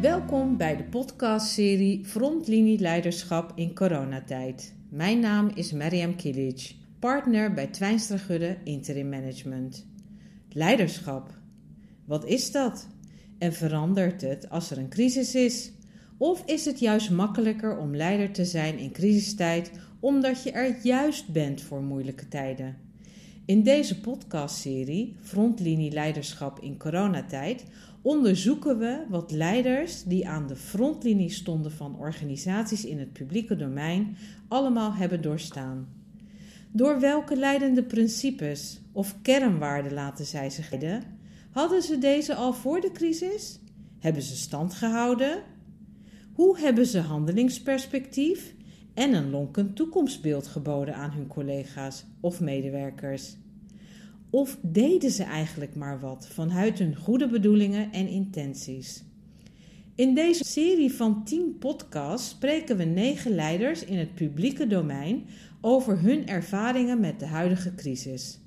Welkom 0.00 0.56
bij 0.56 0.76
de 0.76 0.84
podcastserie 0.84 2.04
Frontlinie 2.04 2.78
Leiderschap 2.78 3.52
in 3.54 3.74
coronatijd. 3.74 4.74
Mijn 4.88 5.20
naam 5.20 5.50
is 5.54 5.72
Mariam 5.72 6.16
Kilic, 6.16 6.74
partner 6.98 7.54
bij 7.54 7.66
Twijnstra 7.66 8.16
Gudde 8.16 8.56
Interim 8.64 9.08
Management. 9.08 9.86
Leiderschap. 10.52 11.30
Wat 12.04 12.24
is 12.24 12.52
dat? 12.52 12.88
En 13.38 13.52
verandert 13.52 14.20
het 14.20 14.50
als 14.50 14.70
er 14.70 14.78
een 14.78 14.88
crisis 14.88 15.34
is? 15.34 15.72
Of 16.16 16.42
is 16.46 16.64
het 16.64 16.78
juist 16.78 17.10
makkelijker 17.10 17.78
om 17.78 17.96
leider 17.96 18.32
te 18.32 18.44
zijn 18.44 18.78
in 18.78 18.92
crisistijd 18.92 19.70
omdat 20.00 20.42
je 20.42 20.50
er 20.50 20.76
juist 20.82 21.32
bent 21.32 21.62
voor 21.62 21.82
moeilijke 21.82 22.28
tijden? 22.28 22.76
In 23.48 23.62
deze 23.62 24.00
podcastserie 24.00 25.16
Frontlinie 25.22 25.90
Leiderschap 25.90 26.60
in 26.60 26.78
coronatijd 26.78 27.64
onderzoeken 28.02 28.78
we 28.78 29.04
wat 29.08 29.30
leiders 29.30 30.02
die 30.02 30.28
aan 30.28 30.46
de 30.46 30.56
frontlinie 30.56 31.30
stonden 31.30 31.72
van 31.72 31.98
organisaties 31.98 32.84
in 32.84 32.98
het 32.98 33.12
publieke 33.12 33.56
domein 33.56 34.16
allemaal 34.48 34.94
hebben 34.94 35.22
doorstaan. 35.22 35.88
Door 36.72 37.00
welke 37.00 37.36
leidende 37.36 37.82
principes 37.82 38.80
of 38.92 39.16
kernwaarden 39.22 39.92
laten 39.92 40.24
zij 40.24 40.50
zich 40.50 40.70
leiden? 40.70 41.02
Hadden 41.50 41.82
ze 41.82 41.98
deze 41.98 42.34
al 42.34 42.52
voor 42.52 42.80
de 42.80 42.92
crisis? 42.92 43.58
Hebben 43.98 44.22
ze 44.22 44.36
stand 44.36 44.74
gehouden? 44.74 45.42
Hoe 46.32 46.58
hebben 46.58 46.86
ze 46.86 46.98
handelingsperspectief 47.00 48.54
en 48.94 49.14
een 49.14 49.30
lonkend 49.30 49.76
toekomstbeeld 49.76 50.46
geboden 50.46 50.94
aan 50.94 51.10
hun 51.10 51.26
collega's 51.26 52.04
of 52.20 52.40
medewerkers? 52.40 53.36
Of 54.30 54.58
deden 54.62 55.10
ze 55.10 55.22
eigenlijk 55.22 55.74
maar 55.74 56.00
wat 56.00 56.28
vanuit 56.28 56.78
hun 56.78 56.96
goede 56.96 57.28
bedoelingen 57.28 57.92
en 57.92 58.08
intenties? 58.08 59.04
In 59.94 60.14
deze 60.14 60.44
serie 60.44 60.92
van 60.92 61.24
10 61.24 61.56
podcasts 61.58 62.28
spreken 62.28 62.76
we 62.76 62.84
negen 62.84 63.34
leiders 63.34 63.84
in 63.84 63.98
het 63.98 64.14
publieke 64.14 64.66
domein 64.66 65.26
over 65.60 66.00
hun 66.00 66.26
ervaringen 66.26 67.00
met 67.00 67.20
de 67.20 67.26
huidige 67.26 67.74
crisis. 67.74 68.40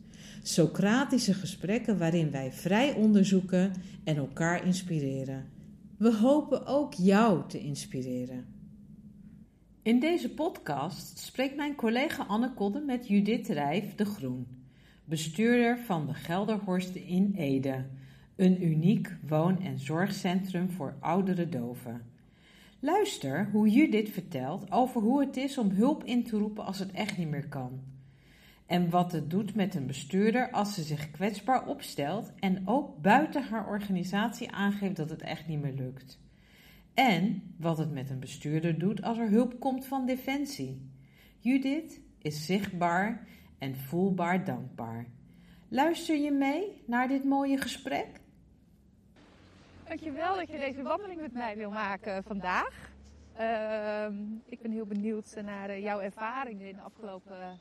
Socratische 0.44 1.34
gesprekken 1.34 1.98
waarin 1.98 2.32
wij 2.32 2.52
vrij 2.52 2.94
onderzoeken 2.94 3.74
en 4.04 4.16
elkaar 4.16 4.66
inspireren. 4.66 5.46
We 5.98 6.16
hopen 6.16 6.66
ook 6.66 6.94
jou 6.94 7.42
te 7.48 7.60
inspireren. 7.60 8.46
In 9.82 10.00
deze 10.00 10.30
podcast 10.30 11.20
spreekt 11.20 11.56
mijn 11.56 11.76
collega 11.76 12.24
Anne 12.24 12.54
Kodde 12.54 12.80
met 12.80 13.08
Judith 13.08 13.48
Rijf 13.48 13.96
de 13.96 14.06
Groen 14.06 14.61
bestuurder 15.12 15.78
van 15.78 16.08
de 16.08 16.14
Gelderhorst 16.14 16.96
in 16.96 17.34
Ede, 17.38 17.86
een 18.36 18.64
uniek 18.64 19.16
woon- 19.28 19.62
en 19.62 19.80
zorgcentrum 19.80 20.70
voor 20.70 20.96
oudere 21.00 21.50
doven. 21.50 22.02
Luister 22.80 23.50
hoe 23.52 23.70
Judith 23.70 24.10
vertelt 24.10 24.72
over 24.72 25.02
hoe 25.02 25.20
het 25.20 25.38
is 25.38 25.58
om 25.58 25.70
hulp 25.70 26.04
in 26.04 26.24
te 26.24 26.38
roepen 26.38 26.66
als 26.66 26.80
het 26.80 26.92
echt 26.92 27.18
niet 27.18 27.30
meer 27.30 27.48
kan. 27.48 27.80
En 28.66 28.90
wat 28.90 29.12
het 29.12 29.30
doet 29.30 29.56
met 29.56 29.76
een 29.76 29.88
bestuurder 29.88 30.52
als 30.52 30.74
ze 30.74 30.84
zich 30.84 31.12
kwetsbaar 31.12 31.68
opstelt 31.68 32.32
en 32.40 32.62
ook 32.68 33.02
buiten 33.02 33.44
haar 33.44 33.68
organisatie 33.68 34.52
aangeeft 34.52 34.96
dat 34.96 35.10
het 35.10 35.22
echt 35.22 35.48
niet 35.48 35.62
meer 35.62 35.74
lukt. 35.74 36.20
En 36.94 37.42
wat 37.58 37.78
het 37.78 37.92
met 37.92 38.10
een 38.10 38.20
bestuurder 38.20 38.80
doet 38.80 39.02
als 39.02 39.18
er 39.18 39.30
hulp 39.30 39.60
komt 39.60 39.86
van 39.86 40.06
Defensie. 40.06 40.90
Judith 41.40 42.00
is 42.22 42.46
zichtbaar 42.46 43.28
en 43.62 43.76
voelbaar 43.76 44.46
dankbaar. 44.46 45.06
Luister 45.68 46.16
je 46.16 46.32
mee 46.32 46.84
naar 46.86 47.08
dit 47.08 47.24
mooie 47.24 47.58
gesprek? 47.58 48.08
Dankjewel 49.88 50.36
dat 50.36 50.50
je 50.50 50.58
deze 50.58 50.82
wandeling 50.82 51.22
met 51.22 51.34
mij 51.34 51.58
wil 51.58 51.72
maken 51.72 52.24
vandaag. 52.24 52.90
Uh, 53.40 54.06
ik 54.46 54.62
ben 54.62 54.72
heel 54.72 54.86
benieuwd 54.86 55.36
naar 55.44 55.70
eh, 55.70 55.82
jouw 55.82 56.00
ervaringen 56.00 56.68
in 56.68 56.76
de 56.76 56.82
afgelopen 56.82 57.60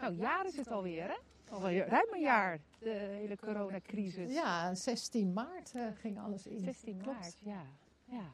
nou, 0.00 0.14
jaar 0.14 0.46
is 0.46 0.56
het 0.56 0.70
alweer, 0.70 1.08
hè? 1.08 1.16
Alweer 1.50 1.88
ruim 1.88 2.08
een 2.12 2.20
jaar, 2.20 2.58
de 2.78 2.90
hele 2.90 3.36
coronacrisis. 3.36 4.32
Ja, 4.32 4.74
16 4.74 5.32
maart 5.32 5.72
uh, 5.76 5.86
ging 6.00 6.20
alles 6.20 6.46
in. 6.46 6.60
16 6.60 7.00
maart, 7.04 7.38
ja. 7.44 7.62
ja. 8.04 8.32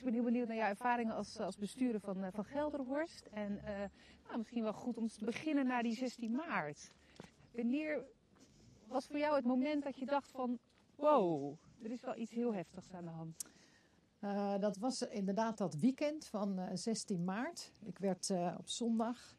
Ik 0.00 0.06
ben 0.06 0.14
heel 0.14 0.24
benieuwd 0.24 0.48
naar 0.48 0.56
jouw 0.56 0.68
ervaringen 0.68 1.14
als, 1.14 1.38
als 1.38 1.56
bestuurder 1.56 2.00
van, 2.00 2.24
uh, 2.24 2.26
van 2.32 2.44
Gelderhorst. 2.44 3.26
En 3.32 3.52
uh, 3.52 3.64
nou, 4.26 4.38
misschien 4.38 4.62
wel 4.62 4.72
goed 4.72 4.98
om 4.98 5.08
te 5.08 5.24
beginnen 5.24 5.66
naar 5.66 5.82
die 5.82 5.94
16 5.94 6.32
maart. 6.32 6.92
Wanneer 7.50 8.04
was 8.86 9.06
voor 9.06 9.18
jou 9.18 9.36
het 9.36 9.44
moment 9.44 9.82
dat 9.82 9.98
je 9.98 10.06
dacht 10.06 10.30
van... 10.30 10.58
wow, 10.96 11.56
er 11.82 11.90
is 11.90 12.00
wel 12.00 12.16
iets 12.16 12.30
heel 12.30 12.54
heftigs 12.54 12.92
aan 12.92 13.04
de 13.04 13.10
hand? 13.10 13.46
Dat 14.60 14.76
was 14.76 15.02
inderdaad 15.02 15.58
dat 15.58 15.74
weekend 15.74 16.26
van 16.26 16.58
uh, 16.58 16.66
16 16.74 17.24
maart. 17.24 17.72
Ik 17.84 17.98
werd 17.98 18.30
op 18.58 18.68
zondag 18.68 19.36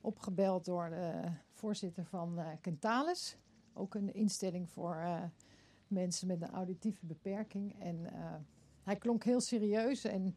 opgebeld 0.00 0.64
door 0.64 0.90
de 0.90 1.32
voorzitter 1.50 2.04
van 2.04 2.40
Kentalis. 2.60 3.36
Ook 3.72 3.94
een 3.94 4.14
instelling 4.14 4.70
voor 4.70 5.30
mensen 5.86 6.26
met 6.26 6.42
een 6.42 6.50
auditieve 6.50 7.06
beperking. 7.06 7.80
En 7.80 8.06
hij 8.82 8.96
klonk 8.96 9.24
heel 9.24 9.40
serieus 9.40 10.04
en 10.04 10.36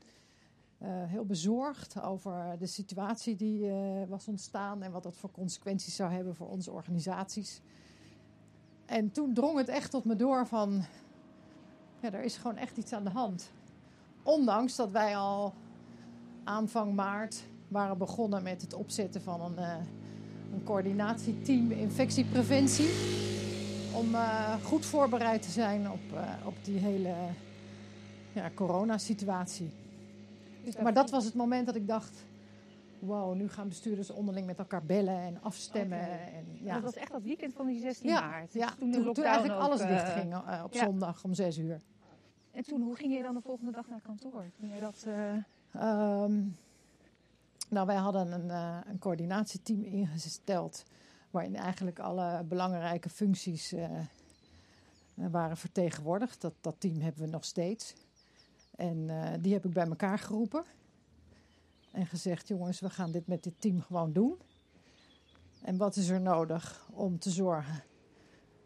heel 0.86 1.26
bezorgd 1.26 2.02
over 2.02 2.56
de 2.60 2.66
situatie 2.66 3.36
die 3.36 3.72
was 4.08 4.28
ontstaan 4.28 4.82
en 4.84 4.92
wat 4.92 5.04
dat 5.04 5.18
voor 5.18 5.32
consequenties 5.32 5.96
zou 5.96 6.12
hebben 6.12 6.36
voor 6.36 6.48
onze 6.48 6.72
organisaties. 6.72 7.62
En 8.86 9.12
toen 9.12 9.34
drong 9.34 9.58
het 9.58 9.68
echt 9.68 9.92
tot 9.92 10.06
me 10.06 10.16
door 10.16 10.48
van, 10.48 10.84
ja, 12.02 12.12
er 12.12 12.24
is 12.24 12.38
gewoon 12.38 12.58
echt 12.58 12.78
iets 12.78 12.94
aan 12.94 13.04
de 13.04 13.10
hand. 13.10 13.52
Ondanks 14.24 14.76
dat 14.76 14.92
wij 14.92 15.16
al 15.16 15.54
aanvang 16.44 16.96
maart 16.96 17.44
waren 17.68 17.98
begonnen 17.98 18.44
met 18.44 18.62
het 18.62 18.74
opzetten 18.74 19.22
van 19.22 19.42
een, 19.42 19.60
uh, 19.60 19.76
een 20.54 20.64
coördinatieteam 20.64 21.72
infectiepreventie. 21.72 22.90
Om 23.94 24.16
goed 24.64 24.86
voorbereid 24.86 25.42
te 25.42 25.52
zijn 25.52 25.92
op, 25.92 26.02
op 26.46 26.56
die 26.64 26.78
hele 26.78 27.14
ja, 28.36 28.52
coronasituatie. 28.56 29.70
Maar 30.82 30.94
dat 30.94 31.10
was 31.10 31.26
het 31.26 31.34
moment 31.34 31.66
dat 31.66 31.76
ik 31.76 31.88
dacht, 31.88 32.26
wow, 33.00 33.36
nu 33.36 33.50
gaan 33.50 33.68
bestuurders 33.68 34.10
onderling 34.10 34.46
met 34.46 34.60
elkaar 34.60 34.84
bellen 34.84 35.20
en 35.20 35.42
afstemmen. 35.42 36.00
Okay. 36.00 36.34
En, 36.34 36.46
ja. 36.62 36.74
Dat 36.74 36.84
was 36.84 36.96
echt 36.96 37.12
dat 37.12 37.24
weekend 37.24 37.54
van 37.54 37.68
die 37.68 37.80
16 37.80 38.10
ja, 38.10 38.22
maart. 38.22 38.54
Ja, 38.54 38.74
toen, 38.80 38.92
toen, 38.92 39.14
toen 39.14 39.24
eigenlijk 39.24 39.60
alles 39.60 39.82
uh, 39.82 39.88
dicht 39.88 40.10
ging 40.10 40.34
uh, 40.34 40.62
op 40.64 40.74
ja. 40.74 40.84
zondag 40.84 41.24
om 41.24 41.34
6 41.34 41.58
uur. 41.58 41.82
En 42.52 42.64
toen, 42.64 42.82
hoe 42.82 42.96
ging 42.96 43.14
je 43.14 43.22
dan 43.22 43.34
de 43.34 43.42
volgende 43.42 43.72
dag 43.72 43.88
naar 43.88 44.02
kantoor? 44.02 44.52
Toen 44.60 44.70
je 44.70 44.80
dat, 44.80 45.06
uh... 45.08 46.24
um, 46.24 46.58
nou, 47.70 47.86
wij 47.86 47.96
hadden 47.96 48.32
een, 48.32 48.50
een, 48.90 49.00
coördinatieteam 49.00 49.84
ingesteld. 49.84 50.84
Waarin 51.30 51.56
eigenlijk 51.56 52.00
alle 52.00 52.44
belangrijke 52.44 53.10
functies 53.10 53.76
waren 55.16 55.58
vertegenwoordigd. 55.58 56.42
Dat, 56.42 56.54
dat 56.62 56.76
team 56.80 57.00
hebben 57.00 57.24
we 57.24 57.30
nog 57.30 57.46
steeds. 57.46 57.94
En 58.76 58.98
uh, 58.98 59.30
die 59.40 59.54
heb 59.54 59.66
ik 59.66 59.74
bij 59.74 59.88
elkaar 59.88 60.20
geroepen. 60.20 60.64
En 61.92 62.06
gezegd: 62.06 62.48
jongens, 62.48 62.80
we 62.80 62.90
gaan 62.90 63.12
dit 63.12 63.28
met 63.28 63.44
dit 63.44 63.54
team 63.60 63.82
gewoon 63.82 64.14
doen. 64.14 64.38
En 65.62 65.78
wat 65.78 65.96
is 65.96 66.10
er 66.10 66.22
nodig 66.22 66.88
om 66.92 67.20
te 67.20 67.30
zorgen 67.30 67.84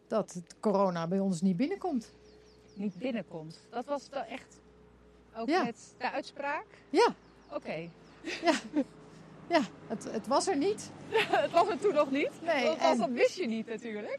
dat 0.08 0.32
het 0.32 0.56
corona 0.60 1.06
bij 1.06 1.18
ons 1.18 1.40
niet 1.40 1.56
binnenkomt? 1.56 2.12
Niet 2.74 2.98
binnenkomt. 2.98 3.60
Dat 3.70 3.84
was 3.84 4.08
dan 4.08 4.22
echt 4.22 4.60
ook 5.36 5.48
ja. 5.48 5.64
met 5.64 5.94
de 5.98 6.10
uitspraak? 6.10 6.66
Ja. 6.90 7.14
Oké. 7.46 7.56
Okay. 7.56 7.90
Ja. 8.42 8.82
Ja, 9.48 9.60
het, 9.86 10.04
het, 10.12 10.26
was 10.26 10.46
er 10.48 10.56
niet. 10.56 10.90
het 11.44 11.50
was 11.50 11.68
er 11.68 11.78
toen 11.78 11.94
nog 11.94 12.10
niet? 12.10 12.30
Nee. 12.42 12.76
En... 12.76 12.98
dat 12.98 13.10
wist 13.10 13.36
je 13.36 13.46
niet 13.46 13.66
natuurlijk. 13.66 14.18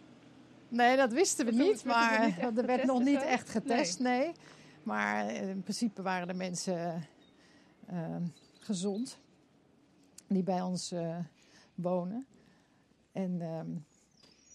Nee, 0.68 0.98
dat 0.98 1.12
wisten 1.12 1.46
we 1.46 1.52
niet. 1.52 1.86
Maar 1.86 2.38
er 2.56 2.66
werd 2.66 2.84
nog 2.84 3.04
niet 3.04 3.22
echt 3.22 3.50
getest, 3.50 4.00
nee. 4.00 4.20
nee. 4.20 4.32
Maar 4.84 5.32
in 5.32 5.62
principe 5.62 6.02
waren 6.02 6.28
de 6.28 6.34
mensen 6.34 7.08
uh, 7.92 8.16
gezond 8.60 9.20
die 10.28 10.44
bij 10.44 10.62
ons 10.62 10.92
uh, 10.92 11.18
wonen. 11.76 12.28
En 13.12 13.32
uh, 13.32 13.62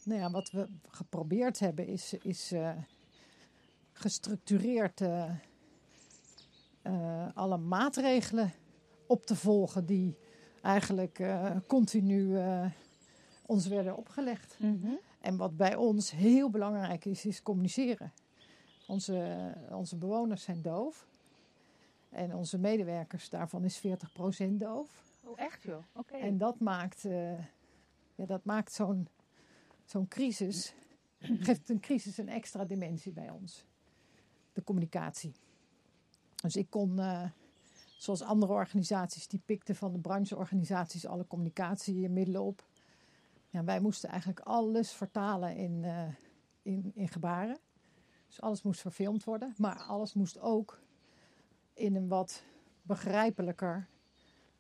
nou 0.05 0.21
ja, 0.21 0.31
wat 0.31 0.51
we 0.51 0.69
geprobeerd 0.89 1.59
hebben 1.59 1.87
is, 1.87 2.15
is 2.15 2.55
gestructureerd 3.93 5.03
alle 7.35 7.57
maatregelen 7.57 8.53
op 9.07 9.27
te 9.27 9.37
volgen 9.37 9.87
die 9.87 10.19
eigenlijk 10.63 11.23
continu 11.67 12.39
ons 13.47 13.67
werden 13.67 13.97
opgelegd. 13.97 14.57
Mm 14.59 14.81
-hmm. 14.83 14.99
En 15.21 15.37
wat 15.37 15.57
bij 15.57 15.75
ons 15.75 16.11
heel 16.11 16.51
belangrijk 16.51 17.05
is, 17.05 17.25
is 17.25 17.43
communiceren. 17.43 18.13
Onze, 18.87 19.53
onze 19.71 19.97
bewoners 19.97 20.43
zijn 20.43 20.63
doof. 20.63 21.07
En 22.09 22.35
onze 22.35 22.59
medewerkers, 22.59 23.29
daarvan 23.29 23.65
is 23.65 23.79
40% 23.79 24.51
doof. 24.51 25.05
Oh, 25.21 25.41
echt 25.41 25.63
joh? 25.63 25.77
Oké. 25.77 26.15
Okay. 26.15 26.21
En 26.21 26.39
dat 26.39 26.61
maakt, 26.61 27.05
uh, 27.05 27.39
ja, 28.15 28.27
dat 28.27 28.45
maakt 28.45 28.73
zo'n 28.73 29.09
zo'n 29.85 30.09
crisis, 30.09 30.75
geeft 31.19 31.69
een 31.69 31.81
crisis 31.81 32.19
een 32.19 32.29
extra 32.29 32.65
dimensie 32.65 33.13
bij 33.13 33.31
ons. 33.31 33.65
De 34.53 34.65
communicatie. 34.65 35.33
Dus 36.43 36.57
ik 36.57 36.71
kon, 36.71 36.99
uh, 36.99 37.25
zoals 37.99 38.23
andere 38.23 38.53
organisaties, 38.53 39.29
die 39.29 39.43
pikten 39.45 39.77
van 39.77 39.93
de 39.93 39.99
brancheorganisaties 39.99 41.07
alle 41.07 41.27
communicatiemiddelen 41.27 42.43
op. 42.43 42.65
Ja, 43.49 43.65
wij 43.65 43.81
moesten 43.81 44.09
eigenlijk 44.09 44.41
alles 44.41 44.93
vertalen 44.93 45.57
in, 45.57 45.83
uh, 45.83 46.09
in, 46.63 46.93
in 46.95 47.09
gebaren. 47.09 47.59
Dus 48.37 48.45
alles 48.45 48.63
moest 48.63 48.81
verfilmd 48.81 49.25
worden, 49.25 49.55
maar 49.57 49.77
alles 49.77 50.15
moest 50.15 50.41
ook 50.41 50.81
in 51.75 51.97
een 51.97 52.09
wat 52.09 52.45
begrijpelijker 52.83 53.89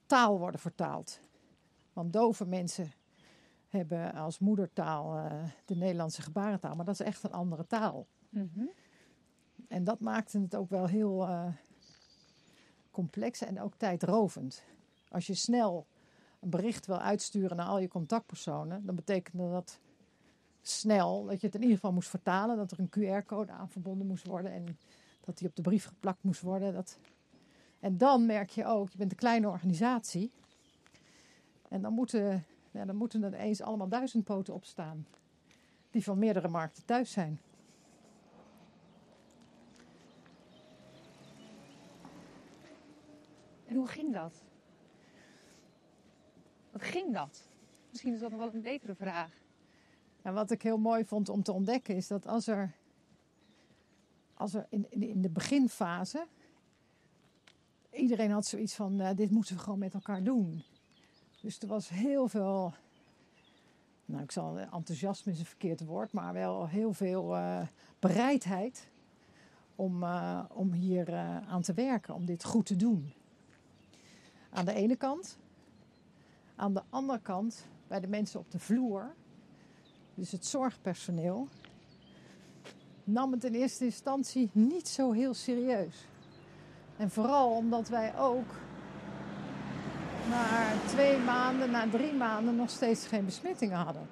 taal 0.06 0.38
worden 0.38 0.60
vertaald. 0.60 1.20
Want 1.92 2.12
dove 2.12 2.46
mensen 2.46 2.92
hebben 3.68 4.12
als 4.12 4.38
moedertaal 4.38 5.16
uh, 5.16 5.44
de 5.64 5.76
Nederlandse 5.76 6.22
gebarentaal, 6.22 6.74
maar 6.74 6.84
dat 6.84 7.00
is 7.00 7.06
echt 7.06 7.22
een 7.22 7.32
andere 7.32 7.66
taal. 7.66 8.06
Mm 8.28 8.50
-hmm. 8.54 8.70
En 9.68 9.84
dat 9.84 10.00
maakte 10.00 10.40
het 10.40 10.56
ook 10.56 10.70
wel 10.70 10.86
heel 10.86 11.28
uh, 11.28 11.48
complex 12.90 13.40
en 13.40 13.60
ook 13.60 13.74
tijdrovend. 13.74 14.64
Als 15.08 15.26
je 15.26 15.34
snel 15.34 15.86
een 16.40 16.50
bericht 16.50 16.86
wil 16.86 16.98
uitsturen 16.98 17.56
naar 17.56 17.66
al 17.66 17.78
je 17.78 17.88
contactpersonen, 17.88 18.86
dan 18.86 18.94
betekende 18.94 19.50
dat 19.50 19.80
snel 20.68 21.24
dat 21.24 21.40
je 21.40 21.46
het 21.46 21.54
in 21.54 21.60
ieder 21.60 21.76
geval 21.76 21.92
moest 21.92 22.08
vertalen, 22.08 22.56
dat 22.56 22.70
er 22.70 22.78
een 22.78 22.90
QR-code 22.90 23.52
aan 23.52 23.70
verbonden 23.70 24.06
moest 24.06 24.26
worden 24.26 24.52
en 24.52 24.78
dat 25.20 25.38
die 25.38 25.48
op 25.48 25.56
de 25.56 25.62
brief 25.62 25.84
geplakt 25.84 26.22
moest 26.22 26.40
worden. 26.40 26.72
Dat... 26.72 26.98
En 27.80 27.98
dan 27.98 28.26
merk 28.26 28.50
je 28.50 28.64
ook, 28.64 28.90
je 28.90 28.98
bent 28.98 29.10
een 29.10 29.16
kleine 29.16 29.48
organisatie 29.48 30.30
en 31.68 31.82
dan 31.82 31.92
moeten, 31.92 32.44
ja, 32.70 32.84
dan 32.84 32.96
moeten 32.96 33.22
er 33.22 33.34
eens 33.34 33.62
allemaal 33.62 33.88
duizend 33.88 34.24
poten 34.24 34.54
opstaan 34.54 35.06
die 35.90 36.04
van 36.04 36.18
meerdere 36.18 36.48
markten 36.48 36.84
thuis 36.84 37.10
zijn. 37.10 37.40
En 43.66 43.76
hoe 43.76 43.86
ging 43.86 44.12
dat? 44.12 44.44
Wat 46.70 46.82
ging 46.82 47.14
dat? 47.14 47.48
Misschien 47.90 48.14
is 48.14 48.20
dat 48.20 48.30
nog 48.30 48.38
wel 48.38 48.54
een 48.54 48.62
betere 48.62 48.94
vraag. 48.94 49.45
En 50.26 50.34
wat 50.34 50.50
ik 50.50 50.62
heel 50.62 50.78
mooi 50.78 51.04
vond 51.04 51.28
om 51.28 51.42
te 51.42 51.52
ontdekken 51.52 51.96
is 51.96 52.06
dat 52.06 52.26
als 52.26 52.46
er, 52.46 52.72
als 54.34 54.54
er 54.54 54.66
in, 54.68 54.86
in 54.90 55.22
de 55.22 55.28
beginfase. 55.28 56.26
Iedereen 57.92 58.30
had 58.30 58.46
zoiets 58.46 58.74
van: 58.74 59.00
uh, 59.00 59.10
dit 59.14 59.30
moeten 59.30 59.54
we 59.54 59.62
gewoon 59.62 59.78
met 59.78 59.94
elkaar 59.94 60.22
doen. 60.22 60.62
Dus 61.40 61.58
er 61.58 61.68
was 61.68 61.88
heel 61.88 62.28
veel. 62.28 62.74
Nou, 64.04 64.22
ik 64.22 64.30
zal 64.30 64.58
enthousiasme 64.58 65.32
is 65.32 65.38
een 65.38 65.46
verkeerd 65.46 65.84
woord, 65.84 66.12
maar 66.12 66.32
wel 66.32 66.68
heel 66.68 66.92
veel 66.92 67.36
uh, 67.36 67.66
bereidheid 67.98 68.88
om, 69.74 70.02
uh, 70.02 70.44
om 70.48 70.72
hier 70.72 71.14
aan 71.48 71.62
te 71.62 71.74
werken, 71.74 72.14
om 72.14 72.24
dit 72.24 72.44
goed 72.44 72.66
te 72.66 72.76
doen. 72.76 73.12
Aan 74.50 74.64
de 74.64 74.72
ene 74.72 74.96
kant. 74.96 75.38
Aan 76.56 76.74
de 76.74 76.82
andere 76.88 77.20
kant, 77.20 77.66
bij 77.86 78.00
de 78.00 78.08
mensen 78.08 78.40
op 78.40 78.50
de 78.50 78.58
vloer, 78.58 79.14
dus 80.16 80.32
het 80.32 80.46
zorgpersoneel, 80.46 81.48
nam 83.04 83.32
het 83.32 83.44
in 83.44 83.54
eerste 83.54 83.84
instantie 83.84 84.50
niet 84.52 84.88
zo 84.88 85.12
heel 85.12 85.34
serieus. 85.34 86.06
En 86.96 87.10
vooral 87.10 87.50
omdat 87.50 87.88
wij 87.88 88.18
ook 88.18 88.54
na 90.28 90.72
twee 90.86 91.18
maanden, 91.18 91.70
na 91.70 91.88
drie 91.88 92.12
maanden 92.12 92.56
nog 92.56 92.70
steeds 92.70 93.06
geen 93.06 93.24
besmettingen 93.24 93.76
hadden. 93.76 94.08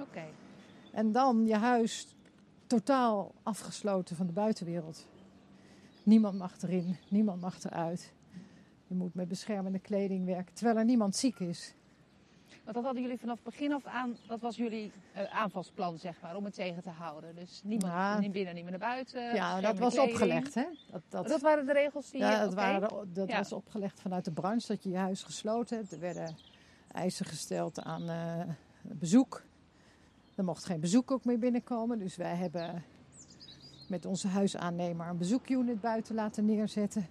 Oké. 0.00 0.24
En 0.92 1.12
dan 1.12 1.46
je 1.46 1.56
huis 1.56 2.16
totaal 2.66 3.34
afgesloten 3.42 4.16
van 4.16 4.26
de 4.26 4.32
buitenwereld. 4.32 5.06
Niemand 6.02 6.38
mag 6.38 6.62
erin, 6.62 6.96
niemand 7.08 7.40
mag 7.40 7.64
eruit. 7.64 8.12
Je 8.86 8.94
moet 8.94 9.14
met 9.14 9.28
beschermende 9.28 9.78
kleding 9.78 10.24
werken, 10.24 10.54
terwijl 10.54 10.78
er 10.78 10.84
niemand 10.84 11.16
ziek 11.16 11.38
is. 11.38 11.74
Want 12.64 12.76
dat 12.76 12.84
hadden 12.84 13.02
jullie 13.02 13.18
vanaf 13.18 13.42
begin 13.42 13.72
af 13.72 13.86
aan, 13.86 14.16
dat 14.26 14.40
was 14.40 14.56
jullie 14.56 14.92
uh, 15.16 15.34
aanvalsplan, 15.34 15.98
zeg 15.98 16.20
maar, 16.22 16.36
om 16.36 16.44
het 16.44 16.54
tegen 16.54 16.82
te 16.82 16.90
houden. 16.90 17.34
Dus 17.34 17.60
niemand 17.64 17.92
ja. 17.92 18.18
niet 18.18 18.32
binnen, 18.32 18.54
niemand 18.54 18.78
naar 18.78 18.88
buiten. 18.88 19.34
Ja, 19.34 19.60
dat 19.60 19.78
was 19.78 19.94
kleding. 19.94 20.14
opgelegd, 20.14 20.54
hè? 20.54 20.64
Dat, 20.90 21.02
dat, 21.08 21.28
dat, 21.28 21.40
waren 21.40 21.66
de 21.66 21.72
regels 21.72 22.10
die... 22.10 22.20
Ja, 22.20 22.40
dat, 22.40 22.52
okay. 22.52 22.80
waren, 22.80 23.12
dat 23.12 23.28
ja. 23.28 23.36
was 23.36 23.52
opgelegd 23.52 24.00
vanuit 24.00 24.24
de 24.24 24.32
branche, 24.32 24.66
dat 24.66 24.82
je 24.82 24.90
je 24.90 24.96
huis 24.96 25.22
gesloten 25.22 25.76
hebt. 25.76 25.92
Er 25.92 26.00
werden 26.00 26.36
eisen 26.92 27.26
gesteld 27.26 27.82
aan 27.82 28.02
uh, 28.02 28.42
bezoek. 28.82 29.42
Er 30.34 30.44
mocht 30.44 30.64
geen 30.64 30.80
bezoek 30.80 31.10
ook 31.10 31.24
meer 31.24 31.38
binnenkomen. 31.38 31.98
Dus 31.98 32.16
wij 32.16 32.34
hebben 32.34 32.84
met 33.88 34.06
onze 34.06 34.28
huisaannemer 34.28 35.06
een 35.06 35.16
bezoekunit 35.16 35.80
buiten 35.80 36.14
laten 36.14 36.44
neerzetten. 36.44 37.08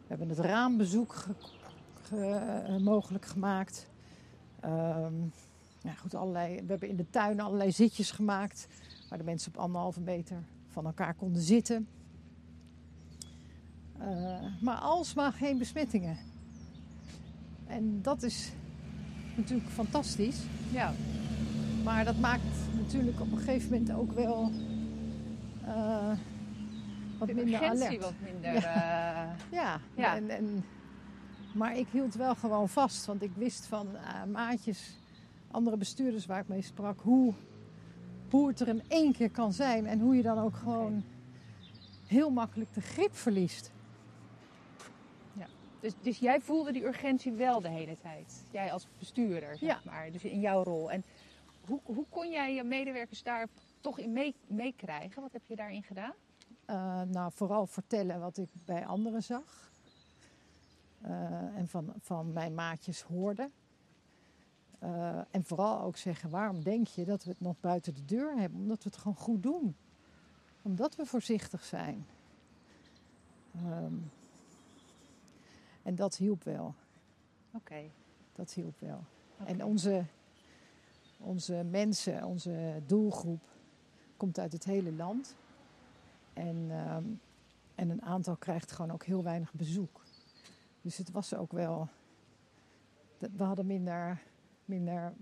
We 0.00 0.06
hebben 0.06 0.28
het 0.28 0.38
raambezoek 0.38 1.14
ge, 1.14 1.34
ge, 2.02 2.64
uh, 2.68 2.76
mogelijk 2.76 3.24
gemaakt. 3.24 3.86
Um, 4.64 5.32
ja, 5.82 5.92
goed, 5.92 6.14
allerlei, 6.14 6.54
we 6.54 6.70
hebben 6.70 6.88
in 6.88 6.96
de 6.96 7.10
tuin 7.10 7.40
allerlei 7.40 7.72
zitjes 7.72 8.10
gemaakt. 8.10 8.68
Waar 9.08 9.18
de 9.18 9.24
mensen 9.24 9.52
op 9.54 9.60
anderhalve 9.60 10.00
meter 10.00 10.42
van 10.68 10.86
elkaar 10.86 11.14
konden 11.14 11.42
zitten. 11.42 11.88
Uh, 14.00 14.36
maar 14.60 14.76
alsmaar 14.76 15.32
geen 15.32 15.58
besmettingen. 15.58 16.16
En 17.66 18.02
dat 18.02 18.22
is 18.22 18.52
natuurlijk 19.36 19.70
fantastisch. 19.70 20.40
Ja. 20.70 20.92
Maar 21.84 22.04
dat 22.04 22.18
maakt 22.18 22.42
natuurlijk 22.74 23.20
op 23.20 23.32
een 23.32 23.38
gegeven 23.38 23.70
moment 23.70 23.92
ook 23.92 24.12
wel 24.12 24.50
uh, 25.66 26.12
wat 27.18 27.32
minder 27.32 27.62
alert. 27.62 28.00
wat 28.00 28.12
minder... 28.22 28.52
Ja, 28.52 29.24
uh, 29.24 29.30
ja. 29.50 29.80
ja. 29.94 30.16
En, 30.16 30.30
en, 30.30 30.64
maar 31.58 31.76
ik 31.76 31.88
hield 31.90 32.14
wel 32.14 32.34
gewoon 32.34 32.68
vast, 32.68 33.06
want 33.06 33.22
ik 33.22 33.32
wist 33.34 33.66
van 33.66 33.88
uh, 33.94 34.24
maatjes, 34.24 34.98
andere 35.50 35.76
bestuurders 35.76 36.26
waar 36.26 36.40
ik 36.40 36.48
mee 36.48 36.62
sprak, 36.62 37.00
hoe, 37.00 37.34
hoe 38.30 38.48
het 38.48 38.60
er 38.60 38.68
in 38.68 38.82
één 38.88 39.12
keer 39.12 39.30
kan 39.30 39.52
zijn 39.52 39.86
en 39.86 40.00
hoe 40.00 40.16
je 40.16 40.22
dan 40.22 40.38
ook 40.38 40.56
gewoon 40.56 41.04
heel 42.06 42.30
makkelijk 42.30 42.74
de 42.74 42.80
grip 42.80 43.16
verliest. 43.16 43.72
Ja. 45.32 45.46
Dus, 45.80 45.92
dus 46.00 46.18
jij 46.18 46.40
voelde 46.40 46.72
die 46.72 46.84
urgentie 46.84 47.32
wel 47.32 47.60
de 47.60 47.68
hele 47.68 47.96
tijd, 47.98 48.42
jij 48.50 48.72
als 48.72 48.86
bestuurder, 48.98 49.56
zeg 49.56 49.68
ja. 49.68 49.90
maar, 49.90 50.12
dus 50.12 50.24
in 50.24 50.40
jouw 50.40 50.62
rol. 50.62 50.90
En 50.90 51.04
hoe, 51.66 51.80
hoe 51.84 52.06
kon 52.10 52.30
jij 52.30 52.54
je 52.54 52.64
medewerkers 52.64 53.22
daar 53.22 53.48
toch 53.80 53.98
in 53.98 54.12
meekrijgen? 54.46 55.12
Mee 55.14 55.22
wat 55.22 55.32
heb 55.32 55.46
je 55.46 55.56
daarin 55.56 55.82
gedaan? 55.82 56.14
Uh, 56.70 57.02
nou, 57.02 57.32
vooral 57.34 57.66
vertellen 57.66 58.20
wat 58.20 58.36
ik 58.36 58.48
bij 58.64 58.86
anderen 58.86 59.22
zag. 59.22 59.67
Uh, 61.04 61.56
en 61.56 61.68
van, 61.68 61.92
van 62.00 62.32
mijn 62.32 62.54
maatjes 62.54 63.02
hoorde. 63.02 63.50
Uh, 64.82 65.18
en 65.30 65.44
vooral 65.44 65.80
ook 65.80 65.96
zeggen, 65.96 66.30
waarom 66.30 66.62
denk 66.62 66.86
je 66.86 67.04
dat 67.04 67.24
we 67.24 67.30
het 67.30 67.40
nog 67.40 67.60
buiten 67.60 67.94
de 67.94 68.04
deur 68.04 68.36
hebben? 68.36 68.60
Omdat 68.60 68.82
we 68.82 68.90
het 68.90 68.98
gewoon 68.98 69.16
goed 69.16 69.42
doen. 69.42 69.76
Omdat 70.62 70.96
we 70.96 71.06
voorzichtig 71.06 71.64
zijn. 71.64 72.06
Um, 73.66 74.10
en 75.82 75.94
dat 75.94 76.16
hielp 76.16 76.44
wel. 76.44 76.64
Oké. 76.64 77.56
Okay. 77.56 77.90
Dat 78.32 78.52
hielp 78.52 78.80
wel. 78.80 79.04
Okay. 79.40 79.52
En 79.52 79.64
onze, 79.64 80.04
onze 81.18 81.64
mensen, 81.70 82.24
onze 82.24 82.82
doelgroep 82.86 83.42
komt 84.16 84.38
uit 84.38 84.52
het 84.52 84.64
hele 84.64 84.92
land. 84.92 85.34
En, 86.32 86.56
um, 86.56 87.20
en 87.74 87.90
een 87.90 88.02
aantal 88.02 88.36
krijgt 88.36 88.72
gewoon 88.72 88.90
ook 88.90 89.04
heel 89.04 89.22
weinig 89.22 89.52
bezoek. 89.52 90.00
Dus 90.82 90.96
het 90.96 91.10
was 91.10 91.34
ook 91.34 91.52
wel. 91.52 91.88
We 93.18 93.44
hadden 93.44 93.66
minder, 93.66 94.22
minder, 94.64 95.14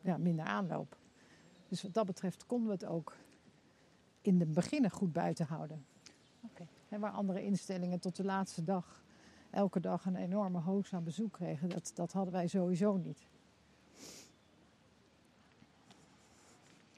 ja, 0.00 0.16
minder 0.16 0.44
aanloop. 0.44 0.96
Dus 1.68 1.82
wat 1.82 1.94
dat 1.94 2.06
betreft 2.06 2.46
konden 2.46 2.66
we 2.66 2.74
het 2.74 2.84
ook 2.84 3.16
in 4.20 4.38
de 4.38 4.46
beginnen 4.46 4.90
goed 4.90 5.12
buiten 5.12 5.46
houden. 5.46 5.86
Okay. 6.40 6.66
En 6.88 7.00
waar 7.00 7.10
andere 7.10 7.44
instellingen 7.44 8.00
tot 8.00 8.16
de 8.16 8.24
laatste 8.24 8.64
dag 8.64 9.02
elke 9.50 9.80
dag 9.80 10.04
een 10.06 10.16
enorme 10.16 10.60
hoos 10.60 10.94
aan 10.94 11.04
bezoek 11.04 11.32
kregen, 11.32 11.68
dat, 11.68 11.92
dat 11.94 12.12
hadden 12.12 12.32
wij 12.32 12.46
sowieso 12.46 12.96
niet. 12.96 13.26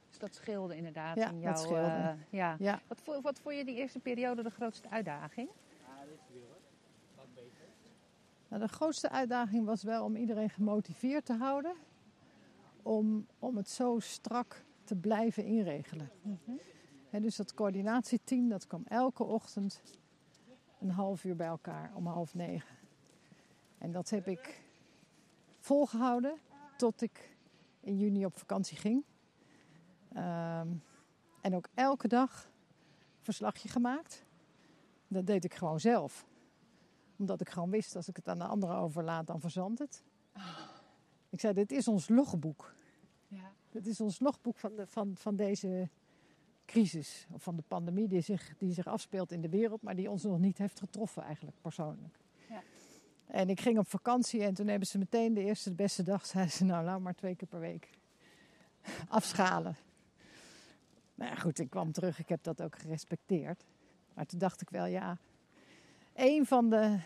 Dus 0.09 0.19
dat 0.19 0.35
scheelde 0.35 0.77
inderdaad 0.77 1.17
ja, 1.17 1.31
in 1.31 1.41
jouw. 1.41 1.53
Dat 1.53 1.63
scheelde. 1.63 1.87
Uh, 1.87 2.13
ja. 2.31 2.57
ja. 2.59 2.81
Wat, 2.87 3.21
wat 3.23 3.41
vond 3.41 3.57
je 3.57 3.65
die 3.65 3.77
eerste 3.77 3.99
periode 3.99 4.43
de 4.43 4.51
grootste 4.51 4.91
uitdaging? 4.91 5.49
Nou, 8.55 8.67
de 8.67 8.73
grootste 8.73 9.11
uitdaging 9.11 9.65
was 9.65 9.83
wel 9.83 10.05
om 10.05 10.17
iedereen 10.17 10.51
gemotiveerd 10.51 11.25
te 11.25 11.33
houden. 11.33 11.75
Om, 12.83 13.27
om 13.39 13.57
het 13.57 13.69
zo 13.69 13.99
strak 13.99 14.65
te 14.85 14.97
blijven 14.97 15.45
inregelen. 15.45 16.11
He, 17.09 17.21
dus 17.21 17.37
dat 17.37 17.55
coördinatieteam 17.55 18.49
dat 18.49 18.67
kwam 18.67 18.83
elke 18.89 19.25
ochtend 19.25 19.81
een 20.81 20.91
half 20.91 21.25
uur 21.25 21.37
bij 21.37 21.47
elkaar 21.47 21.93
om 21.95 22.07
half 22.07 22.35
negen. 22.35 22.77
En 23.79 23.93
dat 23.93 24.11
heb 24.11 24.29
ik 24.29 24.63
volgehouden 25.59 26.39
tot 26.77 27.03
ik 27.03 27.37
in 27.81 27.99
juni 27.99 28.25
op 28.25 28.39
vakantie 28.39 28.77
ging. 28.77 29.05
Um, 30.17 30.83
en 31.41 31.55
ook 31.55 31.69
elke 31.75 32.09
dag 32.09 32.51
verslagje 33.21 33.69
gemaakt. 33.69 34.25
Dat 35.09 35.27
deed 35.27 35.45
ik 35.45 35.55
gewoon 35.55 35.81
zelf. 35.81 36.27
Omdat 37.17 37.41
ik 37.41 37.49
gewoon 37.49 37.71
wist, 37.71 37.97
als 37.97 38.09
ik 38.09 38.17
het 38.17 38.29
aan 38.29 38.39
de 38.39 38.45
anderen 38.45 38.77
overlaat, 38.77 39.27
dan 39.27 39.41
verzandt 39.41 39.79
het. 39.79 40.03
Ik 41.29 41.41
zei, 41.41 41.55
dit 41.55 41.73
is 41.73 41.89
ons 41.89 42.09
logboek. 42.09 42.75
Ja. 43.29 43.53
Dit 43.71 43.87
is 43.87 44.01
ons 44.01 44.21
logboek 44.21 44.57
van, 44.57 44.75
de, 44.75 44.87
van, 44.87 45.17
van 45.17 45.37
deze 45.37 45.89
crisis. 46.65 47.27
Of 47.33 47.43
van 47.43 47.57
de 47.57 47.63
pandemie 47.69 48.09
die 48.09 48.21
zich, 48.21 48.57
die 48.59 48.73
zich 48.73 48.87
afspeelt 48.87 49.33
in 49.33 49.41
de 49.41 49.49
wereld, 49.49 49.83
maar 49.83 49.97
die 49.97 50.11
ons 50.11 50.23
nog 50.23 50.39
niet 50.39 50.59
heeft 50.59 50.79
getroffen 50.79 51.23
eigenlijk 51.23 51.57
persoonlijk. 51.61 52.19
Ja. 52.49 52.63
En 53.27 53.49
ik 53.49 53.61
ging 53.61 53.79
op 53.79 53.89
vakantie 53.89 54.43
en 54.43 54.55
toen 54.55 54.69
hebben 54.69 54.89
ze 54.89 54.99
meteen 54.99 55.35
de 55.35 55.45
eerste, 55.45 55.69
de 55.69 55.75
beste 55.75 56.03
dag, 56.03 56.27
zeiden 56.35 56.53
ze 56.53 56.65
nou, 56.65 56.85
nou 56.85 57.01
maar 57.01 57.15
twee 57.15 57.35
keer 57.35 57.49
per 57.49 57.61
week. 57.61 57.91
Afschalen. 59.09 59.77
Nou 61.15 61.31
ja, 61.31 61.37
goed, 61.37 61.59
ik 61.59 61.71
kwam 61.71 61.93
terug, 61.93 62.19
ik 62.19 62.29
heb 62.29 62.43
dat 62.43 62.63
ook 62.63 62.79
gerespecteerd. 62.79 63.65
Maar 64.15 64.27
toen 64.27 64.39
dacht 64.39 64.61
ik 64.61 64.71
wel, 64.71 64.87
ja, 64.87 65.19
een 66.15 66.47
van 66.47 66.71
de 66.71 66.99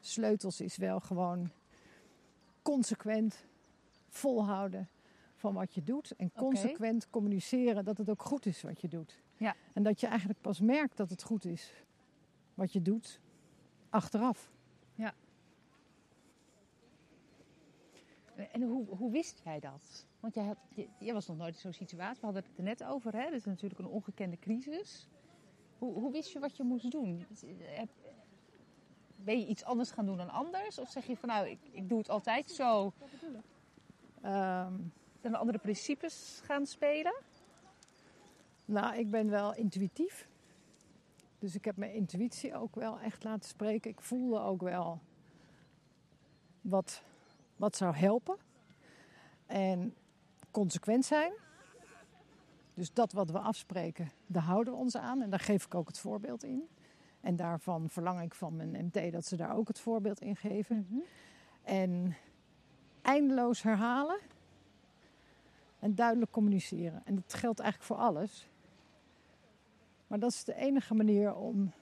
sleutels 0.00 0.60
is 0.60 0.76
wel 0.76 1.00
gewoon 1.00 1.50
consequent 2.62 3.44
volhouden 4.08 4.88
van 5.34 5.54
wat 5.54 5.74
je 5.74 5.82
doet. 5.82 6.10
En 6.16 6.32
consequent 6.32 7.10
communiceren 7.10 7.84
dat 7.84 7.98
het 7.98 8.10
ook 8.10 8.22
goed 8.22 8.46
is 8.46 8.62
wat 8.62 8.80
je 8.80 8.88
doet. 8.88 9.22
Ja. 9.36 9.54
En 9.74 9.82
dat 9.82 10.00
je 10.00 10.06
eigenlijk 10.06 10.40
pas 10.40 10.60
merkt 10.60 10.96
dat 10.96 11.10
het 11.10 11.22
goed 11.22 11.44
is 11.44 11.72
wat 12.54 12.72
je 12.72 12.82
doet 12.82 13.20
achteraf. 13.90 14.50
En 18.52 18.62
hoe, 18.62 18.86
hoe 18.86 19.10
wist 19.10 19.40
jij 19.44 19.60
dat? 19.60 20.06
Want 20.20 20.34
jij, 20.34 20.44
had, 20.44 20.56
je- 20.98 21.12
was 21.12 21.26
nog 21.26 21.36
nooit 21.36 21.54
in 21.54 21.60
zo'n 21.60 21.72
situatie. 21.72 22.20
We 22.20 22.24
hadden 22.26 22.42
het 22.44 22.58
er 22.58 22.64
net 22.64 22.84
over. 22.84 23.12
Hè? 23.12 23.24
Dit 23.24 23.32
is 23.38 23.44
natuurlijk 23.44 23.80
een 23.80 23.86
ongekende 23.86 24.38
crisis. 24.38 25.08
Hoe, 25.78 25.92
hoe 25.94 26.12
wist 26.12 26.32
je 26.32 26.38
wat 26.38 26.56
je 26.56 26.62
moest 26.62 26.90
doen? 26.90 27.26
Heb- 27.58 27.88
Ben 29.24 29.38
je 29.38 29.46
iets 29.46 29.64
anders 29.64 29.90
gaan 29.90 30.06
doen 30.06 30.16
dan 30.16 30.30
anders? 30.30 30.78
Of 30.78 30.90
zeg 30.90 31.06
je 31.06 31.16
van 31.16 31.28
nou, 31.28 31.48
ik, 31.48 31.58
ik 31.70 31.88
doe 31.88 31.98
het 31.98 32.08
altijd 32.08 32.50
zo. 32.50 32.92
Ehm, 34.22 34.72
Zijn 35.20 35.32
er 35.32 35.38
andere 35.38 35.58
principes 35.58 36.40
gaan 36.44 36.66
spelen? 36.66 37.14
nou, 38.64 38.96
ik 38.96 39.10
ben 39.10 39.30
wel 39.30 39.54
intuïtief. 39.54 40.28
Dus 41.38 41.54
ik 41.54 41.64
heb 41.64 41.76
mijn 41.76 41.92
intuïtie 41.92 42.56
ook 42.56 42.74
wel 42.74 42.98
echt 43.00 43.24
laten 43.24 43.48
spreken. 43.48 43.90
Ik 43.90 44.00
voelde 44.00 44.40
ook 44.40 44.60
wel 44.60 45.00
wat, 46.60 47.02
wat 47.56 47.76
zou 47.76 47.94
helpen. 47.96 48.36
En 49.46 49.94
consequent 50.50 51.04
zijn. 51.04 51.32
Dus 52.74 52.92
dat 52.92 53.12
wat 53.12 53.30
we 53.30 53.38
afspreken, 53.38 54.10
daar 54.26 54.42
houden 54.42 54.72
we 54.72 54.78
ons 54.78 54.96
aan. 54.96 55.22
En 55.22 55.30
daar 55.30 55.40
geef 55.40 55.64
ik 55.64 55.74
ook 55.74 55.88
het 55.88 55.98
voorbeeld 55.98 56.44
in. 56.44 56.68
En 57.20 57.36
daarvan 57.36 57.90
verlang 57.90 58.22
ik 58.22 58.34
van 58.34 58.56
mijn 58.56 58.84
MT 58.84 59.12
dat 59.12 59.24
ze 59.24 59.36
daar 59.36 59.56
ook 59.56 59.68
het 59.68 59.80
voorbeeld 59.80 60.20
in 60.20 60.36
geven. 60.36 61.04
En 61.62 62.16
eindeloos 63.02 63.62
herhalen. 63.62 64.18
En 65.78 65.94
duidelijk 65.94 66.30
communiceren. 66.30 67.02
En 67.04 67.14
dat 67.14 67.34
geldt 67.34 67.60
eigenlijk 67.60 67.92
voor 67.92 68.06
alles. 68.06 68.48
Maar 70.06 70.18
dat 70.18 70.30
is 70.30 70.44
de 70.44 70.54
enige 70.54 70.94
manier 70.94 71.34
om. 71.34 71.72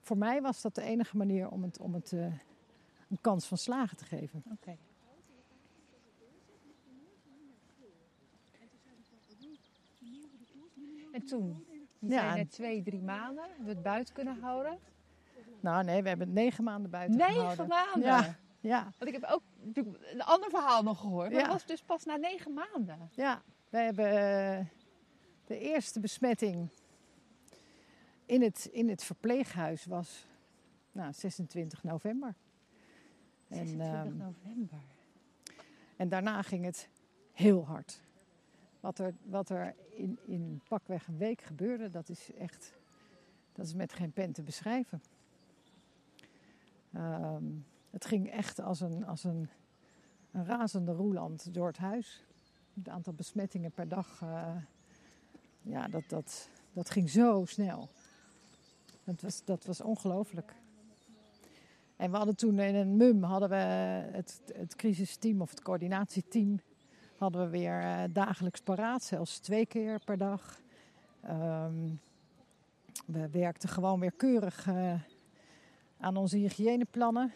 Voor 0.00 0.18
mij 0.18 0.42
was 0.42 0.62
dat 0.62 0.74
de 0.74 0.82
enige 0.82 1.16
manier 1.16 1.48
om 1.48 1.62
het, 1.62 1.80
om 1.80 1.94
het 1.94 2.12
eh, 2.12 2.24
een 3.08 3.20
kans 3.20 3.46
van 3.46 3.58
slagen 3.58 3.96
te 3.96 4.04
geven. 4.04 4.42
Oké. 4.52 4.76
En 11.12 11.24
toen? 11.26 11.64
Ja. 12.10 12.20
zei 12.20 12.34
net 12.36 12.50
twee, 12.50 12.82
drie 12.82 13.02
maanden. 13.02 13.44
Hebben 13.44 13.64
we 13.64 13.70
het 13.70 13.82
buiten 13.82 14.14
kunnen 14.14 14.40
houden? 14.40 14.78
Nou 15.60 15.84
nee, 15.84 16.02
we 16.02 16.08
hebben 16.08 16.26
het 16.26 16.36
negen 16.36 16.64
maanden 16.64 16.90
buiten 16.90 17.16
Negen 17.18 17.34
gehouden. 17.34 17.68
maanden? 17.68 18.02
Ja. 18.02 18.36
Ja, 18.60 18.82
Want 18.98 19.14
ik 19.14 19.20
heb 19.20 19.30
ook 19.30 19.42
een 20.12 20.22
ander 20.22 20.50
verhaal 20.50 20.82
nog 20.82 21.00
gehoord. 21.00 21.30
Maar 21.30 21.40
Ja. 21.40 21.44
dat 21.46 21.52
was 21.52 21.66
dus 21.66 21.82
pas 21.82 22.04
na 22.04 22.16
negen 22.16 22.52
maanden. 22.52 23.10
ja. 23.12 23.42
wij 23.68 23.84
hebben 23.84 24.06
eh, 24.06 24.64
de 25.44 25.58
eerste 25.58 26.00
besmetting 26.00 26.68
in 28.26 28.42
het, 28.42 28.68
in 28.72 28.88
het 28.88 29.04
verpleeghuis 29.04 29.84
was 29.84 30.26
nou, 30.92 31.12
26 31.12 31.82
november. 31.82 32.34
En, 33.48 33.56
26 33.66 33.88
ehm, 34.12 34.16
november. 34.16 34.78
En 35.96 36.08
daarna 36.08 36.42
ging 36.42 36.64
het 36.64 36.88
heel 37.32 37.66
hard. 37.66 38.00
Wat 38.84 38.98
er, 38.98 39.14
wat 39.22 39.50
er 39.50 39.74
in, 39.90 40.18
in 40.24 40.60
pakweg 40.68 41.06
een 41.06 41.16
week 41.16 41.40
gebeurde, 41.40 41.90
dat 41.90 42.08
is 42.08 42.32
echt 42.34 42.72
dat 43.52 43.66
is 43.66 43.74
met 43.74 43.92
geen 43.92 44.12
pen 44.12 44.32
te 44.32 44.42
beschrijven. 44.42 45.02
Ehm, 46.92 47.44
het 47.90 48.04
ging 48.04 48.30
echt 48.30 48.60
als 48.60 48.80
een, 48.80 49.06
als 49.06 49.24
een, 49.24 49.48
een 50.30 50.44
razende 50.44 50.92
roeland 50.92 51.54
door 51.54 51.66
het 51.66 51.76
huis. 51.76 52.24
Het 52.74 52.88
aantal 52.88 53.12
besmettingen 53.12 53.72
per 53.72 53.88
dag, 53.88 54.22
eh, 54.22 54.56
ja, 55.62 55.88
dat, 55.88 56.04
dat, 56.08 56.48
dat 56.72 56.90
ging 56.90 57.10
zo 57.10 57.44
snel. 57.44 57.88
Dat 59.04 59.20
was, 59.20 59.44
dat 59.44 59.64
was 59.64 59.80
ongelooflijk. 59.80 60.54
En 61.96 62.10
we 62.10 62.16
hadden 62.16 62.36
toen 62.36 62.58
in 62.58 62.74
een 62.74 62.96
MUM 62.96 63.22
hadden 63.22 63.48
we 63.48 63.56
het, 63.56 64.42
het 64.54 64.74
crisisteam 64.74 65.40
of 65.40 65.50
het 65.50 65.62
coördinatieteam 65.62 66.60
hadden 67.18 67.40
we 67.44 67.48
weer 67.48 67.80
eh, 67.80 68.02
dagelijks 68.10 68.60
paraat, 68.60 69.02
zelfs 69.02 69.38
twee 69.38 69.66
keer 69.66 70.00
per 70.04 70.18
dag. 70.18 70.60
Ehm, 71.20 71.88
we 73.06 73.28
werkten 73.30 73.68
gewoon 73.68 74.00
weer 74.00 74.12
keurig 74.12 74.66
eh, 74.66 74.94
aan 76.00 76.16
onze 76.16 76.36
hygiëneplannen. 76.36 77.32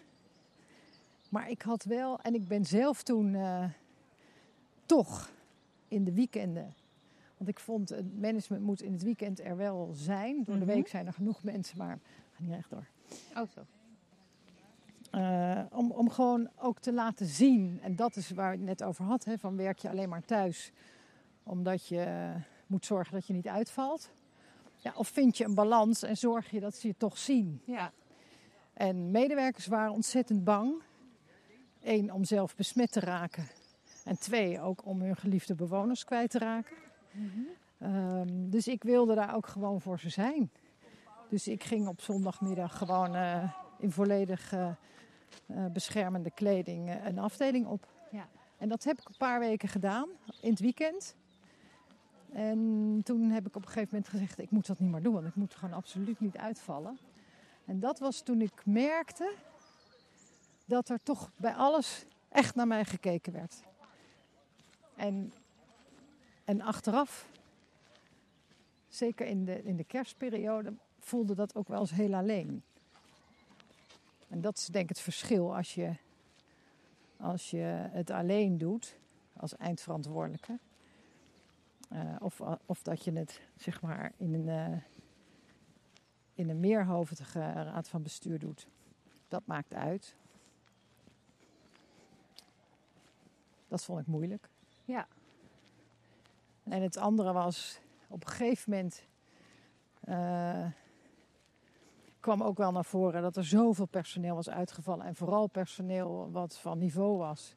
Maar 1.29 1.51
ik 1.51 1.63
had 1.63 1.85
wel, 1.85 2.21
en 2.21 2.35
ik 2.35 2.49
ben 2.49 2.65
zelf 2.65 3.03
toen 3.03 3.35
eh, 3.35 3.65
toch 4.87 5.31
in 5.89 6.05
de 6.05 6.13
weekenden. 6.13 6.75
Want 7.37 7.51
ik 7.51 7.59
vond 7.61 7.89
het 7.89 8.21
management 8.21 8.63
moet 8.65 8.83
in 8.83 8.93
het 8.93 9.03
weekend 9.03 9.41
er 9.41 9.57
wel 9.57 9.91
zijn. 9.95 10.45
Door 10.45 10.59
de 10.59 10.65
Mhm. 10.65 10.75
week 10.75 10.89
zijn 10.89 11.07
er 11.07 11.13
genoeg 11.13 11.43
mensen, 11.43 11.79
maar 11.79 11.99
ga 12.33 12.43
niet 12.43 12.53
recht 12.55 12.71
door. 12.71 12.87
Oh 13.37 13.49
zo. 13.55 13.61
Eh, 15.11 15.61
om, 15.71 15.91
om 15.91 16.11
gewoon 16.11 16.49
ook 16.57 16.79
te 16.79 16.93
laten 16.93 17.27
zien, 17.27 17.79
en 17.83 17.97
dat 17.97 18.17
is 18.17 18.31
waar 18.31 18.53
ik 18.53 18.59
het 18.59 18.69
net 18.69 18.83
over 18.83 19.05
had, 19.05 19.25
hè, 19.25 19.39
van 19.39 19.57
werk 19.57 19.79
je 19.79 19.91
alleen 19.91 20.09
maar 20.09 20.25
thuis 20.25 20.73
omdat 21.49 21.87
je 21.87 22.33
moet 22.67 22.87
zorgen 22.87 23.15
dat 23.15 23.27
je 23.27 23.33
niet 23.33 23.49
uitvalt. 23.49 24.11
Ja, 24.77 24.93
of 24.95 25.09
vind 25.09 25.37
je 25.37 25.45
een 25.45 25.55
balans 25.55 26.03
en 26.03 26.17
zorg 26.17 26.51
je 26.51 26.61
dat 26.61 26.75
ze 26.75 26.87
je 26.87 26.97
toch 26.97 27.19
zien. 27.19 27.61
Ja. 27.65 27.93
En 28.73 29.11
medewerkers 29.11 29.67
waren 29.67 29.93
ontzettend 29.93 30.45
bang. 30.45 30.83
Eén, 31.83 32.13
om 32.13 32.25
zelf 32.25 32.57
besmet 32.57 32.93
te 32.93 33.01
raken. 33.01 33.49
En 34.05 34.19
twee, 34.19 34.61
ook 34.61 34.87
om 34.87 35.01
hun 35.01 35.17
geliefde 35.17 35.55
bewoners 35.55 36.05
kwijt 36.05 36.31
te 36.31 36.39
raken. 36.39 36.77
Ehm, 37.79 38.51
dus 38.51 38.69
ik 38.69 38.83
wilde 38.83 39.15
daar 39.15 39.35
ook 39.35 39.47
gewoon 39.47 39.81
voor 39.81 39.99
ze 40.01 40.09
zijn. 40.09 40.51
Dus 41.29 41.49
ik 41.49 41.65
ging 41.65 41.89
op 41.89 42.01
zondagmiddag 42.01 42.79
gewoon 42.79 43.15
eh, 43.15 43.53
in 43.79 43.93
volledig 43.93 44.53
eh, 45.47 45.67
beschermende 45.67 46.31
kleding 46.31 46.89
eh, 46.89 47.05
een 47.05 47.19
afdeling 47.19 47.67
op. 47.67 47.89
Ja. 48.11 48.29
En 48.59 48.69
dat 48.69 48.85
heb 48.85 48.99
ik 48.99 49.09
een 49.09 49.17
paar 49.19 49.41
weken 49.41 49.69
gedaan, 49.69 50.09
in 50.41 50.51
het 50.51 50.61
weekend. 50.61 51.17
En 52.33 53.01
toen 53.05 53.31
heb 53.31 53.47
ik 53.47 53.57
op 53.57 53.63
een 53.63 53.69
gegeven 53.69 53.89
moment 53.91 54.09
gezegd, 54.09 54.39
ik 54.39 54.51
moet 54.51 54.67
dat 54.67 54.79
niet 54.79 54.91
meer 54.91 55.03
doen, 55.03 55.13
want 55.13 55.27
ik 55.27 55.35
moet 55.35 55.55
gewoon 55.55 55.75
absoluut 55.75 56.21
niet 56.21 56.37
uitvallen. 56.37 56.99
En 57.65 57.81
dat 57.81 57.99
was 57.99 58.21
toen 58.21 58.41
ik 58.41 58.63
merkte 58.65 59.35
dat 60.65 60.89
er 60.89 61.03
toch 61.03 61.31
bij 61.37 61.55
alles 61.55 62.05
echt 62.29 62.55
naar 62.55 62.67
mij 62.67 62.85
gekeken 62.85 63.33
werd. 63.33 63.63
En, 64.97 65.33
en 66.45 66.61
achteraf, 66.61 67.29
zeker 68.89 69.27
in 69.27 69.45
de, 69.45 69.63
in 69.63 69.77
de 69.77 69.85
kerstperiode, 69.85 70.73
voelde 70.99 71.35
dat 71.35 71.55
ook 71.55 71.69
wel 71.69 71.81
eens 71.81 71.91
heel 71.91 72.15
alleen. 72.15 72.63
En 74.29 74.41
dat 74.41 74.57
is 74.57 74.67
denk 74.67 74.83
ik 74.83 74.89
het 74.97 75.01
verschil 75.01 75.57
als 75.57 75.75
je, 75.75 75.95
als 77.17 77.51
je 77.51 77.89
het 77.91 78.11
alleen 78.11 78.59
doet, 78.59 78.99
als 79.33 79.57
eindverantwoordelijke. 79.57 80.59
Eh, 81.89 82.17
of, 82.19 82.41
of 82.67 82.83
dat 82.83 83.05
je 83.05 83.13
het 83.13 83.41
zeg 83.57 83.81
maar 83.81 84.13
in 84.17 84.35
een, 84.35 84.49
eh, 84.49 84.79
in 86.35 86.49
een 86.49 86.61
meerhoofdige 86.61 87.53
raad 87.53 87.89
van 87.89 88.03
bestuur 88.03 88.39
doet. 88.39 88.69
Dat 89.29 89.47
maakt 89.47 89.75
uit. 89.75 90.17
Dat 93.69 93.85
vond 93.85 94.01
ik 94.01 94.07
moeilijk. 94.07 94.49
Ja. 94.85 95.09
En 96.63 96.83
het 96.83 96.97
andere 96.97 97.33
was, 97.33 97.81
op 98.09 98.25
een 98.25 98.31
gegeven 98.31 98.71
moment 98.71 99.07
eh, 100.01 100.67
kwam 102.35 102.43
ook 102.43 102.59
wel 102.59 102.73
naar 102.73 102.85
voren 102.85 103.23
dat 103.23 103.37
er 103.37 103.45
zoveel 103.45 103.87
personeel 103.87 104.35
was 104.35 104.51
uitgevallen. 104.51 105.07
En 105.07 105.15
vooral 105.15 105.47
personeel 105.47 106.31
wat 106.31 106.59
van 106.59 106.79
niveau 106.79 107.17
was. 107.19 107.55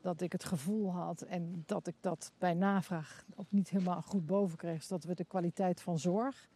Dat 0.00 0.20
ik 0.20 0.32
het 0.32 0.44
gevoel 0.44 0.92
had 0.92 1.22
en 1.22 1.62
dat 1.66 1.86
ik 1.86 1.94
dat 2.00 2.32
bij 2.38 2.54
navraag 2.54 3.24
ook 3.36 3.50
niet 3.50 3.70
helemaal 3.70 4.02
goed 4.02 4.26
boven 4.26 4.58
kreeg. 4.58 4.86
Dat 4.86 5.04
we 5.04 5.14
de 5.14 5.24
kwaliteit 5.24 5.80
van 5.80 5.98
zorg 5.98 6.48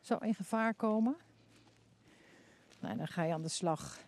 zou 0.00 0.26
in 0.26 0.34
gevaar 0.34 0.74
komen. 0.74 1.16
Nou, 2.80 2.96
dan 2.96 3.08
ga 3.08 3.22
je 3.22 3.32
aan 3.32 3.42
de 3.42 3.48
slag 3.48 3.98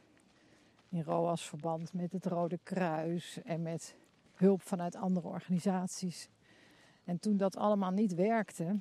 in 0.89 1.03
ROAS-verband 1.03 1.93
met 1.93 2.13
het 2.13 2.27
Rode 2.27 2.59
Kruis 2.63 3.43
en 3.43 3.63
met 3.63 3.97
hulp 4.35 4.63
vanuit 4.63 4.97
andere 4.97 5.29
organisaties. 5.29 6.29
En 7.05 7.19
toen 7.19 7.37
dat 7.37 7.57
allemaal 7.57 7.91
niet 7.91 8.15
werkte, 8.15 8.81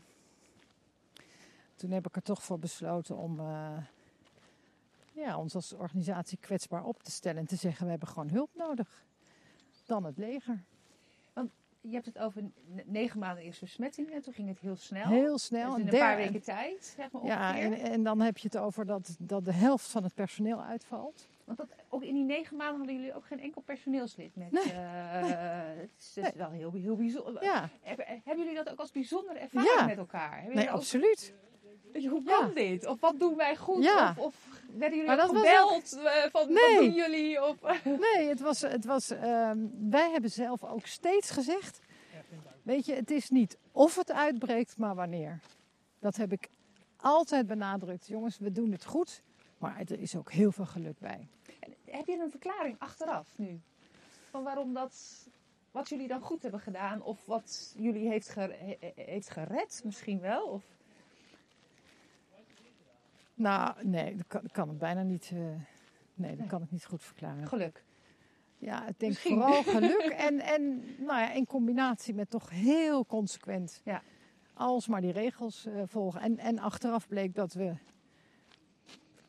toen 1.81 1.91
heb 1.91 2.07
ik 2.07 2.15
er 2.15 2.21
toch 2.21 2.43
voor 2.43 2.59
besloten 2.59 3.17
om 3.17 3.39
uh, 3.39 3.77
ja, 5.11 5.37
ons 5.37 5.55
als 5.55 5.73
organisatie 5.73 6.37
kwetsbaar 6.37 6.83
op 6.83 7.03
te 7.03 7.11
stellen 7.11 7.39
en 7.39 7.47
te 7.47 7.55
zeggen: 7.55 7.83
we 7.83 7.89
hebben 7.89 8.07
gewoon 8.07 8.29
hulp 8.29 8.49
nodig. 8.53 9.05
Dan 9.85 10.03
het 10.03 10.17
leger. 10.17 10.63
Want 11.33 11.51
je 11.81 11.93
hebt 11.93 12.05
het 12.05 12.17
over 12.17 12.43
negen 12.85 13.19
maanden 13.19 13.43
eerste 13.43 13.65
besmetting 13.65 14.11
en 14.11 14.21
toen 14.21 14.33
ging 14.33 14.47
het 14.47 14.59
heel 14.59 14.75
snel. 14.75 15.07
Heel 15.07 15.37
snel. 15.37 15.69
Dus 15.69 15.79
in 15.79 15.87
een 15.87 15.99
paar 15.99 16.15
weken 16.15 16.41
tijd, 16.41 16.93
zeg 16.97 17.11
maar. 17.11 17.25
Ja, 17.25 17.57
en, 17.57 17.73
en, 17.73 18.03
dan 18.03 18.21
heb 18.21 18.37
je 18.37 18.47
het 18.47 18.57
over 18.57 18.85
dat, 18.85 19.15
dat 19.19 19.45
de 19.45 19.53
helft 19.53 19.87
van 19.87 20.03
het 20.03 20.13
personeel 20.13 20.63
uitvalt. 20.63 21.27
Want 21.43 21.57
dat, 21.57 21.67
ook 21.89 22.03
in 22.03 22.13
die 22.13 22.23
negen 22.23 22.57
maanden 22.57 22.77
hadden 22.77 22.95
jullie 22.95 23.15
ook 23.15 23.25
geen 23.25 23.39
enkel 23.39 23.61
personeelslid 23.61 24.35
met. 24.35 24.51
Nee. 24.51 24.63
Uh, 24.65 25.21
Het 25.81 26.11
is, 26.15 26.33
wel 26.33 26.49
heel, 26.49 26.71
heel 26.71 26.95
bijzonder. 26.95 27.43
Ja. 27.43 27.69
Hebben, 27.81 28.05
hebben 28.07 28.37
jullie 28.37 28.63
dat 28.63 28.69
ook 28.69 28.79
als 28.79 28.91
bijzondere 28.91 29.39
ervaring 29.39 29.79
Ja. 29.79 29.85
met 29.85 29.97
elkaar? 29.97 30.37
Hebben 30.37 30.55
Nee, 30.55 30.71
ook- 30.71 30.83
hoe 31.93 32.21
Ja. 32.25 32.37
kan 32.39 32.53
dit? 32.53 32.85
Of 32.85 32.99
wat 32.99 33.19
doen 33.19 33.35
wij 33.35 33.55
goed? 33.57 33.83
Ja. 33.83 34.09
Of, 34.17 34.25
of 34.25 34.35
werden 34.77 34.97
jullie 34.97 35.21
ook 35.21 35.27
gebeld 35.37 35.93
eh, 36.03 36.23
van 36.31 36.53
Nee. 36.53 36.75
wat 36.75 36.83
doen 36.85 36.93
jullie? 36.93 37.43
Of, 37.47 37.55
Nee, 38.15 38.27
het 38.27 38.39
was, 38.39 38.61
het 38.61 38.85
was, 38.85 39.09
ehm, 39.09 39.57
wij 39.89 40.09
hebben 40.11 40.31
zelf 40.31 40.63
ook 40.63 40.85
steeds 40.85 41.29
gezegd: 41.29 41.79
Weet 42.63 42.85
je, 42.85 42.93
het 42.95 43.11
is 43.11 43.29
niet 43.29 43.57
of 43.71 43.95
het 43.95 44.11
uitbreekt, 44.11 44.77
maar 44.77 44.95
wanneer. 44.95 45.39
Dat 45.99 46.15
heb 46.15 46.31
ik 46.31 46.49
altijd 46.97 47.47
benadrukt. 47.47 48.07
Jongens, 48.07 48.37
we 48.37 48.51
doen 48.51 48.71
het 48.71 48.85
goed, 48.85 49.21
maar 49.57 49.79
er 49.79 49.99
is 49.99 50.15
ook 50.15 50.31
heel 50.31 50.51
veel 50.51 50.65
geluk 50.65 50.99
bij. 50.99 51.27
heb 51.85 52.07
je 52.07 52.19
een 52.19 52.29
verklaring 52.29 52.75
achteraf 52.79 53.27
nu? 53.35 53.59
Van 54.29 54.43
waarom 54.43 54.73
dat, 54.73 55.27
wat 55.71 55.89
jullie 55.89 56.07
dan 56.07 56.21
goed 56.21 56.41
hebben 56.41 56.59
gedaan? 56.59 57.01
Of 57.01 57.25
wat 57.25 57.73
jullie 57.77 58.07
heeft, 58.09 58.35
heeft 58.95 59.29
gered 59.29 59.81
misschien 59.85 60.19
wel? 60.19 60.45
Of, 60.47 60.63
Nou, 63.41 63.85
nee, 63.87 64.15
dat 64.15 64.27
kan, 64.27 64.41
kan 64.51 64.67
het 64.69 64.77
bijna 64.77 65.01
niet. 65.01 65.31
eh, 65.33 65.39
nee, 66.13 66.35
dat 66.35 66.47
kan 66.47 66.61
ik 66.61 66.71
niet 66.71 66.85
goed 66.85 67.03
verklaren. 67.03 67.47
geluk. 67.47 67.83
Ja, 68.57 68.87
ik 68.87 68.99
denk 68.99 69.11
Misschien. 69.11 69.37
vooral 69.37 69.63
geluk 69.79 70.13
en, 70.17 70.39
en 70.39 70.83
nou 70.97 71.19
ja, 71.19 71.31
in 71.31 71.45
combinatie 71.45 72.13
met 72.13 72.29
toch 72.29 72.49
heel 72.49 73.05
consequent 73.05 73.81
Ja. 73.85 74.01
alsmaar 74.53 75.01
die 75.01 75.11
regels 75.11 75.65
eh, 75.65 75.81
volgen. 75.85 76.21
En, 76.21 76.37
en 76.37 76.59
achteraf 76.59 77.07
bleek 77.07 77.35
dat 77.35 77.53
we 77.53 77.75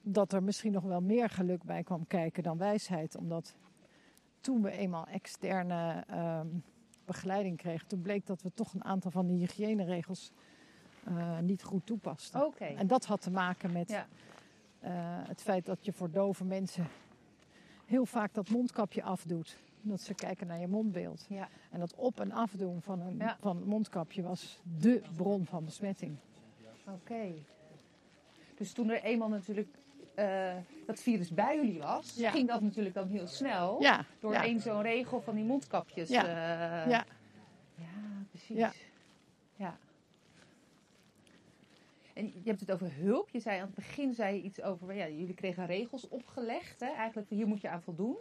dat 0.02 0.32
er 0.32 0.42
misschien 0.42 0.72
nog 0.72 0.84
wel 0.84 1.00
meer 1.00 1.28
geluk 1.28 1.62
bij 1.64 1.82
kwam 1.82 2.06
kijken 2.06 2.42
dan 2.42 2.58
wijsheid. 2.58 3.16
Omdat 3.16 3.56
toen 4.40 4.62
we 4.62 4.70
eenmaal 4.70 5.06
externe 5.06 6.04
ehm, 6.06 6.46
begeleiding 7.04 7.56
kregen, 7.56 7.88
toen 7.88 8.02
bleek 8.02 8.26
dat 8.26 8.42
we 8.42 8.52
toch 8.54 8.74
een 8.74 8.84
aantal 8.84 9.10
van 9.10 9.26
die 9.26 9.38
hygiëneregels 9.38 10.32
eh, 11.04 11.38
niet 11.38 11.62
goed 11.62 11.86
toepasten. 11.86 12.46
Oké. 12.46 12.64
En 12.64 12.86
dat 12.86 13.04
had 13.04 13.20
te 13.20 13.30
maken 13.30 13.72
met 13.72 13.88
Ja. 13.90 14.06
eh, 14.80 14.90
het 15.28 15.42
feit 15.42 15.66
dat 15.66 15.84
je 15.84 15.92
voor 15.92 16.10
dove 16.10 16.44
mensen 16.44 16.86
heel 17.86 18.06
vaak 18.06 18.34
dat 18.34 18.48
mondkapje 18.48 19.02
afdoet. 19.02 19.56
Dat 19.80 20.00
ze 20.00 20.14
kijken 20.14 20.46
naar 20.46 20.58
je 20.60 20.68
mondbeeld. 20.68 21.26
Ja. 21.28 21.48
En 21.70 21.78
dat 21.80 21.94
op- 21.94 22.20
en 22.20 22.32
afdoen 22.32 22.82
van 22.82 23.00
een 23.00 23.16
Ja. 23.16 23.36
van 23.40 23.56
het 23.56 23.66
mondkapje 23.66 24.22
was 24.22 24.60
dé 24.62 25.00
bron 25.16 25.46
van 25.46 25.64
besmetting. 25.64 26.16
Oké. 26.86 27.32
Dus 28.56 28.72
toen 28.72 28.90
er 28.90 29.02
eenmaal 29.02 29.28
natuurlijk 29.28 29.68
eh, 30.14 30.54
dat 30.86 31.00
virus 31.00 31.30
bij 31.30 31.56
jullie 31.56 31.78
was, 31.80 32.14
Ja. 32.14 32.30
ging 32.30 32.48
dat 32.48 32.60
natuurlijk 32.60 32.94
dan 32.94 33.08
heel 33.08 33.26
snel. 33.26 33.80
Ja, 33.80 34.04
Door 34.20 34.32
ja. 34.32 34.44
één 34.44 34.60
zo'n 34.60 34.82
regel 34.82 35.20
van 35.20 35.34
die 35.34 35.44
mondkapjes. 35.44 36.08
Ja. 36.08 36.26
ja. 36.88 37.04
Ja, 37.74 37.84
precies. 38.30 38.56
Ja. 38.56 38.72
Ja. 39.56 39.76
En 42.12 42.26
je 42.26 42.48
hebt 42.48 42.60
het 42.60 42.72
over 42.72 42.94
hulp. 42.94 43.28
Je 43.28 43.40
zei 43.40 43.58
aan 43.60 43.66
het 43.66 43.74
begin 43.74 44.14
zei 44.14 44.36
je 44.36 44.42
iets 44.42 44.62
over, 44.62 44.94
ja, 44.94 45.08
jullie 45.08 45.34
kregen 45.34 45.66
regels 45.66 46.08
opgelegd. 46.08 46.80
Hè? 46.80 46.86
Eigenlijk 46.90 47.28
hier 47.30 47.46
moet 47.46 47.60
je 47.60 47.68
aan 47.68 47.82
voldoen. 47.82 48.16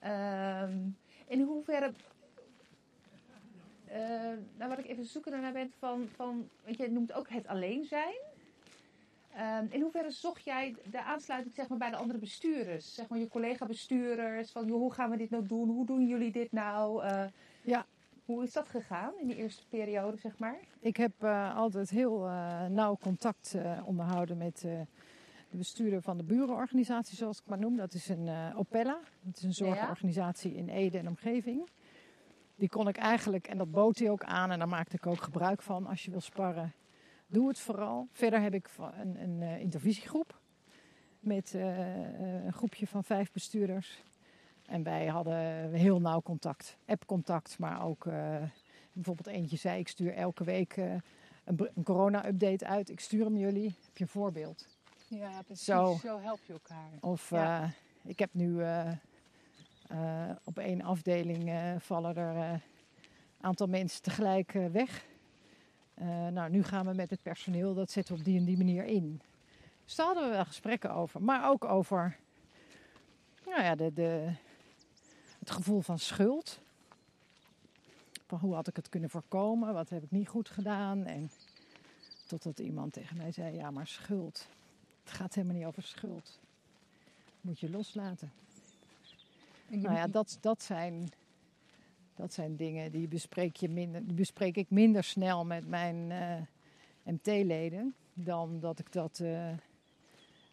Ehm, 0.00 0.78
in 1.26 1.40
hoeverre, 1.40 1.92
eh, 3.84 4.00
nou 4.56 4.68
wat 4.68 4.78
ik 4.78 4.86
even 4.86 5.04
zoeken 5.04 5.40
naar 5.40 5.52
ben 5.52 5.70
van, 5.78 6.08
van, 6.14 6.48
want 6.64 6.76
je 6.76 6.90
noemt 6.90 7.12
ook 7.12 7.28
het 7.28 7.46
alleen 7.46 7.84
zijn. 7.84 8.14
Ehm, 9.32 9.66
in 9.70 9.80
hoeverre 9.80 10.10
zocht 10.10 10.44
jij 10.44 10.74
de 10.90 11.02
aansluiting 11.02 11.54
zeg 11.54 11.68
maar, 11.68 11.78
bij 11.78 11.90
de 11.90 11.96
andere 11.96 12.18
bestuurders? 12.18 12.94
Zeg 12.94 13.08
maar 13.08 13.18
je 13.18 13.28
collega-bestuurders. 13.28 14.50
Van 14.52 14.68
hoe 14.68 14.92
gaan 14.92 15.10
we 15.10 15.16
dit 15.16 15.30
nou 15.30 15.46
doen? 15.46 15.68
Hoe 15.68 15.86
doen 15.86 16.06
jullie 16.06 16.32
dit 16.32 16.52
nou? 16.52 17.02
Eh, 17.04 17.24
Ja. 17.62 17.86
Hoe 18.28 18.42
is 18.42 18.52
dat 18.52 18.68
gegaan 18.68 19.12
in 19.20 19.26
die 19.26 19.36
eerste 19.36 19.66
periode, 19.68 20.16
zeg 20.16 20.38
maar? 20.38 20.58
Ik 20.80 20.96
heb 20.96 21.22
eh, 21.22 21.56
altijd 21.56 21.90
heel 21.90 22.26
eh, 22.26 22.66
nauw 22.66 22.96
contact 22.96 23.54
eh, 23.54 23.82
onderhouden 23.84 24.36
met 24.36 24.60
de 25.50 25.56
bestuurder 25.56 26.02
van 26.02 26.16
de 26.16 26.24
burenorganisatie, 26.24 27.16
zoals 27.16 27.38
ik 27.38 27.46
maar 27.46 27.58
noem. 27.58 27.76
Dat 27.76 27.94
is 27.94 28.08
een 28.08 28.54
Opella. 28.54 28.98
Dat 29.20 29.36
is 29.36 29.42
een 29.42 29.54
zorgorganisatie 29.54 30.54
in 30.54 30.68
Ede 30.68 30.98
en 30.98 31.08
omgeving. 31.08 31.68
Die 32.56 32.68
kon 32.68 32.88
ik 32.88 32.96
eigenlijk, 32.96 33.46
en 33.46 33.58
dat 33.58 33.70
bood 33.70 33.98
hij 33.98 34.10
ook 34.10 34.24
aan, 34.24 34.50
en 34.50 34.58
daar 34.58 34.68
maakte 34.68 34.96
ik 34.96 35.06
ook 35.06 35.22
gebruik 35.22 35.62
van. 35.62 35.86
Als 35.86 36.04
je 36.04 36.10
wil 36.10 36.20
sparren, 36.20 36.72
doe 37.26 37.48
het 37.48 37.58
vooral. 37.58 38.08
Verder 38.12 38.40
heb 38.40 38.54
ik 38.54 38.70
een, 38.78 39.22
een 39.22 39.60
intervisiegroep 39.60 40.40
met 41.20 41.52
een 41.54 42.52
groepje 42.52 42.86
van 42.86 43.04
vijf 43.04 43.32
bestuurders. 43.32 44.02
En 44.68 44.82
wij 44.82 45.06
hadden 45.06 45.72
heel 45.72 46.00
nauw 46.00 46.22
contact, 46.22 46.76
app-contact, 46.86 47.58
maar 47.58 47.84
ook 47.84 48.06
eh, 48.06 48.42
bijvoorbeeld 48.92 49.26
eentje 49.26 49.56
zei: 49.56 49.78
Ik 49.78 49.88
stuur 49.88 50.14
elke 50.14 50.44
week 50.44 50.76
eh, 50.76 50.92
een, 51.44 51.70
een 51.74 51.82
corona-update 51.84 52.66
uit. 52.66 52.90
Ik 52.90 53.00
stuur 53.00 53.24
hem 53.24 53.36
jullie. 53.36 53.74
Heb 53.84 53.96
je 53.96 54.04
een 54.04 54.10
voorbeeld? 54.10 54.66
Ja, 55.08 55.42
precies. 55.42 55.64
Zo. 55.64 55.98
Zo 56.00 56.18
help 56.20 56.38
je 56.46 56.52
elkaar. 56.52 56.90
Of 57.00 57.30
Ja. 57.30 57.62
eh, 57.62 57.68
ik 58.04 58.18
heb 58.18 58.34
nu 58.34 58.62
op 60.44 60.58
één 60.58 60.82
afdeling 60.82 61.52
vallen 61.78 62.16
er 62.16 62.36
een 62.36 62.60
aantal 63.40 63.66
mensen 63.66 64.02
tegelijk 64.02 64.52
weg. 64.72 65.04
Nou, 66.32 66.50
nu 66.50 66.62
gaan 66.62 66.86
we 66.86 66.94
met 66.94 67.10
het 67.10 67.22
personeel, 67.22 67.74
dat 67.74 67.90
zetten 67.90 68.14
we 68.14 68.18
op 68.20 68.26
die 68.26 68.38
en 68.38 68.44
die 68.44 68.56
manier 68.56 68.84
in. 68.84 69.20
Dus 69.84 69.94
daar 69.94 70.06
hadden 70.06 70.24
we 70.24 70.30
wel 70.30 70.44
gesprekken 70.44 70.94
over. 70.94 71.22
Maar 71.22 71.48
ook 71.50 71.64
over 71.64 72.16
nou 73.46 73.62
ja, 73.62 73.74
de, 73.74 73.92
de, 73.92 74.32
het 75.48 75.56
gevoel 75.56 75.80
van 75.80 75.98
schuld. 75.98 76.60
Van 78.26 78.38
hoe 78.38 78.54
had 78.54 78.68
ik 78.68 78.76
het 78.76 78.88
kunnen 78.88 79.10
voorkomen? 79.10 79.74
Wat 79.74 79.88
heb 79.88 80.02
ik 80.02 80.10
niet 80.10 80.28
goed 80.28 80.48
gedaan? 80.48 81.04
En 81.04 81.30
totdat 82.26 82.58
iemand 82.58 82.92
tegen 82.92 83.16
mij 83.16 83.32
zei, 83.32 83.54
ja 83.54 83.70
maar 83.70 83.86
schuld. 83.86 84.48
Het 85.04 85.12
gaat 85.12 85.34
helemaal 85.34 85.56
niet 85.56 85.66
over 85.66 85.82
schuld. 85.82 86.38
Moet 87.40 87.60
je 87.60 87.70
loslaten. 87.70 88.32
Nou 89.68 89.94
ja, 89.94 90.06
dat, 90.06 90.38
dat, 90.40 90.62
zijn, 90.62 91.08
dat 92.14 92.32
zijn 92.32 92.56
dingen 92.56 92.92
die 92.92 93.08
bespreek, 93.08 93.56
je 93.56 93.68
minder, 93.68 94.06
die 94.06 94.16
bespreek 94.16 94.56
ik 94.56 94.70
minder 94.70 95.04
snel 95.04 95.44
met 95.44 95.68
mijn 95.68 96.10
eh, 96.10 97.12
MT-leden 97.12 97.94
dan 98.14 98.60
dat 98.60 98.78
ik 98.78 98.92
dat 98.92 99.20
eh, 99.20 99.52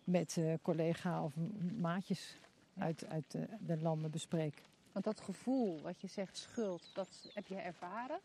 met 0.03 0.37
eh 0.37 0.53
collega 0.61 1.23
of 1.23 1.33
maatjes 1.77 2.37
uit, 2.77 3.05
uit 3.05 3.31
de, 3.31 3.47
de 3.59 3.77
landen 3.77 4.11
bespreek. 4.11 4.61
Want 4.95 5.07
dat 5.07 5.21
gevoel 5.21 5.81
wat 5.81 6.01
je 6.01 6.07
zegt, 6.07 6.37
schuld, 6.37 6.89
dat 6.93 7.29
heb 7.33 7.47
je 7.47 7.55
ervaren? 7.55 8.19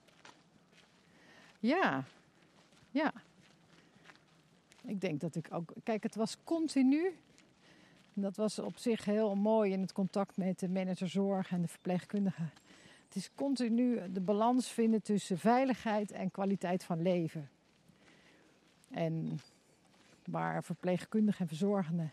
Ja, 1.59 2.05
ja. 2.91 3.13
Ik 4.83 5.01
denk 5.01 5.21
dat 5.21 5.35
ik 5.35 5.49
ook. 5.53 5.73
Kijk, 5.83 6.03
het 6.03 6.15
was 6.15 6.37
continu. 6.45 7.17
Dat 8.13 8.37
was 8.37 8.59
op 8.59 8.77
zich 8.77 9.05
heel 9.05 9.35
mooi 9.35 9.73
in 9.73 9.81
het 9.81 9.93
contact 9.93 10.37
met 10.37 10.59
de 10.59 10.69
manager 10.69 11.09
zorg 11.09 11.51
en 11.51 11.61
de 11.61 11.69
verpleegkundige. 11.69 12.43
Het 13.05 13.17
is 13.17 13.31
continu 13.35 14.13
de 14.13 14.21
balans 14.21 14.69
vinden 14.69 15.03
tussen 15.03 15.39
veiligheid 15.39 16.11
en 16.11 16.31
kwaliteit 16.31 16.85
van 16.85 17.03
leven. 17.03 17.51
En 18.91 19.41
waar 20.25 20.65
verpleegkundigen 20.65 21.41
en 21.41 21.49
verzorgenden 21.49 22.13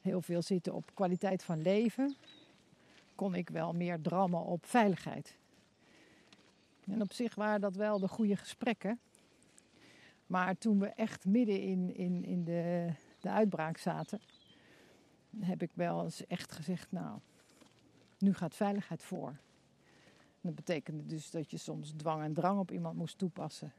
heel 0.00 0.20
veel 0.20 0.42
zitten 0.42 0.74
op 0.74 0.90
kwaliteit 0.94 1.42
van 1.42 1.62
leven, 1.62 2.16
kon 3.14 3.34
ik 3.34 3.48
wel 3.48 3.72
meer 3.72 4.00
drammen 4.00 4.44
op 4.44 4.66
veiligheid. 4.66 5.36
En 6.86 7.02
op 7.02 7.12
zich 7.12 7.34
waren 7.34 7.60
dat 7.60 7.76
wel 7.76 7.98
de 7.98 8.08
goede 8.08 8.36
gesprekken. 8.36 9.00
Maar 10.26 10.58
toen 10.58 10.78
we 10.78 10.86
echt 10.86 11.24
midden 11.24 11.60
in, 11.60 11.94
in, 11.94 12.24
in 12.24 12.44
de, 12.44 12.92
de 13.20 13.30
uitbraak 13.30 13.78
zaten, 13.78 14.20
heb 15.40 15.62
ik 15.62 15.70
wel 15.74 16.04
eens 16.04 16.26
echt 16.26 16.52
gezegd, 16.52 16.92
nou, 16.92 17.18
nu 18.18 18.34
gaat 18.34 18.54
veiligheid 18.54 19.02
voor. 19.02 19.36
Dat 20.40 20.54
betekende 20.54 21.06
dus 21.06 21.30
dat 21.30 21.50
je 21.50 21.56
soms 21.56 21.92
dwang 21.96 22.22
en 22.22 22.32
drang 22.32 22.58
op 22.58 22.70
iemand 22.70 22.96
moest 22.96 23.18
toepassen. 23.18 23.72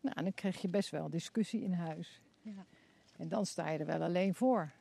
Nou, 0.00 0.16
en 0.16 0.22
dan 0.22 0.34
kreeg 0.34 0.60
je 0.60 0.68
best 0.68 0.90
wel 0.90 1.10
discussie 1.10 1.62
in 1.62 1.72
huis. 1.72 2.20
Ja. 2.40 2.66
En 3.16 3.28
dan 3.28 3.46
sta 3.46 3.68
je 3.68 3.78
er 3.78 3.86
wel 3.86 4.02
alleen 4.02 4.34
voor. 4.34 4.72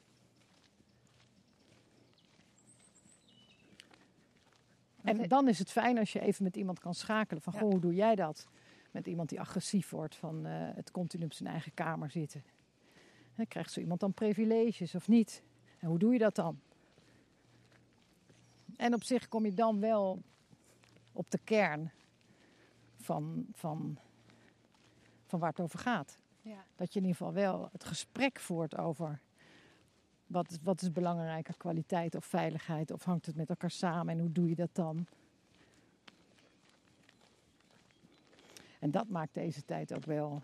En 5.06 5.28
dan 5.28 5.48
is 5.48 5.60
het 5.60 5.72
fijn 5.72 5.98
als 5.98 6.14
je 6.14 6.20
even 6.20 6.44
met 6.44 6.56
iemand 6.56 6.80
kan 6.80 6.94
schakelen. 6.94 7.42
Van, 7.42 7.54
Ja. 7.54 7.60
goh, 7.60 7.70
hoe 7.70 7.80
doe 7.80 7.94
jij 7.94 8.16
dat? 8.16 8.48
Met 8.92 9.08
iemand 9.08 9.30
die 9.30 9.40
agressief 9.40 9.90
wordt 9.90 10.16
van 10.16 10.46
eh, 10.46 10.54
het 10.76 10.92
continu 10.92 11.26
op 11.26 11.34
zijn 11.34 11.50
eigen 11.50 11.74
kamer 11.74 12.10
zitten. 12.10 12.44
Krijgt 13.48 13.72
zo 13.72 13.80
iemand 13.80 14.00
dan 14.00 14.14
privileges 14.14 14.96
of 14.96 15.08
niet? 15.08 15.44
En 15.80 15.88
hoe 15.88 16.00
doe 16.00 16.14
je 16.14 16.20
dat 16.20 16.36
dan? 16.36 16.60
En 18.76 18.94
op 18.94 19.04
zich 19.04 19.28
kom 19.28 19.46
je 19.46 19.54
dan 19.54 19.80
wel 19.80 20.22
op 21.12 21.32
de 21.32 21.40
kern 21.44 21.92
van, 22.98 23.46
van, 23.52 23.98
van 25.26 25.40
waar 25.40 25.50
het 25.50 25.60
over 25.60 25.80
gaat. 25.80 26.18
Ja. 26.42 26.66
Dat 26.76 26.94
je 26.94 27.00
in 27.00 27.06
ieder 27.06 27.18
geval 27.18 27.34
wel 27.34 27.70
het 27.72 27.84
gesprek 27.84 28.40
voert 28.40 28.78
over 28.78 29.22
wat, 30.28 30.60
wat 30.64 30.82
is 30.82 30.92
belangrijker, 30.92 31.58
kwaliteit 31.58 32.16
of 32.16 32.26
veiligheid? 32.26 32.92
Of 32.92 33.04
hangt 33.04 33.26
het 33.26 33.36
met 33.36 33.50
elkaar 33.50 33.72
samen 33.72 34.14
en 34.14 34.20
hoe 34.20 34.32
doe 34.32 34.50
je 34.50 34.56
dat 34.56 34.70
dan? 34.76 35.06
En 38.80 38.92
dat 38.92 39.10
maakt 39.10 39.34
deze 39.34 39.66
tijd 39.66 39.94
ook 39.94 40.06
wel, 40.06 40.42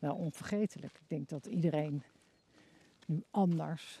onvergetelijk. 0.00 0.94
Ik 0.94 1.08
denk 1.08 1.28
dat 1.28 1.46
iedereen 1.46 2.02
nu 3.06 3.22
anders 3.30 4.00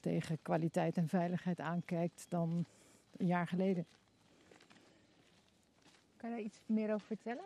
tegen 0.00 0.42
kwaliteit 0.42 0.96
en 0.96 1.08
veiligheid 1.08 1.60
aankijkt 1.60 2.26
dan 2.28 2.66
een 3.16 3.26
jaar 3.26 3.46
geleden. 3.46 3.86
Kan 6.16 6.30
je 6.30 6.36
daar 6.36 6.44
iets 6.44 6.60
meer 6.66 6.92
over 6.92 7.06
vertellen? 7.06 7.44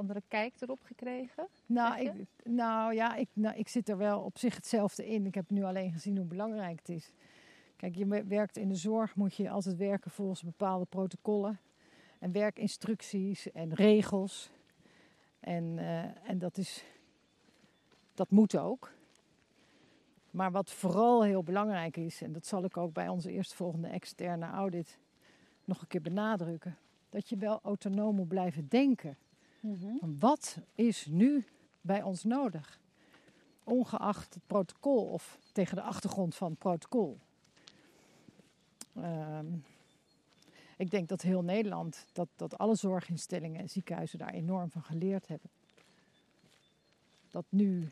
Andere 0.00 0.22
kijk 0.28 0.54
erop 0.60 0.82
gekregen. 0.82 1.46
Nou, 1.66 2.00
ik, 2.00 2.12
nou 2.44 2.94
ja, 2.94 3.14
ik, 3.14 3.28
nou, 3.32 3.56
ik 3.56 3.68
zit 3.68 3.88
er 3.88 3.96
wel 3.96 4.20
op 4.20 4.38
zich 4.38 4.54
hetzelfde 4.54 5.08
in. 5.08 5.26
Ik 5.26 5.34
heb 5.34 5.50
nu 5.50 5.64
alleen 5.64 5.92
gezien 5.92 6.16
hoe 6.16 6.26
belangrijk 6.26 6.78
het 6.78 6.88
is. 6.88 7.12
Kijk, 7.76 7.94
je 7.94 8.24
werkt 8.24 8.56
in 8.56 8.68
de 8.68 8.74
zorg, 8.74 9.14
moet 9.14 9.34
je 9.34 9.50
altijd 9.50 9.76
werken 9.76 10.10
volgens 10.10 10.42
bepaalde 10.42 10.84
protocollen. 10.84 11.58
En 12.18 12.32
werkinstructies 12.32 13.52
en 13.52 13.74
regels. 13.74 14.50
En, 15.40 15.78
eh, 15.78 16.28
en 16.30 16.38
dat, 16.38 16.56
is, 16.56 16.84
dat 18.14 18.30
moet 18.30 18.56
ook. 18.56 18.92
Maar 20.30 20.50
wat 20.50 20.70
vooral 20.70 21.24
heel 21.24 21.42
belangrijk 21.42 21.96
is, 21.96 22.22
en 22.22 22.32
dat 22.32 22.46
zal 22.46 22.64
ik 22.64 22.76
ook 22.76 22.92
bij 22.92 23.08
onze 23.08 23.30
eerstvolgende 23.30 23.88
externe 23.88 24.46
audit 24.46 24.98
nog 25.64 25.80
een 25.80 25.88
keer 25.88 26.02
benadrukken. 26.02 26.76
Dat 27.08 27.28
je 27.28 27.36
wel 27.36 27.60
autonoom 27.62 28.14
moet 28.14 28.28
blijven 28.28 28.68
denken. 28.68 29.16
Van 29.98 30.18
wat 30.18 30.58
is 30.74 31.06
nu 31.06 31.44
bij 31.80 32.02
ons 32.02 32.24
nodig? 32.24 32.80
Ongeacht 33.64 34.34
het 34.34 34.46
protocol 34.46 35.04
of 35.04 35.38
tegen 35.52 35.76
de 35.76 35.82
achtergrond 35.82 36.34
van 36.34 36.50
het 36.50 36.58
protocol. 36.58 37.18
Ehm, 38.94 39.46
ik 40.76 40.90
denk 40.90 41.08
dat 41.08 41.22
heel 41.22 41.42
Nederland, 41.42 42.06
dat, 42.12 42.28
dat 42.36 42.58
alle 42.58 42.74
zorginstellingen 42.74 43.60
en 43.60 43.70
ziekenhuizen 43.70 44.18
daar 44.18 44.32
enorm 44.32 44.70
van 44.70 44.82
geleerd 44.82 45.28
hebben. 45.28 45.50
Dat 47.30 47.44
nu 47.48 47.88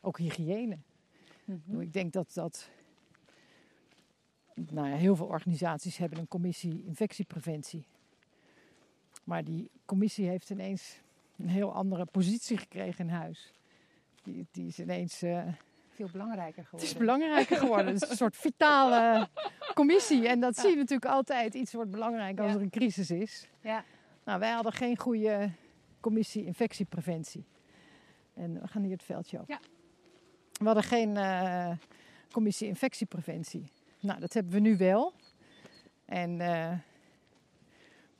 ook 0.00 0.18
hygiëne. 0.18 0.78
Mhm. 1.44 1.80
Ik 1.80 1.92
denk 1.92 2.12
dat 2.12 2.34
dat. 2.34 2.68
Nou 4.54 4.88
ja, 4.88 4.96
heel 4.96 5.16
veel 5.16 5.26
organisaties 5.26 5.96
hebben 5.96 6.18
een 6.18 6.28
commissie 6.28 6.84
infectiepreventie. 6.84 7.86
Maar 9.24 9.44
die 9.44 9.70
commissie 9.84 10.28
heeft 10.28 10.50
ineens 10.50 11.00
een 11.38 11.48
heel 11.48 11.72
andere 11.72 12.04
positie 12.04 12.56
gekregen 12.56 13.04
in 13.08 13.14
huis. 13.14 13.52
Die, 14.22 14.46
die 14.50 14.66
is 14.66 14.78
ineens. 14.78 15.22
eh, 15.22 15.46
Veel 15.88 16.08
belangrijker 16.12 16.56
het 16.58 16.66
geworden. 16.68 16.88
is 16.88 16.96
belangrijker 16.96 17.56
geworden. 17.56 17.86
Het 17.94 18.02
is 18.02 18.10
een 18.10 18.16
soort 18.16 18.36
vitale 18.36 19.28
commissie. 19.74 20.28
En 20.28 20.40
dat 20.40 20.56
zie 20.56 20.70
je 20.70 20.76
natuurlijk 20.76 21.10
altijd. 21.12 21.54
Iets 21.54 21.72
wordt 21.72 21.90
belangrijk 21.90 22.38
als 22.38 22.50
Ja. 22.50 22.56
er 22.56 22.62
een 22.62 22.70
crisis 22.70 23.10
is. 23.10 23.48
Ja. 23.60 23.84
Nou, 24.24 24.38
wij 24.40 24.50
hadden 24.50 24.72
geen 24.72 24.98
goede 24.98 25.50
commissie 26.00 26.44
infectiepreventie. 26.44 27.44
En 28.34 28.60
we 28.60 28.68
gaan 28.68 28.82
hier 28.82 28.92
het 28.92 29.02
veldje 29.02 29.40
op. 29.40 29.48
Ja. 29.48 29.58
We 30.52 30.64
hadden 30.64 30.82
geen 30.84 31.16
eh, 31.16 31.70
commissie 32.30 32.66
infectiepreventie. 32.68 33.64
Nou, 34.00 34.20
dat 34.20 34.32
hebben 34.32 34.52
we 34.52 34.58
nu 34.58 34.76
wel. 34.76 35.12
En 36.04 36.40
eh, 36.40 36.72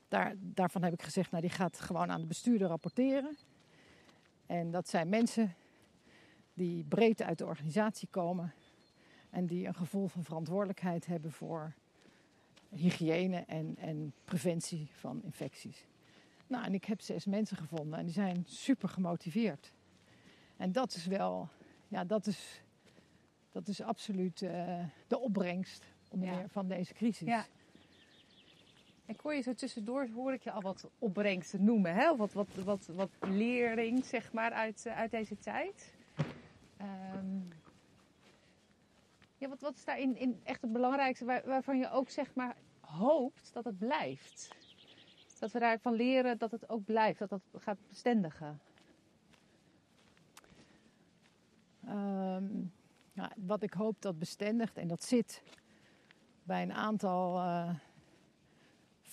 daar, 0.08 0.34
daarvan 0.38 0.82
heb 0.82 0.92
ik 0.92 1.02
gezegd, 1.02 1.30
nou, 1.30 1.42
die 1.42 1.52
gaat 1.52 1.80
gewoon 1.80 2.10
aan 2.10 2.20
de 2.20 2.26
bestuurder 2.26 2.68
rapporteren. 2.68 3.36
En 4.46 4.70
dat 4.70 4.88
zijn 4.88 5.08
mensen 5.08 5.54
die 6.54 6.84
breed 6.84 7.22
uit 7.22 7.38
de 7.38 7.46
organisatie 7.46 8.08
komen. 8.10 8.52
En 9.30 9.46
die 9.46 9.66
een 9.66 9.74
gevoel 9.74 10.06
van 10.08 10.24
verantwoordelijkheid 10.24 11.06
hebben 11.06 11.32
voor 11.32 11.74
hygiëne 12.68 13.36
en, 13.46 13.76
en 13.78 14.12
preventie 14.24 14.88
van 14.92 15.22
infecties. 15.22 15.86
Nou, 16.46 16.64
en 16.64 16.74
ik 16.74 16.84
heb 16.84 17.00
zes 17.00 17.24
mensen 17.24 17.56
gevonden 17.56 17.98
en 17.98 18.04
die 18.04 18.14
zijn 18.14 18.44
super 18.46 18.88
gemotiveerd. 18.88 19.72
En 20.56 20.72
dat 20.72 20.94
is 20.94 21.06
wel, 21.06 21.48
ja, 21.88 22.04
dat 22.04 22.26
is, 22.26 22.62
dat 23.52 23.68
is 23.68 23.80
absoluut 23.80 24.42
eh, 24.42 24.84
de 25.06 25.18
opbrengst 25.18 25.84
onder 26.08 26.28
Ja. 26.28 26.34
meer 26.36 26.48
van 26.48 26.68
deze 26.68 26.94
crisis. 26.94 27.28
Ja. 27.28 27.46
Ik 29.06 29.20
hoor 29.20 29.34
je 29.34 29.40
zo 29.40 29.54
tussendoor, 29.54 30.08
hoor 30.14 30.32
ik 30.32 30.42
je 30.42 30.50
al 30.50 30.60
wat 30.60 30.90
opbrengsten 30.98 31.64
noemen. 31.64 31.94
Hè? 31.94 32.16
Wat, 32.16 32.32
wat, 32.32 32.48
wat, 32.64 32.86
wat 32.86 33.10
lering, 33.20 34.04
zeg 34.04 34.32
maar, 34.32 34.52
uit, 34.52 34.86
eh, 34.86 34.96
uit 34.96 35.10
deze 35.10 35.38
tijd. 35.38 35.94
Ehm, 36.76 37.40
ja, 39.36 39.48
wat, 39.48 39.60
wat 39.60 39.74
is 39.76 39.84
daarin 39.84 40.16
in 40.16 40.40
echt 40.44 40.62
het 40.62 40.72
belangrijkste 40.72 41.24
waar- 41.24 41.46
waarvan 41.46 41.78
je 41.78 41.90
ook, 41.90 42.10
zeg 42.10 42.34
maar, 42.34 42.56
hoopt 42.80 43.50
dat 43.52 43.64
het 43.64 43.78
blijft? 43.78 44.48
Dat 45.38 45.52
we 45.52 45.58
daarvan 45.58 45.92
leren 45.94 46.38
dat 46.38 46.50
het 46.50 46.68
ook 46.68 46.84
blijft, 46.84 47.18
dat 47.18 47.28
dat 47.30 47.42
gaat 47.54 47.78
bestendigen. 47.88 48.60
Ehm, 51.86 52.44
wat 53.36 53.62
ik 53.62 53.72
hoop 53.72 54.02
dat 54.02 54.18
bestendigt, 54.18 54.76
en 54.76 54.88
dat 54.88 55.04
zit 55.04 55.42
bij 56.42 56.62
een 56.62 56.72
aantal 56.72 57.38
eh, 57.38 57.74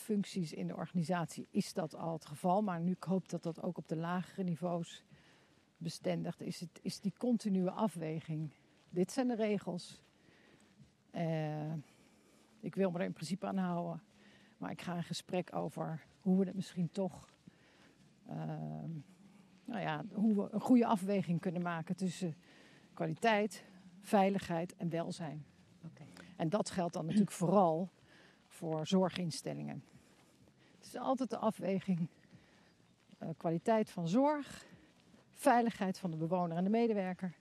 functies 0.01 0.53
in 0.53 0.67
de 0.67 0.75
organisatie, 0.75 1.47
is 1.51 1.73
dat 1.73 1.95
al 1.95 2.13
het 2.13 2.25
geval. 2.25 2.61
Maar 2.61 2.79
nu 2.79 2.91
ik 2.91 3.03
hoop 3.03 3.29
dat 3.29 3.43
dat 3.43 3.61
ook 3.61 3.77
op 3.77 3.87
de 3.87 3.95
lagere 3.95 4.43
niveaus 4.43 5.03
bestendigt, 5.77 6.41
is, 6.41 6.59
het, 6.59 6.79
is 6.81 6.99
die 6.99 7.13
continue 7.17 7.69
afweging. 7.69 8.53
Dit 8.89 9.11
zijn 9.11 9.27
de 9.27 9.35
regels. 9.35 10.01
Eh, 11.11 11.73
ik 12.59 12.75
wil 12.75 12.91
me 12.91 12.99
er 12.99 13.05
in 13.05 13.13
principe 13.13 13.47
aan 13.47 13.57
houden. 13.57 14.01
Maar 14.57 14.71
ik 14.71 14.81
ga 14.81 14.95
in 14.95 15.03
gesprek 15.03 15.55
over 15.55 16.05
hoe 16.19 16.39
we 16.39 16.45
het 16.45 16.55
misschien 16.55 16.91
toch 16.91 17.29
ehm, 18.27 18.89
nou 19.65 19.81
ja, 19.81 20.03
hoe 20.13 20.35
we 20.35 20.47
een 20.51 20.61
goede 20.61 20.85
afweging 20.85 21.39
kunnen 21.39 21.61
maken 21.61 21.95
tussen 21.95 22.35
kwaliteit, 22.93 23.65
veiligheid 23.99 24.75
en 24.75 24.89
welzijn. 24.89 25.45
En 26.35 26.49
dat 26.49 26.69
geldt 26.69 26.93
dan 26.93 27.05
natuurlijk 27.05 27.31
vooral 27.31 27.89
voor 28.47 28.87
zorginstellingen. 28.87 29.83
Het 30.81 30.89
is 30.93 30.99
altijd 30.99 31.29
de 31.29 31.37
afweging 31.37 32.07
eh, 33.17 33.29
kwaliteit 33.37 33.89
van 33.89 34.07
zorg, 34.07 34.65
veiligheid 35.29 35.97
van 35.97 36.11
de 36.11 36.17
bewoner 36.17 36.57
en 36.57 36.63
de 36.63 36.69
medewerker 36.69 37.33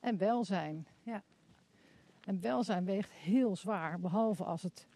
en 0.00 0.18
welzijn. 0.18 0.86
Ja. 1.02 1.22
En 2.24 2.40
welzijn 2.40 2.84
weegt 2.84 3.10
heel 3.10 3.56
zwaar, 3.56 4.00
behalve 4.00 4.44
als 4.44 4.62
het 4.62 4.86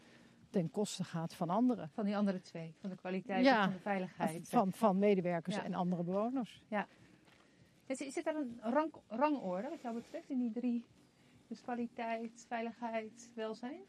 ten 0.50 0.70
koste 0.70 1.04
gaat 1.04 1.34
van 1.34 1.50
anderen. 1.50 1.88
Van 1.88 2.04
die 2.04 2.16
andere 2.16 2.40
twee, 2.40 2.74
van 2.80 2.90
de 2.90 2.96
kwaliteit 2.96 3.44
Ja. 3.44 3.56
en 3.56 3.62
van 3.64 3.72
de 3.72 3.78
veiligheid. 3.78 4.48
Van, 4.48 4.72
van 4.72 4.98
medewerkers 4.98 5.56
Ja. 5.56 5.64
en 5.64 5.74
andere 5.74 6.02
bewoners. 6.02 6.62
Is, 7.86 8.00
is 8.00 8.16
er 8.16 8.36
een 8.36 8.58
rang, 8.60 8.94
rangorde 9.08 9.68
wat 9.68 9.82
jou 9.82 9.94
betreft 9.94 10.30
in 10.30 10.38
die 10.38 10.52
drie? 10.52 10.84
Dus 11.48 11.60
kwaliteit, 11.60 12.44
veiligheid, 12.48 13.30
welzijn? 13.34 13.80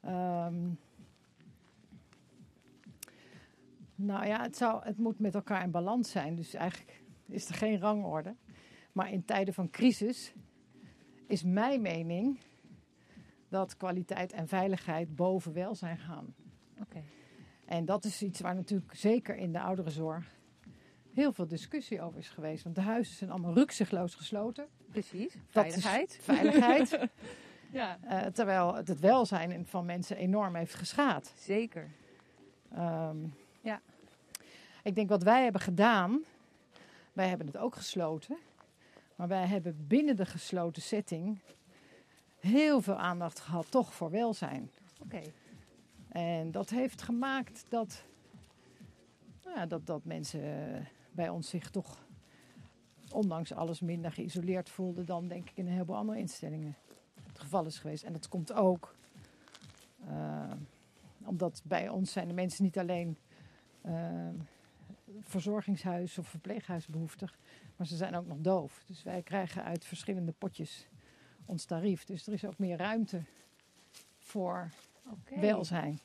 Ehm, 0.00 0.70
nou 3.98 4.26
ja, 4.26 4.42
het, 4.42 4.56
zou, 4.56 4.84
het 4.84 4.98
moet 4.98 5.18
met 5.18 5.34
elkaar 5.34 5.62
in 5.62 5.70
balans 5.70 6.10
zijn. 6.10 6.34
Dus 6.34 6.54
eigenlijk 6.54 7.02
is 7.26 7.48
er 7.48 7.54
geen 7.54 7.80
rangorde. 7.80 8.34
Maar 8.92 9.12
in 9.12 9.24
tijden 9.24 9.54
van 9.54 9.70
crisis 9.70 10.32
is 11.26 11.42
mijn 11.42 11.80
mening 11.82 12.38
dat 13.48 13.76
kwaliteit 13.76 14.32
en 14.32 14.48
veiligheid 14.48 15.16
boven 15.16 15.52
welzijn 15.52 15.98
gaan. 15.98 16.34
Oké. 16.80 17.02
En 17.64 17.84
dat 17.84 18.04
is 18.04 18.22
iets 18.22 18.40
waar 18.40 18.54
natuurlijk 18.54 18.94
zeker 18.94 19.36
in 19.36 19.52
de 19.52 19.60
ouderenzorg 19.60 20.36
heel 21.12 21.32
veel 21.32 21.46
discussie 21.46 22.02
over 22.02 22.18
is 22.18 22.28
geweest. 22.28 22.64
Want 22.64 22.74
de 22.74 22.80
huizen 22.80 23.14
zijn 23.16 23.30
allemaal 23.30 23.54
rukzichtloos 23.54 24.14
gesloten. 24.14 24.66
Precies. 24.90 25.32
Dat 25.52 25.66
is 25.66 25.72
Veiligheid. 25.72 26.18
Veiligheid. 26.22 26.98
Ja, 27.72 27.98
Eh, 28.02 28.26
terwijl 28.26 28.74
het, 28.74 28.88
het 28.88 29.00
welzijn 29.00 29.66
van 29.66 29.84
mensen 29.86 30.16
enorm 30.16 30.54
heeft 30.54 30.74
geschaad. 30.74 31.32
zeker. 31.36 31.90
Ehm, 32.72 33.16
Ja. 33.22 33.28
Ik 34.88 34.94
denk 34.94 35.08
wat 35.08 35.22
wij 35.22 35.42
hebben 35.42 35.60
gedaan, 35.60 36.20
wij 37.12 37.28
hebben 37.28 37.46
het 37.46 37.56
ook 37.56 37.74
gesloten, 37.74 38.36
maar 39.16 39.28
wij 39.28 39.46
hebben 39.46 39.86
binnen 39.86 40.16
de 40.16 40.26
gesloten 40.26 40.82
setting 40.82 41.38
heel 42.38 42.80
veel 42.80 42.96
aandacht 42.96 43.40
gehad 43.40 43.70
toch 43.70 43.94
voor 43.94 44.10
welzijn. 44.10 44.70
Oké. 45.02 45.22
En 46.08 46.50
dat 46.50 46.70
heeft 46.70 47.02
gemaakt 47.02 47.64
dat, 47.68 48.02
nou 49.44 49.56
ja, 49.56 49.66
dat, 49.66 49.86
dat 49.86 50.04
mensen 50.04 50.42
eh, 50.42 50.86
bij 51.10 51.28
ons 51.28 51.48
zich 51.48 51.70
toch, 51.70 52.06
ondanks 53.12 53.52
alles, 53.52 53.80
minder 53.80 54.12
geïsoleerd 54.12 54.68
voelden 54.68 55.06
dan 55.06 55.28
denk 55.28 55.50
ik 55.50 55.56
in 55.56 55.66
een 55.66 55.72
heleboel 55.72 55.96
andere 55.96 56.18
instellingen 56.18 56.76
het 57.26 57.38
geval 57.38 57.66
is 57.66 57.78
geweest. 57.78 58.02
En 58.04 58.12
dat 58.12 58.28
komt 58.28 58.52
ook 58.52 58.94
uh, 60.10 60.52
omdat 61.24 61.62
bij 61.64 61.88
ons 61.88 62.12
zijn 62.12 62.28
de 62.28 62.34
mensen 62.34 62.64
niet 62.64 62.78
alleen 62.78 63.16
uh, 63.86 64.28
verzorgingshuis 65.22 66.18
of 66.18 66.28
verpleeghuisbehoeftig, 66.28 67.38
maar 67.76 67.86
ze 67.86 67.96
zijn 67.96 68.14
ook 68.14 68.26
nog 68.26 68.38
doof. 68.40 68.82
Dus 68.86 69.02
wij 69.02 69.22
krijgen 69.22 69.64
uit 69.64 69.84
verschillende 69.84 70.32
potjes 70.32 70.88
ons 71.46 71.64
tarief. 71.64 72.04
Dus 72.04 72.26
er 72.26 72.32
is 72.32 72.44
ook 72.44 72.58
meer 72.58 72.76
ruimte 72.76 73.22
voor 74.18 74.70
okay. 75.10 75.40
welzijn. 75.40 75.98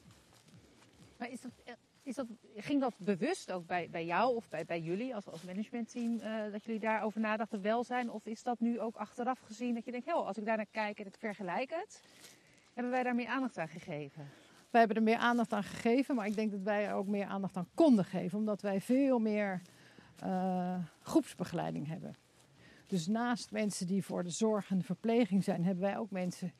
Maar 1.17 1.30
is 1.30 1.41
dat, 1.41 1.52
is 2.04 2.15
dat, 2.15 2.28
ging 2.56 2.82
dat 2.82 2.93
bewust 2.97 3.52
ook 3.52 3.65
bij, 3.67 3.89
bij 3.89 4.06
jou 4.06 4.36
of 4.36 4.49
bij, 4.49 4.65
bij 4.65 4.80
jullie 4.80 5.15
als, 5.15 5.28
als 5.28 5.43
managementteam, 5.43 6.13
uh, 6.13 6.52
dat 6.52 6.63
jullie 6.63 6.80
daarover 6.80 7.19
nadachten 7.19 7.62
welzijn? 7.62 8.12
Of 8.12 8.26
is 8.26 8.43
dat 8.43 8.60
nu 8.60 8.80
ook 8.80 8.95
achteraf 8.95 9.39
gezien 9.39 9.73
dat 9.73 9.86
je 9.86 9.91
denkt, 9.91 10.12
als 10.12 10.38
ik 10.38 10.45
daar 10.45 10.58
naar 10.58 10.65
kijk 10.71 10.99
en 10.99 11.06
ik 11.06 11.15
vergelijk 11.17 11.69
het, 11.69 12.02
hebben 12.73 12.91
wij 12.91 13.04
daar 13.04 13.15
meer 13.15 13.28
aandacht 13.28 13.58
aan 13.58 13.67
gegeven? 13.67 14.30
Wij 14.73 14.81
hebben 14.81 14.97
er 14.97 15.09
meer 15.09 15.17
aandacht 15.17 15.53
aan 15.53 15.63
gegeven, 15.63 16.15
maar 16.15 16.27
ik 16.27 16.36
denk 16.36 16.51
dat 16.51 16.62
wij 16.62 16.86
er 16.88 16.93
ook 16.93 17.07
meer 17.07 17.25
aandacht 17.25 17.57
aan 17.57 17.67
konden 17.73 18.05
geven, 18.05 18.38
omdat 18.38 18.62
wij 18.62 18.81
veel 18.81 19.19
meer 19.19 19.62
uh, 20.25 20.75
groepsbegeleiding 21.01 21.88
hebben. 21.88 22.15
Dus 22.88 23.07
naast 23.07 23.51
mensen 23.51 23.88
die 23.88 24.03
voor 24.03 24.23
de 24.23 24.29
zorg 24.29 24.69
en 24.69 24.77
de 24.77 24.83
verpleging 24.83 25.43
zijn, 25.43 25.63
hebben 25.63 25.83
wij 25.83 25.97
ook 25.97 26.12
mensen 26.12 26.53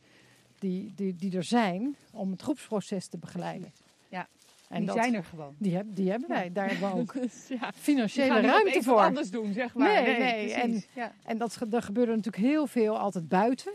die, 0.60 0.94
die, 0.96 1.16
die 1.16 1.38
er 1.38 1.44
zijn 1.44 1.96
om 2.12 2.32
het 2.32 2.42
groepsproces 2.42 3.08
te 3.08 3.18
begeleiden. 3.18 3.74
Ja, 4.10 4.28
en 4.70 4.78
die 4.78 4.86
dat, 4.86 4.96
zijn 4.96 5.14
er 5.14 5.24
gewoon. 5.24 5.56
Die, 5.58 5.76
heb, 5.76 5.86
die 5.90 6.10
hebben 6.10 6.30
wij. 6.30 6.44
Ja. 6.44 6.50
Daar 6.50 6.70
hebben 6.70 6.90
we 6.90 6.96
ook 6.96 7.14
ja. 7.60 7.72
financiële 7.76 8.42
ruimte 8.42 8.84
voor. 8.84 9.00
anders 9.00 9.30
doen, 9.30 9.54
zeg 9.54 9.74
maar. 9.74 10.04
Nee, 10.04 10.06
nee. 10.06 10.20
nee. 10.20 10.54
En, 10.54 10.84
ja. 10.94 11.12
en 11.26 11.38
dat, 11.38 11.68
er 11.72 11.82
gebeurde 11.82 12.16
natuurlijk 12.16 12.44
heel 12.44 12.68
veel 12.68 13.00
altijd 13.00 13.28
buiten. 13.28 13.72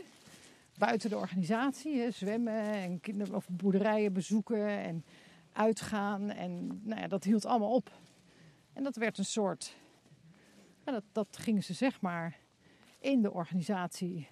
Buiten 0.79 1.11
de 1.11 1.17
organisatie. 1.17 2.01
Hè. 2.01 2.11
Zwemmen 2.11 2.63
en 2.63 3.01
kinder, 3.01 3.35
of 3.35 3.49
boerderijen 3.49 4.13
bezoeken 4.13 4.69
en 4.69 5.05
uitgaan. 5.53 6.31
En 6.31 6.81
nou 6.85 7.01
ja, 7.01 7.09
dat 7.09 7.25
hield 7.25 7.47
allemaal 7.47 7.75
op. 7.75 7.91
En 8.73 8.83
dat 8.83 8.97
werd 8.97 9.19
een 9.19 9.25
soort... 9.25 9.77
dat, 10.85 11.05
dat 11.13 11.37
gingen 11.37 11.63
ze 11.63 11.75
zeg 11.75 12.01
maar 12.01 12.39
in 12.99 13.23
de 13.23 13.33
organisatie... 13.33 14.29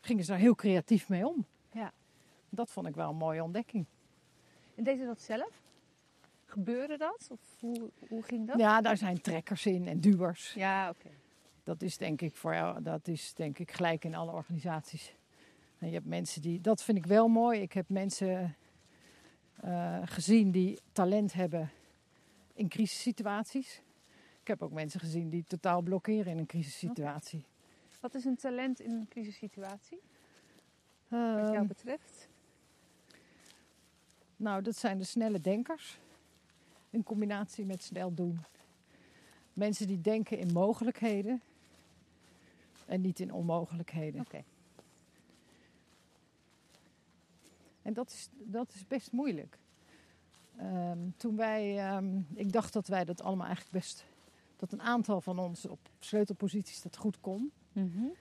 gingen 0.00 0.24
ze 0.24 0.30
daar 0.30 0.40
heel 0.40 0.54
creatief 0.54 1.08
mee 1.08 1.26
om. 1.26 1.46
Ja. 1.72 1.92
Dat 2.48 2.70
vond 2.70 2.86
ik 2.86 2.94
wel 2.94 3.10
een 3.10 3.16
mooie 3.16 3.42
ontdekking. 3.42 3.86
En 4.74 4.84
deed 4.84 4.98
je 4.98 5.04
dat 5.04 5.20
zelf? 5.20 5.60
Gebeurde 6.44 6.96
dat? 6.96 7.28
Of 7.30 7.40
hoe, 7.60 7.90
hoe 8.08 8.22
ging 8.22 8.46
dat? 8.46 8.58
Ja, 8.58 8.80
daar 8.80 8.96
zijn 8.96 9.20
trekkers 9.20 9.66
in 9.66 9.88
en 9.88 10.00
duwers. 10.00 10.54
Ja, 10.54 10.88
oké. 10.88 11.10
Dat 11.62 11.82
is 11.82 11.96
denk 11.96 12.20
ik 12.20 12.36
voor 12.36 12.54
jou, 12.54 12.82
dat 12.82 13.08
is 13.08 13.34
denk 13.34 13.58
ik 13.58 13.72
gelijk 13.72 14.04
in 14.04 14.14
alle 14.14 14.32
organisaties. 14.32 15.14
En 15.82 15.88
je 15.88 15.94
hebt 15.94 16.06
mensen 16.06 16.42
die, 16.42 16.60
dat 16.60 16.82
vind 16.82 16.98
ik 16.98 17.06
wel 17.06 17.28
mooi. 17.28 17.60
Ik 17.60 17.72
heb 17.72 17.88
mensen 17.88 18.56
uh, 19.64 19.98
gezien 20.04 20.50
die 20.50 20.80
talent 20.92 21.32
hebben 21.32 21.70
in 22.54 22.68
crisissituaties. 22.68 23.82
Ik 24.40 24.48
heb 24.48 24.62
ook 24.62 24.72
mensen 24.72 25.00
gezien 25.00 25.28
die 25.28 25.44
totaal 25.44 25.82
blokkeren 25.82 26.32
in 26.32 26.38
een 26.38 26.46
crisissituatie. 26.46 27.38
Okay. 27.38 27.98
Wat 28.00 28.14
is 28.14 28.24
een 28.24 28.36
talent 28.36 28.80
in 28.80 28.90
een 28.90 29.08
crisissituatie? 29.08 30.00
Uh, 31.08 31.42
Wat 31.42 31.52
jou 31.52 31.66
betreft? 31.66 32.28
Nou, 34.36 34.62
dat 34.62 34.76
zijn 34.76 34.98
de 34.98 35.04
snelle 35.04 35.40
denkers. 35.40 35.98
In 36.90 37.02
combinatie 37.02 37.64
met 37.64 37.82
snel 37.82 38.14
doen. 38.14 38.44
Mensen 39.52 39.86
die 39.86 40.00
denken 40.00 40.38
in 40.38 40.52
mogelijkheden 40.52 41.42
en 42.86 43.00
niet 43.00 43.20
in 43.20 43.32
onmogelijkheden. 43.32 44.20
Oké. 44.20 44.44
En 47.82 47.92
dat 47.92 48.10
is, 48.10 48.28
dat 48.32 48.74
is 48.74 48.86
best 48.86 49.12
moeilijk. 49.12 49.58
Um, 50.60 51.14
toen 51.16 51.36
wij, 51.36 51.94
um, 51.96 52.26
ik 52.34 52.52
dacht 52.52 52.72
dat 52.72 52.86
wij 52.86 53.04
dat 53.04 53.22
allemaal 53.22 53.46
eigenlijk 53.46 53.76
best, 53.76 54.04
dat 54.56 54.72
een 54.72 54.82
aantal 54.82 55.20
van 55.20 55.38
ons 55.38 55.66
op 55.66 55.78
sleutelposities 55.98 56.82
dat 56.82 56.96
goed 56.96 57.20
kon. 57.20 57.52
Mm 57.72 57.92
-hmm. 57.94 58.12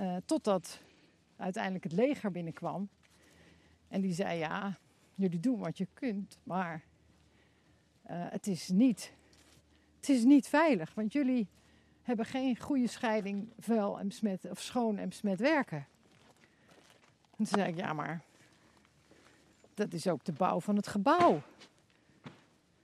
uh, 0.00 0.16
totdat 0.24 0.80
uiteindelijk 1.36 1.84
het 1.84 1.92
leger 1.92 2.30
binnenkwam. 2.30 2.88
En 3.88 4.00
die 4.00 4.12
zei, 4.12 4.38
ja, 4.38 4.78
jullie 5.14 5.40
doen 5.40 5.58
wat 5.58 5.78
je 5.78 5.86
kunt, 5.94 6.38
maar 6.42 6.82
uh, 8.10 8.26
het, 8.30 8.46
is 8.46 8.68
niet, 8.68 9.12
het 9.96 10.08
is 10.08 10.24
niet 10.24 10.48
veilig. 10.48 10.94
Want 10.94 11.12
jullie 11.12 11.48
hebben 12.02 12.26
geen 12.26 12.60
goede 12.60 12.86
scheiding 12.86 13.48
vuil 13.58 13.98
en 13.98 14.08
besmet, 14.08 14.50
of 14.50 14.60
schoon 14.60 14.98
en 14.98 15.08
besmet 15.08 15.38
werken. 15.38 15.86
En 17.30 17.36
toen 17.36 17.46
zei 17.46 17.68
ik, 17.68 17.76
ja 17.76 17.92
maar 17.92 18.22
dat 19.74 19.92
is 19.92 20.06
ook 20.08 20.24
de 20.24 20.32
bouw 20.32 20.60
van 20.60 20.76
het 20.76 20.86
gebouw. 20.86 21.40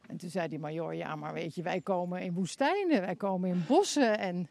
En 0.06 0.16
toen 0.16 0.30
zei 0.30 0.48
die 0.48 0.58
major, 0.58 0.94
ja 0.94 1.16
maar 1.16 1.32
weet 1.32 1.54
je, 1.54 1.62
wij 1.62 1.80
komen 1.80 2.22
in 2.22 2.32
woestijnen, 2.32 3.00
wij 3.00 3.16
komen 3.16 3.50
in 3.50 3.64
bossen 3.66 4.18
en 4.18 4.48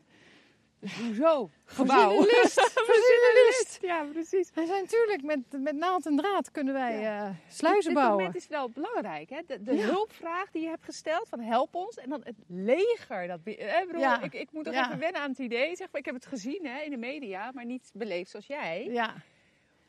Hoezo? 0.79 1.49
Gebouw. 1.65 2.23
Verzinnenlist. 2.23 3.77
Ja, 3.89 4.05
precies. 4.11 4.51
Wij 4.53 4.65
zijn 4.65 4.81
natuurlijk 4.83 5.23
met, 5.23 5.39
met 5.51 5.75
naald 5.75 6.05
en 6.05 6.15
draad 6.15 6.51
kunnen 6.51 6.73
wij 6.73 6.99
ja. 6.99 7.27
uh, 7.27 7.35
sluizen 7.47 7.93
bouwen. 7.93 8.17
Dit 8.17 8.25
moment 8.25 8.43
is 8.43 8.47
wel 8.47 8.69
belangrijk. 8.69 9.29
Hè? 9.29 9.41
De, 9.47 9.61
de 9.63 9.75
ja. 9.75 9.85
hulpvraag 9.85 10.51
die 10.51 10.61
je 10.61 10.67
hebt 10.67 10.85
gesteld 10.85 11.29
van 11.29 11.39
help 11.39 11.75
ons. 11.75 11.97
En 11.97 12.09
dan 12.09 12.21
het 12.23 12.35
leger. 12.47 13.27
Dat, 13.27 13.39
hè, 13.43 13.85
bedoel, 13.85 14.01
ja. 14.01 14.21
ik, 14.21 14.33
ik 14.33 14.51
moet 14.51 14.65
nog 14.65 14.73
even 14.73 14.99
wennen 14.99 15.21
aan 15.21 15.29
het 15.29 15.39
idee. 15.39 15.75
Zeg 15.75 15.87
maar, 15.91 15.99
ik 15.99 16.05
heb 16.05 16.15
het 16.15 16.25
gezien 16.25 16.65
hè, 16.65 16.81
in 16.81 16.91
de 16.91 16.97
media, 16.97 17.51
maar 17.53 17.65
niet 17.65 17.91
beleefd 17.93 18.29
zoals 18.29 18.47
jij. 18.47 18.87
Ja. 18.91 19.15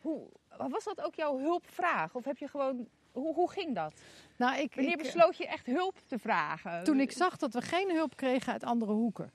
Hoe, 0.01 0.29
was 0.69 0.85
dat 0.85 1.01
ook 1.01 1.15
jouw 1.15 1.39
hulpvraag? 1.39 2.15
Of 2.15 2.25
heb 2.25 2.39
je 2.39 2.49
gewoon... 2.49 2.89
Hoe, 3.13 3.35
hoe 3.35 3.51
ging 3.51 3.75
dat? 3.75 4.01
Nou, 4.37 4.61
ik, 4.61 4.75
Wanneer 4.75 4.93
ik, 4.93 5.03
besloot 5.03 5.37
je 5.37 5.47
echt 5.47 5.67
hulp 5.67 5.99
te 6.07 6.19
vragen? 6.19 6.85
Toen 6.85 7.01
ik 7.01 7.13
zag 7.13 7.37
dat 7.37 7.55
we 7.55 7.63
geen 7.63 7.91
hulp 7.91 8.17
kregen 8.17 8.53
uit 8.53 8.65
andere 8.65 8.93
hoeken. 8.93 9.33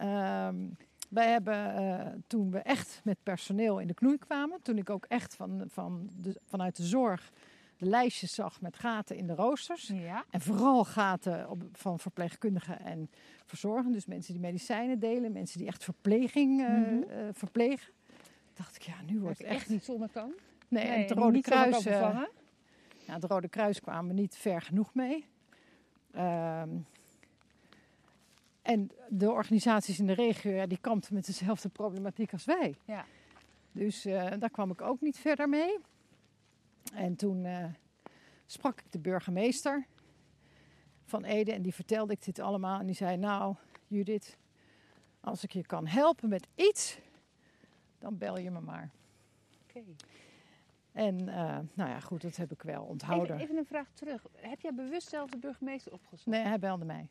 Um, 0.00 0.76
wij 1.08 1.30
hebben 1.30 1.82
uh, 1.82 2.06
toen 2.26 2.50
we 2.50 2.58
echt 2.58 3.00
met 3.04 3.16
personeel 3.22 3.78
in 3.78 3.86
de 3.86 3.94
knoei 3.94 4.18
kwamen, 4.18 4.62
toen 4.62 4.78
ik 4.78 4.90
ook 4.90 5.04
echt 5.08 5.34
van, 5.34 5.64
van 5.68 6.10
de, 6.16 6.40
vanuit 6.44 6.76
de 6.76 6.82
zorg 6.82 7.30
de 7.80 7.86
lijstjes 7.86 8.34
zag 8.34 8.60
met 8.60 8.76
gaten 8.76 9.16
in 9.16 9.26
de 9.26 9.34
roosters. 9.34 9.90
Ja. 9.94 10.24
En 10.30 10.40
vooral 10.40 10.84
gaten 10.84 11.50
op, 11.50 11.62
van 11.72 11.98
verpleegkundigen 11.98 12.80
en 12.80 13.10
verzorgen. 13.46 13.92
Dus 13.92 14.06
mensen 14.06 14.32
die 14.32 14.42
medicijnen 14.42 14.98
delen, 14.98 15.32
mensen 15.32 15.58
die 15.58 15.66
echt 15.66 15.84
verpleging 15.84 16.60
uh, 16.60 16.68
mm 16.68 16.84
-hmm. 16.84 17.04
uh, 17.10 17.28
verplegen. 17.32 17.92
Dacht 18.60 18.76
ik, 18.76 18.82
ja, 18.82 19.02
nu 19.06 19.20
wordt 19.20 19.38
het 19.38 19.46
echt... 19.46 19.56
echt 19.56 19.68
niet 19.68 19.84
zonder 19.84 20.08
kan. 20.08 20.32
Nee, 20.68 20.84
nee 20.84 20.92
en 20.92 21.00
het 21.00 21.10
Rode 21.10 21.40
Kruis. 21.40 21.82
ja, 21.84 22.28
het 23.04 23.24
Rode 23.24 23.48
Kruis 23.48 23.80
kwamen 23.80 24.14
niet 24.14 24.36
ver 24.36 24.62
genoeg 24.62 24.94
mee. 24.94 25.26
Um, 26.16 26.86
en 28.62 28.90
de 29.08 29.30
organisaties 29.30 29.98
in 29.98 30.06
de 30.06 30.12
regio, 30.12 30.50
ja, 30.50 30.66
die 30.66 30.78
kampten 30.80 31.14
met 31.14 31.26
dezelfde 31.26 31.68
problematiek 31.68 32.32
als 32.32 32.44
wij. 32.44 32.76
Ja. 32.84 33.04
Dus 33.72 34.06
uh, 34.06 34.30
daar 34.38 34.50
kwam 34.50 34.70
ik 34.70 34.80
ook 34.80 35.00
niet 35.00 35.18
verder 35.18 35.48
mee. 35.48 35.78
En 36.94 37.16
toen 37.16 37.44
uh, 37.44 37.64
sprak 38.46 38.80
ik 38.80 38.92
de 38.92 38.98
burgemeester 38.98 39.86
van 41.04 41.24
Ede 41.24 41.52
en 41.52 41.62
die 41.62 41.74
vertelde 41.74 42.12
ik 42.12 42.24
dit 42.24 42.38
allemaal. 42.38 42.80
En 42.80 42.86
die 42.86 42.94
zei, 42.94 43.16
nou 43.16 43.54
Judith, 43.86 44.36
als 45.20 45.44
ik 45.44 45.52
je 45.52 45.66
kan 45.66 45.86
helpen 45.86 46.28
met 46.28 46.46
iets, 46.54 46.98
dan 48.00 48.18
bel 48.18 48.38
je 48.38 48.50
me 48.50 48.60
maar. 48.60 48.90
Oké. 49.62 49.78
Okay. 49.78 49.96
En 50.92 51.20
uh, 51.20 51.58
nou 51.74 51.90
ja, 51.90 52.00
goed, 52.00 52.22
dat 52.22 52.36
heb 52.36 52.52
ik 52.52 52.62
wel 52.62 52.82
onthouden. 52.82 53.30
Even, 53.30 53.44
even, 53.44 53.56
een 53.56 53.64
vraag 53.64 53.90
terug. 53.92 54.26
Heb 54.36 54.60
jij 54.60 54.74
bewust 54.74 55.08
zelf 55.08 55.30
de 55.30 55.38
burgemeester 55.38 55.92
opgezocht? 55.92 56.26
Nee, 56.26 56.42
hij 56.42 56.58
belde 56.58 56.84
mij. 56.84 57.08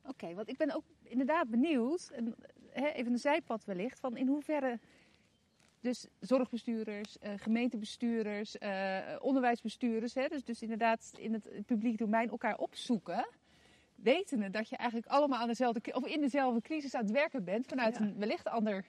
Oké, 0.00 0.10
okay, 0.10 0.34
want 0.34 0.48
ik 0.48 0.56
ben 0.56 0.74
ook 0.74 0.84
inderdaad 1.02 1.48
benieuwd, 1.48 2.10
en, 2.14 2.34
hè, 2.70 2.88
even 2.88 3.12
een 3.12 3.18
zijpad 3.18 3.64
wellicht, 3.64 4.00
van 4.00 4.16
in 4.16 4.26
hoeverre 4.26 4.78
dus 5.80 6.06
zorgbestuurders, 6.20 7.16
uh, 7.22 7.32
gemeentebestuurders, 7.36 8.56
uh, 8.56 8.98
onderwijsbestuurders, 9.20 10.14
hè, 10.14 10.28
dus, 10.28 10.44
dus 10.44 10.62
inderdaad 10.62 11.12
in 11.16 11.32
het 11.32 11.66
publiek 11.66 11.98
domein 11.98 12.28
elkaar 12.28 12.58
opzoeken, 12.58 13.26
wetende 13.94 14.50
dat 14.50 14.68
je 14.68 14.76
eigenlijk 14.76 15.10
allemaal 15.10 15.38
aan 15.38 15.48
dezelfde, 15.48 15.94
of 15.94 16.06
in 16.06 16.20
dezelfde 16.20 16.60
crisis 16.60 16.94
aan 16.94 17.02
het 17.02 17.10
werken 17.10 17.44
bent, 17.44 17.66
vanuit 17.66 17.96
ja. 17.96 18.00
een 18.00 18.18
wellicht 18.18 18.48
ander 18.48 18.86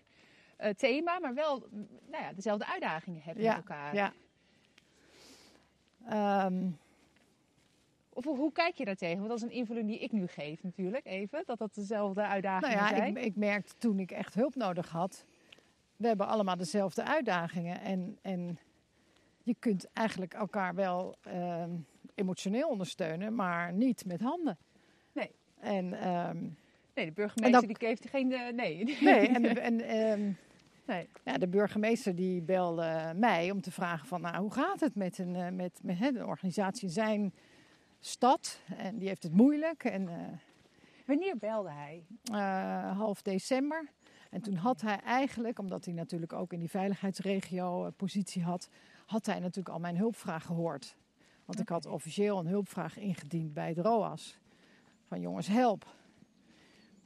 uh, 0.62 0.70
thema, 0.70 1.20
maar 1.20 1.34
wel 1.34 1.68
nou 2.10 2.24
ja, 2.24 2.34
dezelfde 2.34 2.66
uitdagingen 2.66 3.22
hebben 3.22 3.44
met 3.44 3.56
elkaar. 3.56 3.96
Ja. 3.96 4.14
Um, 6.46 6.78
of 8.14 8.24
hoe 8.24 8.52
kijk 8.52 8.76
je 8.76 8.86
daar 8.86 8.96
tegen? 8.96 9.18
Want 9.18 9.30
dat 9.30 9.38
is 9.38 9.44
een 9.44 9.52
invulling 9.52 9.88
die 9.88 10.00
ik 10.00 10.12
nu 10.12 10.28
geef 10.28 10.64
natuurlijk, 10.64 11.06
even. 11.06 11.44
Dat 11.46 11.58
dat 11.58 11.76
dezelfde 11.76 12.22
uitdagingen 12.22 12.78
nou 12.78 12.90
ja, 12.90 12.96
zijn. 12.96 13.18
Ik, 13.18 13.24
ik 13.24 13.36
merkte 13.36 13.74
toen 13.78 14.00
ik 14.00 14.12
echt 14.12 14.34
hulp 14.34 14.56
nodig 14.56 14.90
had. 14.90 15.26
We 15.96 16.08
hebben 16.08 16.28
allemaal 16.28 16.58
dezelfde 16.58 17.04
uitdagingen. 17.04 17.82
En, 17.82 18.18
en 18.22 18.60
je 19.44 19.56
kunt 19.60 19.92
eigenlijk 19.94 20.34
elkaar 20.34 20.76
wel 20.76 21.16
ehm, 21.22 21.72
emotioneel 22.16 22.70
ondersteunen, 22.70 23.36
maar 23.36 23.74
niet 23.74 24.06
met 24.06 24.22
handen. 24.22 24.58
Nee. 25.14 25.32
En, 25.60 25.94
ehm, 25.94 26.38
Nee, 26.96 27.06
de 27.06 27.12
burgemeester 27.12 27.62
En 27.62 27.68
die 27.68 27.88
heeft 27.88 28.10
geen... 28.10 28.32
eh, 28.32 28.54
nee. 28.54 28.98
nee, 29.02 29.28
en, 29.38 29.58
en 29.62 29.82
ehm, 29.82 30.32
Nee. 30.92 31.10
ja, 31.24 31.38
de 31.38 31.48
burgemeester 31.48 32.16
die 32.16 32.42
belde 32.42 33.14
mij 33.16 33.52
om 33.52 33.62
te 33.62 33.72
vragen 33.72 34.08
van, 34.08 34.22
nou, 34.22 34.38
hoe 34.38 34.54
gaat 34.54 34.80
het 34.80 34.96
met 34.96 35.18
een, 35.18 35.36
eh, 35.36 35.50
met, 35.50 35.80
met 35.84 35.98
hè, 35.98 36.12
de 36.12 36.26
organisatie 36.26 36.84
in 36.84 36.94
zijn 36.94 37.34
stad? 38.00 38.62
En 38.78 38.98
die 38.98 39.08
heeft 39.08 39.24
het 39.24 39.34
moeilijk. 39.34 39.84
En 39.84 40.08
eh, 40.10 40.16
Wanneer 41.06 41.38
belde 41.38 41.72
hij? 41.72 42.06
eh, 42.24 42.98
half 42.98 43.22
december. 43.22 43.92
En 44.30 44.42
toen 44.42 44.56
had 44.56 44.82
hij 44.82 45.00
eigenlijk, 45.00 45.60
omdat 45.60 45.86
hij 45.86 45.94
natuurlijk 45.94 46.34
ook 46.34 46.54
in 46.54 46.60
die 46.60 46.70
veiligheidsregio 46.70 47.90
positie 47.90 48.44
had, 48.44 48.70
had 49.06 49.26
hij 49.26 49.40
natuurlijk 49.40 49.70
al 49.70 49.80
mijn 49.80 49.98
hulpvraag 49.98 50.46
gehoord. 50.46 50.96
Want 51.46 51.60
ik 51.60 51.70
had 51.70 51.86
officieel 51.86 52.40
een 52.40 52.48
hulpvraag 52.48 52.98
ingediend 52.98 53.54
bij 53.54 53.68
het 53.68 53.78
ROAS. 53.78 54.40
Van 55.08 55.20
jongens, 55.20 55.48
help. 55.48 55.86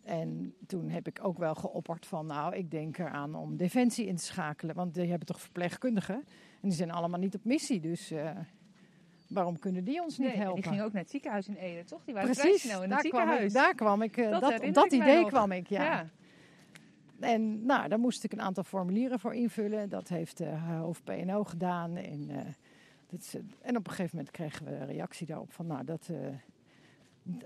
En 0.06 0.54
toen 0.68 0.90
heb 0.90 1.08
ik 1.08 1.20
ook 1.24 1.38
wel 1.38 1.56
geopperd 1.56 2.06
van, 2.06 2.26
nou, 2.26 2.56
ik 2.56 2.72
denk 2.72 2.98
eraan 2.98 3.36
om 3.36 3.58
Defensie 3.58 4.06
in 4.06 4.16
te 4.16 4.24
schakelen. 4.24 4.76
Want 4.76 4.94
die 4.94 5.10
hebben 5.10 5.28
toch 5.28 5.42
verpleegkundigen. 5.42 6.16
En 6.62 6.70
die 6.70 6.72
zijn 6.72 6.92
allemaal 6.92 7.20
niet 7.20 7.36
op 7.36 7.44
missie. 7.46 7.80
Dus 7.80 8.12
eh, 8.12 8.30
waarom 9.28 9.60
kunnen 9.60 9.84
die 9.84 10.02
ons 10.04 10.18
niet 10.18 10.28
Nee, 10.28 10.36
en 10.36 10.42
helpen? 10.42 10.62
die 10.62 10.72
ging 10.72 10.84
ook 10.84 10.92
naar 10.94 11.02
het 11.02 11.12
ziekenhuis 11.12 11.48
in 11.48 11.56
Ede, 11.56 11.84
toch? 11.84 12.04
Die 12.06 12.14
waren 12.14 12.32
Precies, 12.32 12.62
snel 12.62 12.84
in 12.84 12.90
daar 12.90 12.98
het 12.98 13.08
kwam, 13.08 13.22
ziekenhuis. 13.22 13.54
ik, 13.54 13.60
daar 13.60 13.76
kwam 13.76 14.02
ik. 14.02 14.18
eh, 14.18 14.32
Dat 14.32 14.42
dat, 14.74 14.86
ik 14.86 14.92
idee 14.92 15.26
kwam 15.26 15.52
ik, 15.52 15.68
ja. 15.68 15.84
ja. 15.84 16.10
En 17.20 17.66
nou, 17.66 17.88
daar 17.90 18.00
moest 18.00 18.24
ik 18.24 18.32
een 18.32 18.42
aantal 18.42 18.64
formulieren 18.64 19.20
voor 19.20 19.34
invullen. 19.36 19.90
Dat 19.90 20.08
heeft 20.08 20.38
de 20.38 20.50
hoofd 20.80 21.04
PNO 21.04 21.44
gedaan. 21.44 21.96
En, 21.96 22.30
eh, 22.30 22.38
dat 23.10 23.20
is, 23.20 23.36
en 23.62 23.78
op 23.78 23.88
een 23.88 23.94
gegeven 23.94 24.18
moment 24.18 24.32
kregen 24.36 24.66
we 24.66 24.72
een 24.72 24.86
reactie 24.86 25.28
daarop 25.28 25.52
van, 25.54 25.68
nou, 25.68 25.84
dat 25.84 26.10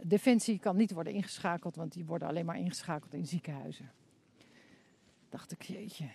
defensie 0.05 0.59
kan 0.59 0.75
niet 0.75 0.91
worden 0.91 1.13
ingeschakeld, 1.13 1.75
want 1.75 1.93
die 1.93 2.05
worden 2.05 2.27
alleen 2.27 2.45
maar 2.45 2.57
ingeschakeld 2.57 3.13
in 3.13 3.25
ziekenhuizen. 3.25 3.91
Dacht 5.29 5.51
ik, 5.51 5.61
jeetje. 5.61 6.09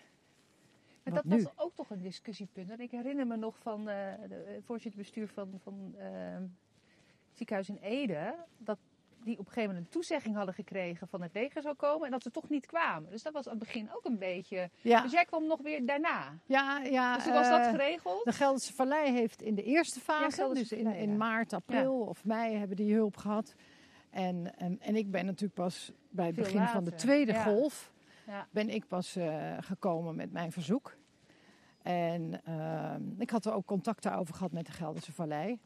Maar 1.04 1.14
dat 1.14 1.24
nu? 1.24 1.42
was 1.42 1.52
ook 1.56 1.74
toch 1.74 1.90
een 1.90 2.00
discussiepunt. 2.00 2.70
En 2.70 2.80
ik 2.80 2.90
herinner 2.90 3.26
me 3.26 3.36
nog 3.36 3.58
van 3.58 3.88
eh, 3.88 4.12
de 4.28 4.34
eh, 4.34 4.62
voorzitter 4.62 5.00
bestuur 5.00 5.28
van, 5.28 5.60
van 5.62 5.94
eh, 5.96 6.08
het 6.34 7.36
ziekenhuis 7.36 7.68
in 7.68 7.76
Ede. 7.76 8.34
Dat 8.58 8.78
die 9.24 9.38
op 9.38 9.46
een 9.46 9.52
gegeven 9.52 9.68
moment 9.68 9.86
een 9.86 9.92
toezegging 9.92 10.36
hadden 10.36 10.54
gekregen 10.54 11.08
van 11.08 11.22
het 11.22 11.34
leger 11.34 11.62
zou 11.62 11.74
komen. 11.74 12.04
En 12.04 12.10
dat 12.10 12.22
ze 12.22 12.30
toch 12.30 12.48
niet 12.48 12.66
kwamen. 12.66 13.10
Dus 13.10 13.22
dat 13.22 13.32
was 13.32 13.44
aan 13.48 13.56
het 13.56 13.62
begin 13.64 13.90
ook 13.94 14.04
een 14.04 14.18
beetje... 14.18 14.70
Ja, 14.80 15.00
Dus 15.02 15.12
jij 15.12 15.24
kwam 15.24 15.46
nog 15.46 15.60
weer 15.62 15.86
daarna. 15.86 16.38
ja, 16.46 16.78
ja. 16.78 17.14
Dus 17.14 17.24
hoe 17.24 17.32
was 17.32 17.48
dat 17.48 17.60
eh, 17.60 17.70
geregeld? 17.70 18.24
De 18.24 18.32
Gelderse 18.32 18.74
Vallei 18.74 19.12
heeft 19.12 19.42
in 19.42 19.54
de 19.54 19.62
eerste 19.62 20.00
fase, 20.00 20.50
dus 20.52 20.72
in, 20.72 20.86
in 20.86 21.16
maart, 21.16 21.52
april 21.52 21.94
of 22.00 22.24
mei, 22.24 22.56
hebben 22.56 22.76
die 22.76 22.94
hulp 22.94 23.16
gehad. 23.16 23.54
En, 24.10 24.58
en, 24.58 24.80
en 24.80 24.96
ik 24.96 25.10
ben 25.10 25.24
natuurlijk 25.26 25.54
pas 25.54 25.92
bij 26.10 26.26
het 26.26 26.34
Veel 26.34 26.44
begin 26.44 26.66
van 26.66 26.84
de 26.84 26.94
tweede 26.94 27.34
golf, 27.34 27.92
Ja. 28.26 28.46
ben 28.50 28.68
ik 28.70 28.88
pas 28.88 29.16
eh, 29.16 29.52
gekomen 29.60 30.14
met 30.16 30.32
mijn 30.32 30.52
verzoek. 30.52 30.96
En 31.82 32.40
ehm, 32.44 33.02
ik 33.18 33.30
had 33.30 33.44
er 33.44 33.52
ook 33.52 33.66
contact 33.66 34.02
daarover 34.02 34.34
gehad 34.34 34.52
met 34.52 34.66
de 34.66 34.72
Gelderse 34.72 35.12
Vallei. 35.12 35.58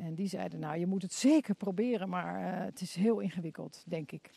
En 0.00 0.14
die 0.14 0.26
zeiden, 0.26 0.60
nou 0.60 0.78
je 0.78 0.86
moet 0.86 1.02
het 1.02 1.12
zeker 1.12 1.54
proberen, 1.54 2.08
maar 2.08 2.54
eh, 2.54 2.64
het 2.64 2.80
is 2.80 2.94
heel 2.94 3.20
ingewikkeld, 3.20 3.84
denk 3.86 4.12
ik. 4.12 4.30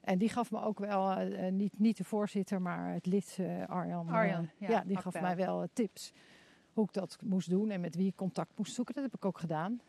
En 0.00 0.18
die 0.18 0.28
gaf 0.28 0.50
me 0.50 0.60
ook 0.60 0.78
wel, 0.78 1.10
eh, 1.10 1.46
eh, 1.46 1.52
niet, 1.52 1.78
niet 1.78 1.96
de 1.96 2.04
voorzitter, 2.04 2.62
maar 2.62 2.92
het 2.92 3.06
lid 3.06 3.38
Arjan. 3.66 4.08
Arjan, 4.08 4.48
ja, 4.58 4.70
ja, 4.70 4.84
die 4.86 4.96
gaf 4.96 5.20
mij 5.20 5.36
wel 5.36 5.66
tips 5.72 6.12
hoe 6.72 6.84
ik 6.84 6.92
dat 6.92 7.18
moest 7.24 7.48
doen 7.48 7.70
en 7.70 7.80
met 7.80 7.94
wie 7.94 8.06
ik 8.06 8.16
contact 8.16 8.58
moest 8.58 8.74
zoeken. 8.74 8.94
Dat 8.94 9.04
heb 9.04 9.14
ik 9.14 9.24
ook 9.24 9.38
gedaan. 9.38 9.80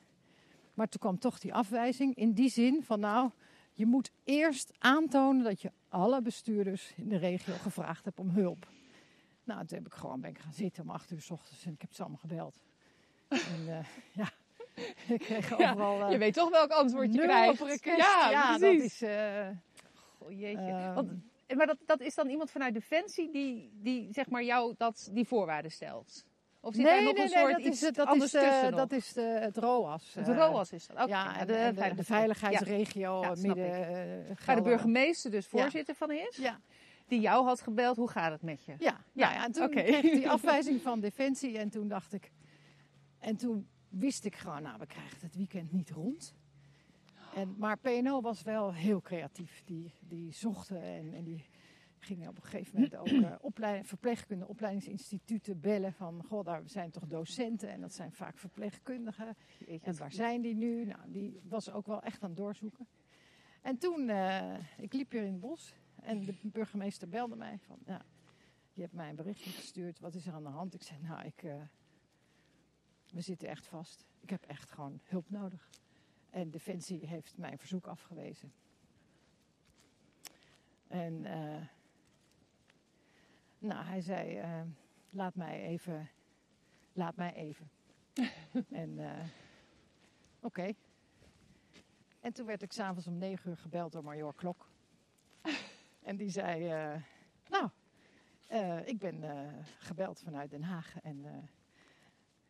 Maar 0.73 0.89
toen 0.89 0.99
kwam 0.99 1.19
toch 1.19 1.39
die 1.39 1.53
afwijzing 1.53 2.15
in 2.15 2.33
die 2.33 2.49
zin 2.49 2.83
van 2.83 2.99
nou, 2.99 3.29
je 3.73 3.85
moet 3.85 4.11
eerst 4.23 4.73
aantonen 4.77 5.43
dat 5.43 5.61
je 5.61 5.71
alle 5.89 6.21
bestuurders 6.21 6.93
in 6.95 7.09
de 7.09 7.17
regio 7.17 7.53
gevraagd 7.53 8.05
hebt 8.05 8.19
om 8.19 8.29
hulp. 8.29 8.67
Nou, 9.43 9.65
toen 9.65 9.77
heb 9.77 9.87
ik 9.87 9.93
gewoon 9.93 10.21
ben 10.21 10.29
ik 10.29 10.39
gaan 10.39 10.53
zitten 10.53 10.83
om 10.83 10.89
acht 10.89 11.11
uur 11.11 11.21
s 11.21 11.29
ochtends 11.29 11.65
en 11.65 11.73
ik 11.73 11.81
heb 11.81 11.93
ze 11.93 12.01
allemaal 12.01 12.19
gebeld. 12.19 12.61
En 13.27 13.65
ja, 14.21 14.31
ik 15.07 15.19
kreeg 15.19 15.57
Ja, 15.57 15.71
overal 15.71 16.01
eh, 16.01 16.11
Je 16.11 16.17
weet 16.17 16.33
toch 16.33 16.49
welk 16.49 16.71
antwoord 16.71 17.13
je 17.13 17.19
krijgt. 17.19 17.81
Ja, 17.97 18.51
dat 18.51 18.59
precies. 18.59 18.83
is... 18.83 19.01
eh, 19.01 19.47
Goh, 20.19 20.31
jeetje. 20.39 20.71
ehm, 20.71 20.93
Want, 20.93 21.11
maar 21.55 21.67
dat, 21.67 21.77
dat 21.85 22.01
is 22.01 22.15
dan 22.15 22.29
iemand 22.29 22.51
vanuit 22.51 22.73
Defensie 22.73 23.31
die, 23.31 23.71
die 23.73 24.07
zeg 24.13 24.29
maar 24.29 24.43
jou 24.43 24.73
dat, 24.77 25.09
die 25.11 25.25
voorwaarden 25.27 25.71
stelt? 25.71 26.25
Of 26.61 26.75
zit 26.75 26.83
daar 26.85 27.03
nog 27.03 27.17
een 27.17 27.29
soort 27.29 27.51
dat 27.51 27.59
iets 27.61 27.83
is, 27.83 27.91
dat 27.91 28.07
anders 28.07 28.33
is, 28.33 28.41
tussen 28.41 28.71
dat 28.71 28.91
is 28.91 29.13
de, 29.13 29.21
het 29.21 29.57
ROAS. 29.57 30.13
Het 30.13 30.27
ROAS 30.27 30.71
is 30.71 30.87
dat. 30.87 31.07
Ja, 31.09 31.39
en 31.39 31.47
de, 31.47 31.53
en 31.55 31.75
de, 31.75 31.93
de 31.95 32.03
veiligheidsregio 32.03 33.21
Ja, 33.21 33.29
midden 33.29 33.87
eh, 34.27 34.35
Waar 34.45 34.55
de 34.55 34.61
burgemeester 34.61 35.31
dus 35.31 35.47
voorzitter 35.47 35.95
van 35.95 36.11
is. 36.11 36.37
Ja, 36.37 36.59
Die 37.07 37.19
jou 37.19 37.45
had 37.45 37.61
gebeld, 37.61 37.95
hoe 37.97 38.09
gaat 38.09 38.31
het 38.31 38.41
met 38.41 38.63
je? 38.65 38.73
ja, 38.79 39.03
ja, 39.13 39.31
ja, 39.33 39.45
en 39.45 39.51
toen 39.51 39.69
kreeg 39.69 40.03
ik 40.03 40.13
die 40.13 40.29
afwijzing 40.39 40.81
van 40.81 40.99
Defensie 40.99 41.57
en 41.57 41.69
toen 41.69 41.87
dacht 41.87 42.13
ik... 42.13 42.31
En 43.19 43.35
toen 43.37 43.67
wist 43.89 44.25
ik 44.25 44.35
gewoon, 44.35 44.61
nou, 44.61 44.79
we 44.79 44.85
krijgen 44.85 45.17
het 45.21 45.35
weekend 45.35 45.71
niet 45.71 45.89
rond. 45.89 46.35
En, 47.35 47.55
maar 47.57 47.77
PNO 47.77 48.21
was 48.21 48.41
wel 48.41 48.73
heel 48.73 49.01
creatief. 49.01 49.63
Die, 49.65 49.93
die 49.99 50.33
zochten 50.33 50.81
en, 50.81 51.13
en 51.13 51.23
die 51.23 51.45
gingen 51.99 52.29
op 52.29 52.35
een 52.35 52.43
gegeven 52.43 52.75
moment 52.75 52.95
ook 52.95 53.41
opleiding, 53.41 53.87
verpleegkunde 53.87 54.47
opleidingsinstituten 54.47 55.59
bellen 55.59 55.93
van... 55.93 56.23
Goh, 56.23 56.45
daar 56.45 56.61
zijn 56.65 56.91
toch 56.91 57.07
docenten 57.07 57.69
en 57.69 57.81
dat 57.81 57.93
zijn 57.93 58.11
vaak 58.11 58.37
verpleegkundigen. 58.37 59.35
En 59.81 59.97
waar 59.97 60.11
zijn 60.11 60.41
die 60.41 60.55
nu? 60.55 60.85
Nou, 60.85 60.99
die 61.07 61.39
was 61.43 61.71
ook 61.71 61.87
wel 61.87 62.01
echt 62.01 62.23
aan 62.23 62.29
het 62.29 62.37
doorzoeken. 62.37 62.87
En 63.61 63.77
toen, 63.77 64.09
eh, 64.09 64.55
ik 64.77 64.93
liep 64.93 65.11
hier 65.11 65.23
in 65.23 65.31
het 65.31 65.39
bos 65.39 65.75
en 66.01 66.25
de 66.25 66.35
burgemeester 66.41 67.09
belde 67.09 67.35
mij 67.35 67.59
van, 67.59 67.77
ja, 67.85 68.01
je 68.73 68.81
hebt 68.81 68.93
mij 68.93 69.09
een 69.09 69.15
berichtje 69.15 69.49
gestuurd, 69.49 69.99
wat 69.99 70.15
is 70.15 70.27
er 70.27 70.33
aan 70.33 70.43
de 70.43 70.49
hand? 70.49 70.73
Ik 70.73 70.83
zei, 70.83 70.99
nou, 71.01 71.25
ik, 71.25 71.43
eh, 71.43 71.61
we 73.11 73.21
zitten 73.21 73.47
echt 73.47 73.67
vast. 73.67 74.05
Ik 74.19 74.29
heb 74.29 74.43
echt 74.43 74.71
gewoon 74.71 74.99
hulp 75.03 75.29
nodig. 75.29 75.69
En 76.29 76.49
Defensie 76.49 77.07
heeft 77.07 77.37
mijn 77.37 77.57
verzoek 77.57 77.87
afgewezen. 77.87 78.53
En 80.87 81.25
eh, 81.25 81.65
nou, 83.59 83.85
hij 83.85 84.01
zei, 84.01 84.37
eh, 84.37 84.61
laat 85.09 85.35
mij 85.35 85.61
even, 85.61 86.09
laat 86.93 87.15
mij 87.15 87.33
even. 87.33 87.69
en 88.69 88.99
eh, 88.99 89.25
oké. 90.39 90.73
En 92.19 92.33
toen 92.33 92.45
werd 92.45 92.61
ik 92.61 92.71
s'avonds 92.71 93.07
om 93.07 93.17
negen 93.17 93.49
uur 93.49 93.57
gebeld 93.57 93.91
door 93.91 94.03
Major 94.03 94.35
Klok. 94.35 94.69
en 96.09 96.17
die 96.17 96.29
zei, 96.29 96.67
nou, 97.47 97.69
ik 98.85 98.97
ben 98.97 99.23
gebeld 99.77 100.19
vanuit 100.19 100.49
Den 100.49 100.63
Haag 100.63 100.99
en 101.01 101.49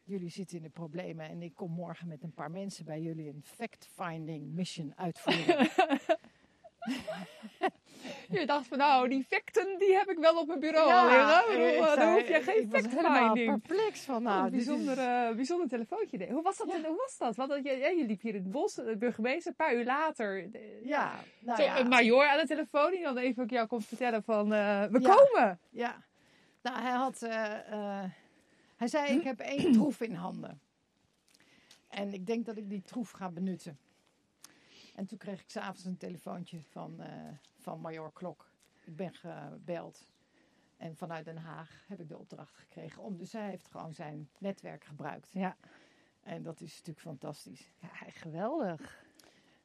jullie 0.10 0.30
zitten 0.30 0.58
in 0.58 0.64
de 0.64 0.70
problemen 0.70 1.30
en 1.30 1.42
ik 1.42 1.56
kom 1.56 1.72
morgen 1.72 2.08
met 2.08 2.24
een 2.24 2.34
paar 2.34 2.52
mensen 2.52 2.86
bij 2.86 3.00
jullie 3.02 3.28
een 3.30 3.44
fact-finding 3.44 4.54
mission 4.54 4.94
uitvoeren. 4.96 5.68
Je 8.30 8.46
dacht 8.46 8.68
van 8.68 8.78
nou, 8.78 9.10
die 9.10 9.24
facten 9.30 9.78
die 9.80 9.94
heb 9.98 10.10
ik 10.10 10.18
wel 10.18 10.40
op 10.40 10.48
mijn 10.48 10.60
bureau 10.60 10.92
al 10.92 11.10
Ja, 11.10 11.44
liggen. 11.48 11.54
Ik 11.54 11.68
ik 11.68 11.70
bedoel, 11.70 11.86
zei- 11.86 12.00
Dan 12.00 12.14
hoef 12.14 12.28
je 12.28 12.34
ik 12.34 12.44
geen 12.44 12.70
fact-finding. 12.70 13.62
perplex 13.62 14.00
van, 14.02 14.16
Oh, 14.16 14.22
nou, 14.22 14.46
een 14.46 14.52
dit 14.52 14.60
is- 14.60 14.66
bijzonder, 14.68 14.98
eh, 14.98 15.36
bijzonder 15.36 15.68
telefoontje. 15.68 16.32
Hoe 16.32 16.42
was 16.42 16.58
dat? 16.58 16.68
Hoe 16.72 16.96
was 16.96 17.18
dat? 17.18 17.36
Want 17.36 17.50
dat 17.50 17.64
je, 17.64 18.04
liep 18.08 18.22
hier 18.22 18.36
in 18.36 18.42
het 18.44 18.52
bos, 18.52 18.74
de 18.76 18.96
burgemeester, 18.98 19.50
een 19.52 19.56
paar 19.66 19.76
uur 19.76 19.86
later. 19.86 20.52
de- 20.52 20.82
ja, 20.84 21.14
nou 21.40 21.58
zo, 21.58 21.64
ja. 21.64 21.80
Een 21.80 21.88
major 21.88 22.28
aan 22.28 22.40
de 22.40 22.48
telefoon 22.48 22.92
die 22.92 23.02
dan 23.04 23.18
even 23.18 23.44
ook 23.44 23.50
jou 23.50 23.68
komt 23.68 23.86
vertellen 23.86 24.24
van 24.24 24.54
eh, 24.54 24.84
we 24.86 25.02
komen. 25.02 25.60
Ja, 25.70 26.04
nou 26.62 26.82
hij 26.82 26.92
had, 26.92 27.22
eh, 27.22 27.72
eh, 27.72 28.04
hij 28.80 28.88
zei 28.88 29.18
ik 29.18 29.24
heb 29.24 29.40
één 29.40 29.72
troef 29.78 30.02
in 30.02 30.14
handen. 30.14 30.62
En 31.88 32.14
ik 32.14 32.26
denk 32.26 32.46
dat 32.46 32.58
ik 32.58 32.70
die 32.70 32.82
troef 32.82 33.12
ga 33.12 33.30
benutten. 33.30 33.80
En 34.96 35.06
toen 35.06 35.18
kreeg 35.18 35.42
ik 35.42 35.50
s'avonds 35.50 35.86
een 35.86 35.98
telefoontje 35.98 36.64
van, 36.64 37.02
eh, 37.02 37.34
van 37.58 37.80
Major 37.82 38.12
Klok. 38.14 38.52
Ik 38.84 38.96
ben 38.96 39.14
gebeld. 39.14 40.08
En 40.78 40.96
vanuit 40.96 41.26
Den 41.26 41.38
Haag 41.38 41.84
heb 41.88 42.00
ik 42.00 42.08
de 42.08 42.18
opdracht 42.18 42.56
gekregen 42.56 43.04
om. 43.04 43.18
Dus 43.18 43.32
hij 43.32 43.50
heeft 43.50 43.68
gewoon 43.68 43.94
zijn 43.94 44.30
netwerk 44.38 44.84
gebruikt. 44.84 45.30
Ja. 45.32 45.58
En 46.24 46.44
dat 46.44 46.62
is 46.62 46.72
natuurlijk 46.72 47.00
fantastisch. 47.00 47.72
Ja, 47.80 47.90
geweldig. 48.10 49.06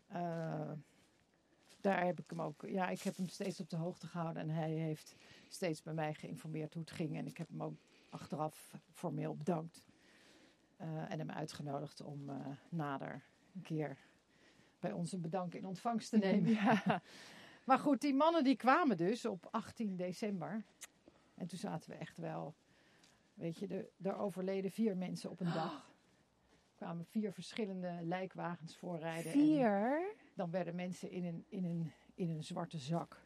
Eh, 0.07 0.73
daar 1.81 2.05
heb 2.05 2.19
ik 2.19 2.31
hem 2.31 2.43
ook. 2.43 2.63
Ja, 2.67 2.89
ik 2.89 3.03
heb 3.03 3.17
hem 3.17 3.29
steeds 3.29 3.61
op 3.61 3.71
de 3.71 3.77
hoogte 3.77 4.07
gehouden. 4.07 4.43
En 4.43 4.51
hij 4.51 4.71
heeft 4.71 5.17
steeds 5.49 5.83
bij 5.83 5.95
mij 5.95 6.15
geïnformeerd 6.15 6.75
hoe 6.75 6.83
het 6.83 6.93
ging. 6.93 7.17
En 7.17 7.27
ik 7.27 7.37
heb 7.37 7.49
hem 7.49 7.63
ook 7.63 7.77
achteraf 8.15 8.75
formeel 8.93 9.37
bedankt. 9.37 9.85
Eh, 10.77 11.13
en 11.13 11.19
hem 11.19 11.31
uitgenodigd 11.31 12.01
om 12.01 12.29
eh, 12.29 12.37
nader 12.69 13.25
een 13.55 13.63
keer 13.63 13.99
bij 14.81 14.93
onze 14.93 15.19
bedank 15.19 15.55
in 15.55 15.67
ontvangst 15.67 16.11
te 16.11 16.19
nemen. 16.19 16.51
Ja. 16.51 16.83
Maar 17.65 17.79
goed, 17.79 18.01
die 18.01 18.15
mannen 18.15 18.45
die 18.45 18.57
kwamen 18.57 18.97
dus 18.97 19.25
op 19.25 19.49
18 19.51 19.97
december. 19.97 20.65
En 21.35 21.47
toen 21.47 21.59
zaten 21.59 21.91
we 21.91 21.97
echt 21.97 22.17
wel 22.17 22.55
Weet 23.35 23.59
je, 23.59 23.67
er, 23.67 23.89
er 24.03 24.17
overleden 24.17 24.71
vier 24.71 24.97
mensen 24.97 25.31
op 25.31 25.41
een 25.41 25.53
dag. 25.53 25.93
Er 26.53 26.75
kwamen 26.75 27.05
vier 27.05 27.33
verschillende 27.33 27.99
lijkwagens 28.03 28.77
voorrijden. 28.77 29.33
En 29.33 29.39
Vier? 29.39 30.15
dan 30.35 30.51
werden 30.51 30.75
mensen 30.75 31.11
in 31.11 31.25
een, 31.25 31.45
in 31.49 31.65
een, 31.65 31.93
in 32.15 32.31
een 32.31 32.45
zwarte 32.45 32.79
zak 32.79 33.24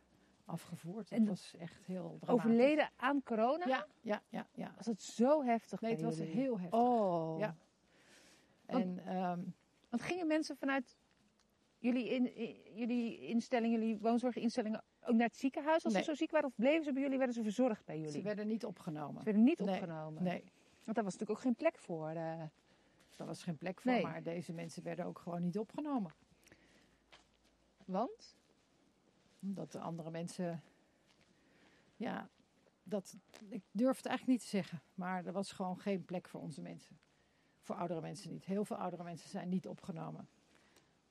afgevoerd. 0.48 1.08
Dat 1.10 1.18
En 1.18 1.26
was 1.26 1.54
echt 1.58 1.84
heel 1.86 2.16
dramatisch. 2.20 2.28
Overleden 2.28 2.90
aan 2.96 3.22
corona? 3.22 3.66
Ja, 3.66 3.86
ja, 4.00 4.22
ja, 4.28 4.46
ja. 4.54 4.72
Was 4.76 4.86
het 4.86 5.02
zo 5.02 5.42
heftig 5.44 5.80
Nee, 5.80 5.92
het 5.92 6.02
was 6.02 6.16
jullie? 6.16 6.32
heel 6.32 6.58
heftig. 6.60 6.80
Oh. 6.80 7.38
Ja. 7.38 7.56
En 8.66 8.98
ehm, 9.06 9.40
Want 9.88 10.02
gingen 10.02 10.26
mensen 10.26 10.56
vanuit 10.56 10.96
jullie, 11.78 12.08
in, 12.08 12.24
jullie 12.74 13.18
instelling, 13.26 13.72
jullie 13.74 13.98
woonzorginstellingen 13.98 14.82
ook 15.00 15.14
naar 15.14 15.26
het 15.26 15.36
ziekenhuis 15.36 15.84
als 15.84 15.92
Nee. 15.92 16.02
ze 16.02 16.10
zo 16.10 16.16
ziek 16.16 16.30
waren? 16.30 16.48
Of 16.48 16.54
bleven 16.56 16.84
ze 16.84 16.92
bij 16.92 17.02
jullie, 17.02 17.16
werden 17.18 17.34
ze 17.34 17.42
verzorgd 17.42 17.84
bij 17.84 17.96
jullie? 17.96 18.12
ze 18.12 18.22
werden 18.22 18.46
niet 18.46 18.64
opgenomen. 18.64 19.18
Ze 19.18 19.24
werden 19.24 19.44
niet 19.44 19.58
Nee, 19.58 19.74
opgenomen? 19.74 20.22
Nee, 20.22 20.42
Want 20.84 20.96
daar 20.96 21.04
was 21.04 21.12
natuurlijk 21.12 21.30
ook 21.30 21.40
geen 21.44 21.54
plek 21.54 21.78
voor. 21.78 22.08
eh. 22.08 22.42
daar 23.16 23.26
was 23.26 23.42
geen 23.42 23.56
plek 23.56 23.80
voor. 23.80 23.92
Nee. 23.92 24.02
Maar 24.02 24.22
deze 24.22 24.52
mensen 24.52 24.82
werden 24.82 25.04
ook 25.04 25.18
gewoon 25.18 25.42
niet 25.42 25.58
opgenomen. 25.58 26.12
Want? 27.84 28.36
Omdat 29.40 29.72
de 29.72 29.78
andere 29.78 30.10
mensen... 30.10 30.62
Ja, 31.96 32.28
dat, 32.82 33.16
ik 33.48 33.62
durf 33.70 33.96
het 33.96 34.06
eigenlijk 34.06 34.38
niet 34.38 34.50
te 34.50 34.56
zeggen. 34.56 34.82
Maar 34.94 35.26
er 35.26 35.32
was 35.32 35.52
gewoon 35.52 35.78
geen 35.78 36.04
plek 36.04 36.28
voor 36.28 36.40
onze 36.40 36.60
mensen. 36.60 36.98
Voor 37.60 37.76
oudere 37.76 38.00
mensen 38.00 38.30
niet. 38.30 38.44
Heel 38.44 38.64
veel 38.64 38.76
oudere 38.76 39.02
mensen 39.02 39.28
zijn 39.28 39.48
niet 39.48 39.66
opgenomen. 39.66 40.28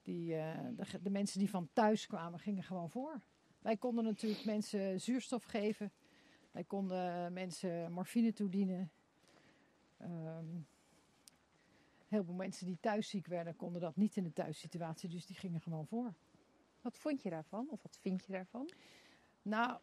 Die, 0.01 0.36
eh, 0.36 0.88
de, 1.01 1.09
mensen 1.09 1.39
die 1.39 1.49
van 1.49 1.69
thuis 1.73 2.07
kwamen, 2.07 2.39
gingen 2.39 2.63
gewoon 2.63 2.89
voor. 2.89 3.21
Wij 3.59 3.78
konden 3.78 4.03
natuurlijk 4.03 4.45
mensen 4.45 5.01
zuurstof 5.01 5.43
geven. 5.43 5.91
Wij 6.51 6.63
konden 6.63 7.34
mensen 7.34 7.91
morfine 7.91 8.34
toedienen. 8.34 8.91
Ehm 9.97 10.45
heel 12.07 12.23
veel 12.23 12.34
mensen 12.34 12.65
die 12.65 12.78
thuis 12.80 13.09
ziek 13.09 13.28
werden, 13.28 13.55
konden 13.55 13.82
dat 13.82 13.95
niet 13.95 14.15
in 14.15 14.23
de 14.23 14.34
thuissituatie. 14.34 15.09
Dus 15.09 15.25
die 15.25 15.36
gingen 15.36 15.61
gewoon 15.61 15.88
voor. 15.88 16.13
Wat 16.88 16.97
vond 16.97 17.21
je 17.21 17.29
daarvan? 17.29 17.69
Of 17.69 17.81
wat 17.81 17.97
vind 18.01 18.25
je 18.25 18.31
daarvan? 18.31 18.69
Nou, 19.41 19.79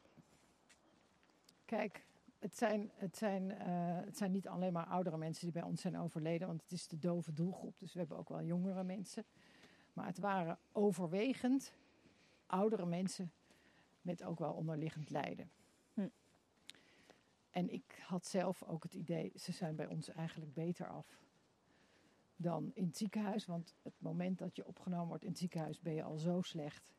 kijk, 1.64 2.06
het 2.38 2.56
zijn, 2.56 2.90
het, 2.94 3.16
zijn, 3.16 3.50
eh, 3.50 3.66
het 4.04 4.16
zijn 4.16 4.32
niet 4.32 4.48
alleen 4.48 4.72
maar 4.72 4.86
oudere 4.86 5.16
mensen 5.16 5.44
die 5.44 5.52
bij 5.52 5.62
ons 5.62 5.80
zijn 5.80 5.98
overleden, 5.98 6.46
want 6.46 6.62
het 6.62 6.72
is 6.72 6.88
de 6.88 6.98
dove 6.98 7.32
doelgroep, 7.32 7.78
dus 7.78 7.92
we 7.92 7.98
hebben 7.98 8.16
ook 8.16 8.28
wel 8.28 8.42
jongere 8.42 8.84
mensen. 8.84 9.24
Maar 9.92 10.06
het 10.06 10.18
waren 10.18 10.58
overwegend 10.72 11.74
oudere 12.46 12.86
mensen 12.86 13.32
met 14.02 14.22
ook 14.22 14.38
wel 14.38 14.52
onderliggend 14.52 15.10
lijden. 15.10 15.50
Hm. 15.94 16.08
En 17.50 17.72
ik 17.72 18.02
had 18.06 18.26
zelf 18.26 18.62
ook 18.62 18.82
het 18.82 18.94
idee, 18.94 19.32
ze 19.34 19.52
zijn 19.52 19.76
bij 19.76 19.86
ons 19.86 20.08
eigenlijk 20.08 20.54
beter 20.54 20.88
af 20.88 21.18
dan 22.36 22.70
in 22.74 22.84
het 22.86 22.96
ziekenhuis. 22.96 23.46
Want 23.46 23.74
het 23.82 23.94
moment 23.98 24.38
dat 24.38 24.56
je 24.56 24.66
opgenomen 24.66 25.06
wordt 25.08 25.22
in 25.22 25.28
het 25.28 25.38
ziekenhuis 25.38 25.80
ben 25.80 25.94
je 25.94 26.02
al 26.02 26.16
zo 26.16 26.42
slecht. 26.42 26.92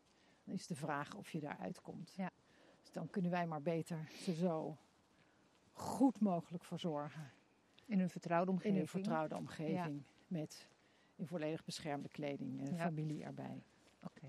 Dan 0.43 0.53
is 0.53 0.67
de 0.67 0.75
vraag 0.75 1.15
of 1.15 1.31
je 1.31 1.39
daaruit 1.39 1.81
komt. 1.81 2.13
Ja. 2.17 2.31
Dus 2.81 2.91
dan 2.91 3.09
kunnen 3.09 3.31
wij 3.31 3.47
maar 3.47 3.61
beter 3.61 4.09
ze 4.13 4.33
zo 4.33 4.77
goed 5.71 6.19
mogelijk 6.19 6.63
verzorgen. 6.63 7.31
In 7.85 7.99
een 7.99 8.09
vertrouwde 8.09 8.51
In 8.51 8.57
omgeving? 8.57 8.81
een 8.81 8.87
vertrouwde 8.87 9.35
omgeving. 9.35 10.03
Met 10.27 10.69
in 11.15 11.27
volledig 11.27 11.65
beschermde 11.65 12.09
kleding 12.09 12.67
en 12.67 12.75
Ja. 12.75 12.83
familie 12.85 13.23
erbij. 13.23 13.63
Oké. 14.03 14.27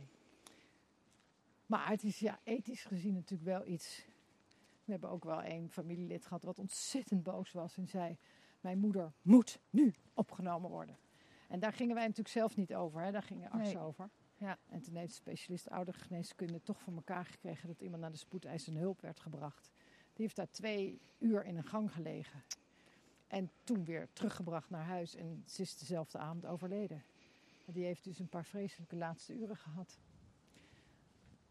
Maar 1.66 1.88
het 1.88 2.02
is 2.04 2.18
ja, 2.18 2.40
ethisch 2.42 2.84
gezien 2.84 3.14
natuurlijk 3.14 3.50
wel 3.50 3.66
iets. 3.66 4.04
We 4.84 4.92
hebben 4.92 5.10
ook 5.10 5.24
wel 5.24 5.44
een 5.44 5.70
familielid 5.70 6.26
gehad 6.26 6.42
wat 6.42 6.58
ontzettend 6.58 7.22
boos 7.22 7.52
was 7.52 7.76
en 7.76 7.86
zei: 7.88 8.18
Mijn 8.66 8.78
moeder 8.78 9.12
moet 9.22 9.60
nu 9.70 9.94
opgenomen 10.14 10.70
worden. 10.70 10.96
En 11.48 11.60
daar 11.60 11.72
gingen 11.72 11.94
wij 11.94 12.02
natuurlijk 12.02 12.34
zelf 12.34 12.56
niet 12.56 12.74
over, 12.74 13.00
hè? 13.02 13.10
daar 13.12 13.22
gingen 13.22 13.50
artsen 13.50 13.76
Nee. 13.76 13.84
over. 13.84 14.10
Ja. 14.36 14.58
En 14.68 14.80
toen 14.80 14.96
heeft 14.96 15.08
de 15.08 15.14
specialist 15.14 15.70
oudergeneeskunde 15.70 16.62
toch 16.62 16.80
voor 16.80 16.94
elkaar 16.94 17.24
gekregen 17.24 17.68
dat 17.68 17.80
iemand 17.80 18.02
naar 18.02 18.10
de 18.10 18.16
spoedeisende 18.16 18.80
hulp 18.80 19.00
werd 19.00 19.20
gebracht. 19.20 19.70
Die 20.12 20.24
heeft 20.24 20.36
daar 20.36 20.50
twee 20.50 21.00
uur 21.18 21.44
in 21.44 21.56
een 21.56 21.64
gang 21.66 21.92
gelegen. 21.92 22.44
En 23.26 23.50
toen 23.64 23.84
weer 23.84 24.08
teruggebracht 24.12 24.70
naar 24.70 24.84
huis 24.84 25.14
en 25.14 25.42
ze 25.46 25.62
is 25.62 25.78
dezelfde 25.78 26.18
avond 26.18 26.46
overleden. 26.46 27.04
En 27.66 27.72
die 27.72 27.84
heeft 27.84 28.04
dus 28.04 28.18
een 28.18 28.28
paar 28.28 28.44
vreselijke 28.44 28.96
laatste 28.96 29.34
uren 29.34 29.56
gehad. 29.56 29.98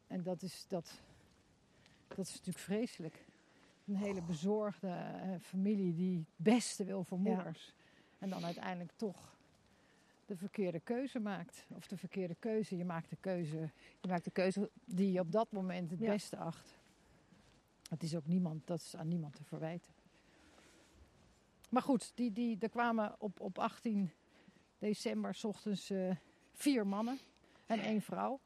En 0.07 0.23
dat 0.23 0.41
is, 0.41 0.65
dat, 0.67 1.01
dat 2.07 2.25
is 2.25 2.31
natuurlijk 2.31 2.59
vreselijk. 2.59 3.25
Een 3.87 3.95
hele 3.95 4.21
bezorgde 4.21 4.87
eh, 4.87 5.39
familie 5.39 5.93
die 5.95 6.17
het 6.17 6.27
beste 6.35 6.83
wil 6.85 7.03
voor 7.03 7.19
Ja. 7.23 7.23
moeders. 7.35 7.73
En 8.19 8.29
dan 8.29 8.45
uiteindelijk 8.45 8.91
toch 8.95 9.37
de 10.25 10.37
verkeerde 10.37 10.79
keuze 10.79 11.19
maakt. 11.19 11.65
Of 11.75 11.87
de 11.87 11.97
verkeerde 11.97 12.35
keuze. 12.39 12.77
Je 12.77 12.85
maakt 12.85 13.09
de 13.09 13.15
keuze 13.19 13.57
Je 14.01 14.07
maakt 14.07 14.23
de 14.23 14.31
keuze. 14.31 14.69
die 14.85 15.11
je 15.11 15.19
op 15.19 15.31
dat 15.31 15.51
moment 15.51 15.91
het 15.91 15.99
Ja. 15.99 16.11
beste 16.11 16.37
acht. 16.37 16.77
Het 17.89 18.03
is 18.03 18.15
ook 18.15 18.25
niemand, 18.25 18.67
dat 18.67 18.79
is 18.79 18.95
aan 18.95 19.07
niemand 19.07 19.35
te 19.35 19.43
verwijten. 19.43 19.93
Maar 21.69 21.81
goed, 21.81 22.11
die, 22.15 22.31
die, 22.31 22.57
er 22.59 22.69
kwamen 22.69 23.15
op, 23.19 23.39
op 23.39 23.57
18 23.59 24.11
december 24.79 25.33
's 25.35 25.43
ochtends 25.43 25.89
eh, 25.89 26.15
vier 26.53 26.87
mannen 26.87 27.19
en 27.65 27.79
één 27.79 28.01
vrouw. 28.01 28.39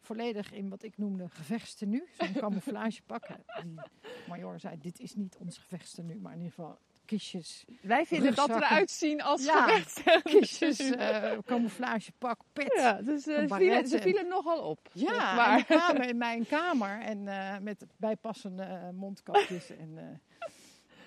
Volledig 0.00 0.52
in 0.52 0.68
wat 0.68 0.82
ik 0.82 0.98
noemde 0.98 1.28
gevechtstenu, 1.28 2.08
zo'n 2.18 2.32
camouflagepak. 2.44 3.26
Die 3.62 3.80
major 4.28 4.60
zei, 4.60 4.78
dit 4.78 5.00
is 5.00 5.14
niet 5.14 5.36
ons 5.36 5.58
gevechtstenu, 5.58 6.18
maar 6.18 6.32
in 6.32 6.38
ieder 6.38 6.54
geval 6.54 6.78
kistjes, 7.10 7.64
Wij 7.80 8.06
vinden 8.06 8.34
dat 8.34 8.48
eruit 8.48 8.90
zien 8.90 9.22
als 9.22 9.44
Ja, 9.44 9.80
kistjes, 10.22 10.78
eh 10.78 11.38
camouflagepak, 11.44 12.40
pet. 12.52 12.72
Ja, 12.76 13.02
dus 13.02 13.26
eh, 13.26 13.48
ze, 13.48 13.54
vielen, 13.56 13.88
ze 13.88 14.24
nogal 14.28 14.62
op. 14.62 14.90
Ja, 14.92 15.34
maar. 15.34 15.64
kwamen 15.64 16.08
in 16.12 16.16
mijn 16.16 16.46
kamer 16.46 17.00
en 17.00 17.28
eh, 17.28 17.58
met 17.58 17.86
bijpassende 17.96 18.90
mondkapjes. 18.94 19.70
en, 19.70 19.94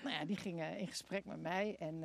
nou 0.03 0.15
ja, 0.15 0.25
die 0.25 0.37
gingen 0.37 0.77
in 0.77 0.87
gesprek 0.87 1.25
met 1.25 1.41
mij. 1.41 1.75
En 1.79 2.03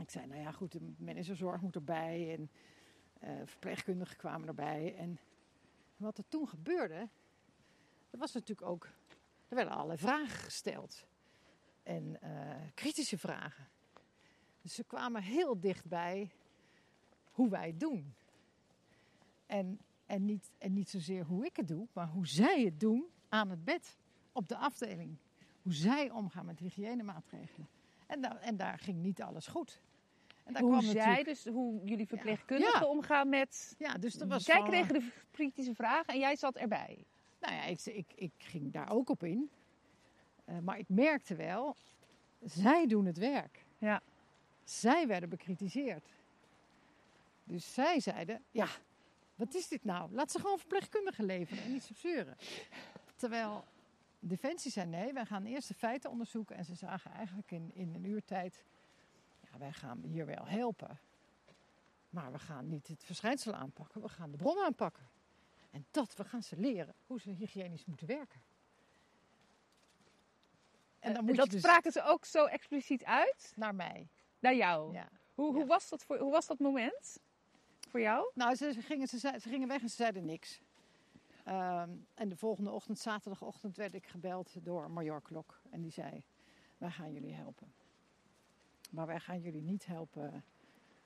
ik 0.00 0.10
zei, 0.10 0.26
nou 0.26 0.40
ja, 0.40 0.50
goed, 0.50 0.72
de 0.72 0.80
managerzorg 0.98 1.60
moet 1.60 1.74
erbij. 1.74 2.38
En 2.38 2.50
verpleegkundigen 3.44 4.16
kwamen 4.16 4.48
erbij. 4.48 4.94
En 4.98 5.18
wat 6.02 6.18
er 6.18 6.28
toen 6.28 6.48
gebeurde, 6.48 7.08
er 8.10 8.18
was 8.18 8.32
natuurlijk 8.32 8.68
ook... 8.68 8.84
Er 9.48 9.58
werden 9.58 9.74
allerlei 9.74 9.98
vragen 9.98 10.38
gesteld. 10.38 11.06
En 11.82 12.20
eh, 12.20 12.56
kritische 12.74 13.18
vragen. 13.18 13.68
Dus 14.62 14.74
ze 14.74 14.84
kwamen 14.84 15.22
heel 15.22 15.60
dichtbij 15.60 16.30
hoe 17.30 17.48
wij 17.48 17.66
het 17.66 17.80
doen. 17.80 18.14
En 19.46 19.80
en 20.12 20.24
niet, 20.24 20.50
en 20.58 20.72
niet 20.72 20.90
zozeer 20.90 21.24
hoe 21.24 21.44
ik 21.44 21.56
het 21.56 21.68
doe, 21.68 21.86
maar 21.92 22.08
hoe 22.08 22.26
zij 22.26 22.64
het 22.64 22.80
doen 22.80 23.06
aan 23.28 23.50
het 23.50 23.64
bed, 23.64 23.98
op 24.32 24.48
de 24.48 24.56
afdeling. 24.56 25.16
Hoe 25.62 25.72
zij 25.72 26.10
omgaan 26.10 26.46
met 26.46 26.58
hygiënemaatregelen. 26.58 27.68
En, 28.06 28.20
da- 28.20 28.40
en 28.40 28.56
daar 28.56 28.78
ging 28.78 28.98
niet 29.02 29.22
alles 29.22 29.46
goed. 29.46 29.80
En 30.44 30.52
daar 30.52 30.62
Hoe 30.62 30.70
kwam 30.70 30.82
zij, 30.82 30.94
natuurlijk- 30.94 31.26
dus 31.26 31.44
hoe 31.46 31.84
jullie 31.84 32.06
verpleegkundigen 32.06 32.80
Ja. 32.80 32.86
omgaan 32.86 33.28
met... 33.28 33.74
Ja, 33.78 33.94
dus 33.94 34.16
was 34.16 34.44
Zij 34.44 34.62
kregen 34.62 34.94
de 34.94 35.10
kritische 35.30 35.74
vragen 35.74 36.14
en 36.14 36.20
jij 36.20 36.36
zat 36.36 36.56
erbij. 36.56 37.04
Nou 37.40 37.54
ja, 37.54 37.64
ik, 37.64 37.80
ik, 37.84 38.06
ik 38.14 38.32
ging 38.38 38.72
daar 38.72 38.90
ook 38.90 39.10
op 39.10 39.22
in. 39.24 39.50
Eh, 40.44 40.58
maar 40.58 40.78
ik 40.78 40.88
merkte 40.88 41.34
wel, 41.34 41.76
zij 42.44 42.86
doen 42.86 43.06
het 43.06 43.18
werk. 43.18 43.64
Ja. 43.78 44.02
Zij 44.64 45.06
werden 45.06 45.28
bekritiseerd. 45.28 46.08
Dus 47.44 47.74
zij 47.74 48.00
zeiden, 48.00 48.42
ja, 48.50 48.68
wat 49.34 49.54
is 49.54 49.68
dit 49.68 49.84
nou? 49.84 50.12
Laat 50.12 50.30
ze 50.30 50.38
gewoon 50.38 50.58
verpleegkundigen 50.58 51.24
leveren 51.24 51.64
en 51.64 51.72
niet 51.72 51.90
zeuren. 51.94 52.36
Terwijl 53.16 53.64
Defensie 54.20 54.70
zei, 54.70 54.86
nee, 54.86 55.12
wij 55.12 55.24
gaan 55.24 55.44
eerst 55.44 55.68
de 55.68 55.74
feiten 55.74 56.10
onderzoeken. 56.10 56.56
En 56.56 56.64
ze 56.64 56.74
zagen 56.74 57.10
eigenlijk 57.10 57.50
in, 57.50 57.70
in 57.74 57.94
een 57.94 58.04
uurtijd, 58.04 58.62
ja, 59.52 59.58
wij 59.58 59.72
gaan 59.72 60.02
hier 60.02 60.26
wel 60.26 60.46
helpen. 60.46 60.98
Maar 62.10 62.32
we 62.32 62.38
gaan 62.38 62.68
niet 62.68 62.86
het 62.86 63.04
verschijnsel 63.04 63.54
aanpakken, 63.54 64.00
we 64.00 64.08
gaan 64.08 64.30
de 64.30 64.36
bron 64.36 64.64
aanpakken. 64.64 65.08
En 65.70 65.86
dat, 65.90 66.14
we 66.14 66.24
gaan 66.24 66.42
ze 66.42 66.56
leren 66.56 66.94
hoe 67.06 67.20
ze 67.20 67.30
hygiënisch 67.30 67.84
moeten 67.84 68.06
werken. 68.06 68.40
En 70.98 71.14
dan 71.14 71.24
moet 71.24 71.36
dat 71.36 71.44
je 71.46 71.50
dus 71.52 71.60
spraken 71.60 71.92
ze 71.92 72.02
ook 72.02 72.24
zo 72.24 72.44
expliciet 72.44 73.04
uit 73.04 73.52
naar 73.56 73.74
mij. 73.74 74.08
naar 74.38 74.54
jou. 74.54 74.92
Ja. 74.92 75.08
Hoe, 75.34 75.66
was 75.66 75.88
dat 75.88 76.04
voor, 76.04 76.18
hoe 76.18 76.30
was 76.30 76.46
dat 76.46 76.58
moment 76.58 77.18
voor 77.88 78.00
jou? 78.00 78.30
Nou, 78.34 78.54
ze, 78.54 78.74
gingen, 78.80 79.08
ze, 79.08 79.18
ze 79.18 79.48
gingen 79.48 79.68
weg 79.68 79.82
en 79.82 79.88
ze 79.88 79.94
zeiden 79.94 80.24
niks. 80.24 80.60
Ehm, 81.44 81.90
en 82.14 82.28
de 82.28 82.36
volgende 82.36 82.70
ochtend, 82.70 82.98
zaterdagochtend, 82.98 83.76
werd 83.76 83.94
ik 83.94 84.06
gebeld 84.06 84.64
door 84.64 84.90
Major 84.90 85.22
Klok. 85.22 85.60
En 85.70 85.80
die 85.80 85.90
zei, 85.90 86.22
wij 86.78 86.90
gaan 86.90 87.12
jullie 87.12 87.34
helpen. 87.34 87.72
Maar 88.92 89.06
wij 89.06 89.20
gaan 89.20 89.40
jullie 89.40 89.62
niet 89.62 89.86
helpen 89.86 90.44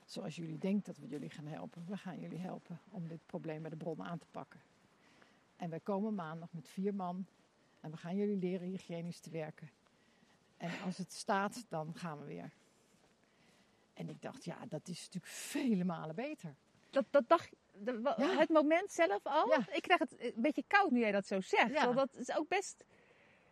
zoals 0.04 0.36
jullie 0.36 0.58
denkt 0.58 0.86
dat 0.86 0.96
we 0.96 1.06
jullie 1.06 1.30
gaan 1.30 1.46
helpen. 1.46 1.84
We 1.88 1.96
gaan 1.96 2.20
jullie 2.20 2.38
helpen 2.38 2.80
om 2.90 3.08
dit 3.08 3.26
probleem 3.26 3.60
bij 3.60 3.70
de 3.70 3.76
bron 3.76 4.02
aan 4.02 4.18
te 4.18 4.26
pakken. 4.30 4.60
En 5.56 5.70
wij 5.70 5.80
komen 5.80 6.14
maandag 6.14 6.52
met 6.52 6.68
vier 6.68 6.94
man. 6.94 7.26
En 7.80 7.90
we 7.90 7.96
gaan 7.96 8.16
jullie 8.16 8.36
leren 8.36 8.68
hygiënisch 8.68 9.20
te 9.20 9.30
werken. 9.30 9.70
En 10.56 10.70
als 10.84 10.98
het 10.98 11.12
staat, 11.12 11.64
dan 11.68 11.94
gaan 11.94 12.18
we 12.18 12.24
weer. 12.24 12.52
En 13.94 14.08
ik 14.08 14.22
dacht, 14.22 14.44
ja, 14.44 14.66
dat 14.68 14.88
is 14.88 14.98
natuurlijk 15.04 15.32
vele 15.32 15.84
malen 15.84 16.14
beter. 16.14 16.54
Dat, 16.90 17.04
dat 17.10 17.28
dacht 17.28 17.50
de- 17.72 18.00
wa- 18.00 18.14
Ja. 18.18 18.38
het 18.38 18.48
moment 18.48 18.92
zelf 18.92 19.26
al. 19.26 19.48
Ja. 19.48 19.58
Ik 19.72 19.82
krijg 19.82 19.98
het 20.00 20.14
een 20.18 20.42
beetje 20.42 20.64
koud 20.66 20.90
nu 20.90 21.00
jij 21.00 21.12
dat 21.12 21.26
zo 21.26 21.40
zegt. 21.40 21.72
Ja. 21.72 21.84
Want 21.84 21.96
dat 21.96 22.16
is 22.16 22.36
ook 22.36 22.48
best. 22.48 22.84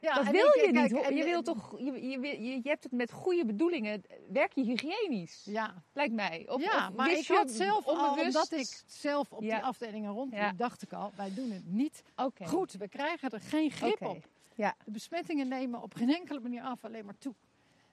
Ja, 0.05 0.14
dat 0.14 0.28
wil 0.30 0.46
ik- 0.46 0.55
je 0.66 0.72
kijk, 0.72 0.92
niet. 0.92 1.02
en- 1.02 1.16
Je 1.16 1.24
wil 1.24 1.42
toch. 1.42 1.78
Je, 1.78 2.09
je, 2.09 2.42
je, 2.42 2.61
hebt 2.62 2.82
het 2.82 2.92
met 2.92 3.12
goede 3.12 3.44
bedoelingen. 3.46 4.02
Werk 4.32 4.52
je 4.52 4.62
hygiënisch. 4.64 5.42
Ja, 5.44 5.82
Lijkt 5.92 6.12
mij. 6.14 6.44
Of, 6.48 6.62
ja 6.62 6.88
of 6.88 6.94
maar 6.94 7.11
ik 7.12 7.26
had 7.26 7.50
zelf 7.50 7.86
al, 7.86 8.09
onbewust- 8.09 8.26
omdat 8.36 8.52
ik 8.52 8.82
zelf 8.86 9.32
op 9.32 9.42
Ja. 9.42 9.55
die 9.57 9.64
afdelingen 9.64 10.12
rondliep, 10.12 10.40
Ja. 10.40 10.52
dacht 10.52 10.82
ik 10.82 10.92
al, 10.92 11.12
wij 11.16 11.34
doen 11.34 11.50
het 11.50 11.66
niet 11.66 12.02
goed. 12.44 12.72
We 12.72 12.88
krijgen 12.88 13.30
er 13.30 13.40
geen 13.40 13.70
grip 13.70 14.02
op. 14.02 14.28
Ja. 14.55 14.74
De 14.84 14.90
besmettingen 14.90 15.48
nemen 15.48 15.82
op 15.82 15.94
geen 15.94 16.14
enkele 16.14 16.40
manier 16.40 16.62
af, 16.62 16.84
alleen 16.84 17.05
maar 17.05 17.18
toe. 17.18 17.34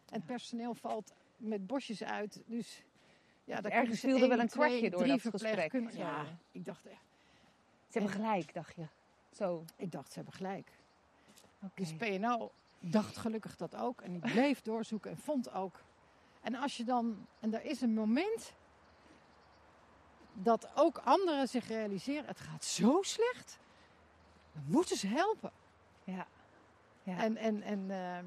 En 0.09 0.15
het 0.17 0.25
personeel 0.25 0.73
valt 0.73 1.13
met 1.37 1.67
bosjes 1.67 2.03
uit. 2.03 2.41
Dus 2.45 2.83
ja, 3.43 3.61
daar 3.61 3.71
ergens 3.71 3.99
viel 3.99 4.21
er 4.21 4.27
wel 4.29 4.39
een 4.39 4.47
twee, 4.47 4.67
kwartje 4.67 4.89
door 4.89 5.07
dat 5.07 5.21
gesprek. 5.21 5.93
Ja, 5.93 6.25
ik 6.51 6.65
dacht 6.65 6.85
echt. 6.85 6.99
Ze 7.89 7.99
hebben 7.99 8.11
gelijk, 8.11 8.53
dacht 8.53 8.75
je. 8.75 8.85
Zo. 9.31 9.65
Ik 9.77 9.91
dacht, 9.91 10.07
ze 10.07 10.15
hebben 10.15 10.33
gelijk. 10.33 10.71
Dus 11.73 11.93
PNO 11.93 12.51
dacht 12.79 13.17
gelukkig 13.17 13.55
dat 13.55 13.75
ook. 13.75 14.01
En 14.01 14.11
die 14.11 14.21
bleef 14.21 14.61
doorzoeken 14.71 15.11
en 15.11 15.17
vond 15.17 15.51
ook. 15.51 15.83
En 16.41 16.55
als 16.55 16.77
je 16.77 16.83
dan, 16.83 17.27
en 17.39 17.53
er 17.53 17.65
is 17.65 17.81
een 17.81 17.93
moment 17.93 18.53
dat 20.33 20.71
ook 20.75 20.97
anderen 20.97 21.47
zich 21.47 21.67
realiseren: 21.67 22.25
het 22.25 22.39
gaat 22.39 22.63
zo 22.63 23.01
slecht. 23.01 23.59
We 24.51 24.59
moeten 24.65 24.97
ze 24.97 25.07
helpen. 25.07 25.51
Ja. 26.03 26.27
Ja. 27.03 27.17
En, 27.17 27.37
en, 27.37 27.61
en 27.61 27.91
ehm, 27.91 28.25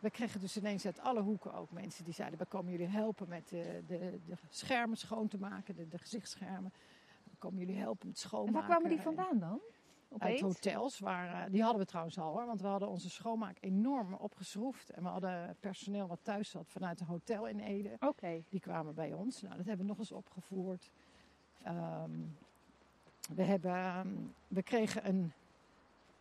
we 0.00 0.10
kregen 0.10 0.40
dus 0.40 0.56
ineens 0.56 0.86
uit 0.86 1.00
alle 1.00 1.20
hoeken 1.20 1.54
ook 1.54 1.70
mensen 1.70 2.04
die 2.04 2.14
zeiden: 2.14 2.38
we 2.38 2.44
komen 2.44 2.70
jullie 2.70 2.86
helpen 2.86 3.28
met 3.28 3.48
de, 3.48 3.82
de, 3.86 4.20
de 4.26 4.36
schermen 4.48 4.96
schoon 4.96 5.28
te 5.28 5.38
maken, 5.38 5.76
de, 5.76 5.88
de 5.88 5.98
gezichtsschermen. 5.98 6.72
We 7.24 7.36
komen 7.38 7.58
jullie 7.58 7.80
helpen 7.80 8.06
met 8.06 8.16
En 8.16 8.22
schoonmaken. 8.28 8.52
waar 8.52 8.68
kwamen 8.68 8.88
die 8.88 9.00
vandaan 9.00 9.38
dan? 9.38 9.60
Uit 10.18 10.40
hotels, 10.40 10.98
waar, 10.98 11.44
eh, 11.44 11.50
die 11.50 11.62
hadden 11.62 11.80
we 11.80 11.86
trouwens 11.86 12.18
al 12.18 12.32
hoor, 12.32 12.46
want 12.46 12.60
we 12.60 12.66
hadden 12.66 12.88
onze 12.88 13.10
schoonmaak 13.10 13.56
enorm 13.60 14.14
opgeschroefd. 14.14 14.90
En 14.90 15.02
we 15.02 15.08
hadden 15.08 15.56
personeel 15.60 16.06
wat 16.06 16.18
thuis 16.22 16.50
zat 16.50 16.68
vanuit 16.68 17.00
een 17.00 17.06
hotel 17.06 17.46
in 17.46 17.60
Ede. 17.60 17.96
Oké. 18.00 18.42
Die 18.48 18.60
kwamen 18.60 18.94
bij 18.94 19.12
ons. 19.12 19.42
Nou, 19.42 19.56
dat 19.56 19.66
hebben 19.66 19.84
we 19.84 19.90
nog 19.90 19.98
eens 19.98 20.12
opgevoerd. 20.12 20.90
Ehm, 21.62 22.10
we, 23.34 23.42
hebben, 23.42 23.74
ehm, 23.74 24.08
we 24.48 24.62
kregen 24.62 25.08
een, 25.08 25.32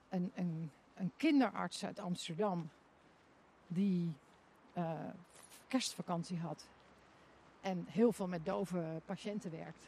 een, 0.09 0.31
een, 0.35 0.71
een 0.95 1.11
kinderarts 1.17 1.85
uit 1.85 1.99
Amsterdam 1.99 2.69
die 3.67 4.13
eh, 4.73 4.91
kerstvakantie 5.67 6.39
had. 6.39 6.67
En 7.61 7.85
heel 7.89 8.11
veel 8.11 8.27
met 8.27 8.45
dove 8.45 9.01
patiënten 9.05 9.51
werkt. 9.51 9.87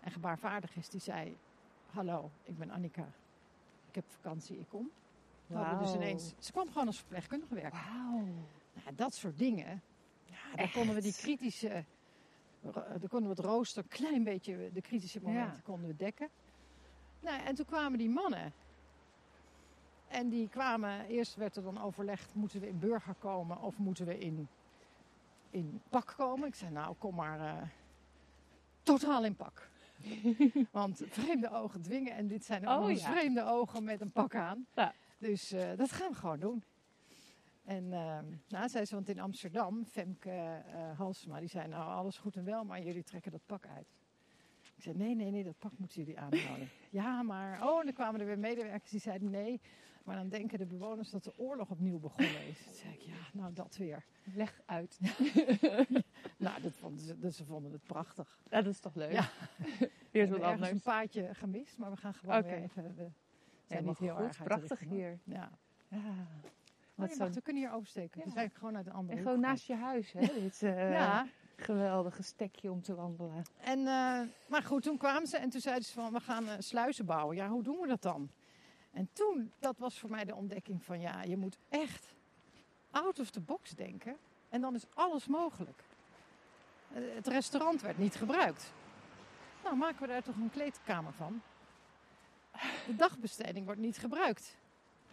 En 0.00 0.10
gebaarvaardig 0.10 0.76
is. 0.76 0.88
Die 0.88 1.00
zei, 1.00 1.36
hallo, 1.90 2.30
ik 2.42 2.58
ben 2.58 2.70
Annika. 2.70 3.08
Ik 3.98 4.04
heb 4.04 4.12
vakantie, 4.22 4.58
ik 4.58 4.68
kom. 4.68 4.90
Dus 5.78 5.94
ineens, 5.94 6.34
ze 6.38 6.52
kwam 6.52 6.68
gewoon 6.68 6.86
als 6.86 6.96
verpleegkundige 6.98 7.54
werken. 7.54 7.78
Wauw. 7.78 8.24
Nou, 8.72 8.94
dat 8.94 9.14
soort 9.14 9.38
dingen. 9.38 9.82
Ja, 10.24 10.56
daar 10.56 10.70
konden 10.70 10.94
we 10.94 11.00
die 11.00 11.12
kritische. 11.12 11.84
Dan 12.62 13.08
konden 13.08 13.22
we 13.22 13.36
het 13.36 13.38
rooster 13.38 13.82
een 13.82 13.88
klein 13.88 14.24
beetje, 14.24 14.70
de 14.72 14.80
kritische 14.80 15.20
momenten 15.22 15.56
Ja. 15.56 15.62
konden 15.64 15.88
we 15.88 15.96
dekken. 15.96 16.28
Nou, 17.20 17.40
en 17.42 17.54
toen 17.54 17.64
kwamen 17.66 17.98
die 17.98 18.08
mannen. 18.08 18.52
En 20.08 20.28
die 20.28 20.48
kwamen, 20.48 21.06
eerst 21.06 21.34
werd 21.34 21.56
er 21.56 21.62
dan 21.62 21.80
overlegd, 21.80 22.34
moeten 22.34 22.60
we 22.60 22.68
in 22.68 22.78
burger 22.78 23.14
komen 23.14 23.60
of 23.60 23.78
moeten 23.78 24.06
we 24.06 24.18
in, 24.18 24.48
in 25.50 25.80
pak 25.88 26.14
komen? 26.16 26.48
Ik 26.48 26.54
zei, 26.54 26.70
nou 26.70 26.94
kom 26.98 27.14
maar 27.14 27.40
eh, 27.40 27.68
totaal 28.82 29.24
in 29.24 29.36
pak. 29.36 29.68
Want 30.70 31.02
vreemde 31.06 31.50
ogen 31.50 31.82
dwingen 31.82 32.12
en 32.12 32.26
dit 32.26 32.44
zijn 32.44 32.68
ook 32.68 32.82
Oh, 32.82 32.90
ja. 32.90 33.10
vreemde 33.10 33.44
ogen 33.44 33.84
met 33.84 34.00
een 34.00 34.12
pak 34.12 34.34
aan. 34.34 34.66
Ja. 34.74 34.94
Dus 35.18 35.52
eh, 35.52 35.76
dat 35.76 35.92
gaan 35.92 36.10
we 36.10 36.16
gewoon 36.16 36.40
doen. 36.40 36.62
En 37.64 37.92
eh, 37.92 38.18
nou, 38.48 38.68
zei 38.68 38.84
ze, 38.84 38.94
want 38.94 39.08
in 39.08 39.20
Amsterdam, 39.20 39.84
Femke 39.84 40.30
eh, 40.30 40.98
Halsema, 40.98 41.38
die 41.40 41.48
zei 41.48 41.68
nou 41.68 41.90
alles 41.90 42.18
goed 42.18 42.36
en 42.36 42.44
wel, 42.44 42.64
maar 42.64 42.82
jullie 42.82 43.02
trekken 43.02 43.32
dat 43.32 43.46
pak 43.46 43.66
uit. 43.66 43.88
Ik 44.76 44.82
zei 44.82 44.96
nee, 44.96 45.14
nee, 45.14 45.30
nee, 45.30 45.44
dat 45.44 45.58
pak 45.58 45.72
moeten 45.76 45.98
jullie 46.00 46.18
aanhouden. 46.18 46.68
ja, 46.90 47.22
maar, 47.22 47.68
oh, 47.68 47.78
en 47.78 47.84
dan 47.84 47.94
kwamen 47.94 48.20
er 48.20 48.26
weer 48.26 48.38
medewerkers 48.38 48.90
die 48.90 49.00
zeiden 49.00 49.30
nee, 49.30 49.60
maar 50.08 50.16
dan 50.16 50.28
denken 50.28 50.58
de 50.58 50.66
bewoners 50.66 51.10
dat 51.10 51.24
de 51.24 51.32
oorlog 51.38 51.70
opnieuw 51.70 51.98
begonnen 51.98 52.46
is. 52.46 52.62
Toen 52.64 52.74
zei 52.74 52.92
ik, 52.92 53.00
ja, 53.00 53.14
nou 53.32 53.52
dat 53.52 53.76
weer. 53.76 54.04
Leg 54.34 54.60
uit. 54.66 54.98
Nou, 56.36 56.62
dat 56.62 56.76
vonden 56.76 57.00
ze, 57.00 57.32
ze 57.32 57.44
vonden 57.44 57.72
het 57.72 57.82
prachtig. 57.86 58.38
Ja, 58.50 58.62
dat 58.62 58.72
is 58.72 58.80
toch 58.80 58.94
leuk? 58.94 59.12
Ja. 59.12 59.28
Weer 60.12 60.28
We 60.28 60.38
wat 60.38 60.42
anders. 60.42 60.70
een 60.70 60.80
paadje 60.80 61.34
gemist, 61.34 61.78
maar 61.78 61.90
we 61.90 61.96
gaan 61.96 62.14
gewoon 62.14 62.42
weer 62.42 62.62
even, 62.62 62.82
we 62.82 62.92
zijn 62.94 63.12
Helemaal 63.66 63.88
niet 63.88 63.98
heel 63.98 64.14
goed. 64.14 64.24
erg 64.24 64.42
Prachtig 64.42 64.80
hier. 64.80 65.18
Ja. 65.24 65.50
Ja. 65.88 65.98
Oh, 66.94 67.32
we 67.32 67.42
kunnen 67.42 67.62
hier 67.62 67.72
oversteken. 67.72 68.20
Ja. 68.20 68.26
We 68.26 68.32
zijn 68.32 68.50
gewoon 68.50 68.76
uit 68.76 68.86
een 68.86 68.92
andere 68.92 69.16
En 69.18 69.22
gewoon 69.22 69.40
naast 69.40 69.66
je 69.66 69.74
huis, 69.74 70.12
hè? 70.12 70.20
Dit 70.40 70.62
eh, 70.62 70.90
Ja, 70.92 71.26
geweldige 71.56 72.22
stekje 72.22 72.70
om 72.70 72.82
te 72.82 72.94
wandelen. 72.94 73.42
En, 73.60 73.78
eh, 73.78 74.20
maar 74.48 74.62
goed, 74.62 74.82
toen 74.82 74.96
kwamen 74.96 75.26
ze 75.26 75.36
en 75.36 75.50
toen 75.50 75.60
zeiden 75.60 75.84
ze 75.84 75.92
van 75.92 76.12
we 76.12 76.20
gaan 76.20 76.48
eh, 76.48 76.54
sluizen 76.58 77.06
bouwen. 77.06 77.36
Ja, 77.36 77.48
hoe 77.48 77.62
doen 77.62 77.80
we 77.80 77.86
dat 77.86 78.02
dan? 78.02 78.30
En 78.98 79.08
toen, 79.12 79.52
dat 79.58 79.78
was 79.78 79.98
voor 79.98 80.10
mij 80.10 80.24
de 80.24 80.34
ontdekking 80.34 80.84
van 80.84 81.00
ja, 81.00 81.22
je 81.22 81.36
moet 81.36 81.58
echt 81.68 82.14
out 82.90 83.18
of 83.18 83.30
the 83.30 83.40
box 83.40 83.70
denken. 83.70 84.16
En 84.48 84.60
dan 84.60 84.74
is 84.74 84.84
alles 84.94 85.26
mogelijk. 85.26 85.82
Eh, 86.92 87.02
Het 87.14 87.26
restaurant 87.26 87.80
werd 87.80 87.98
niet 87.98 88.14
gebruikt. 88.14 88.72
Nou, 89.64 89.76
maken 89.76 90.00
we 90.00 90.06
daar 90.06 90.22
toch 90.22 90.36
een 90.36 90.50
kleedkamer 90.50 91.12
van. 91.12 91.42
De 92.86 92.96
dagbesteding 92.96 93.64
wordt 93.64 93.80
niet 93.80 93.98
gebruikt. 93.98 94.56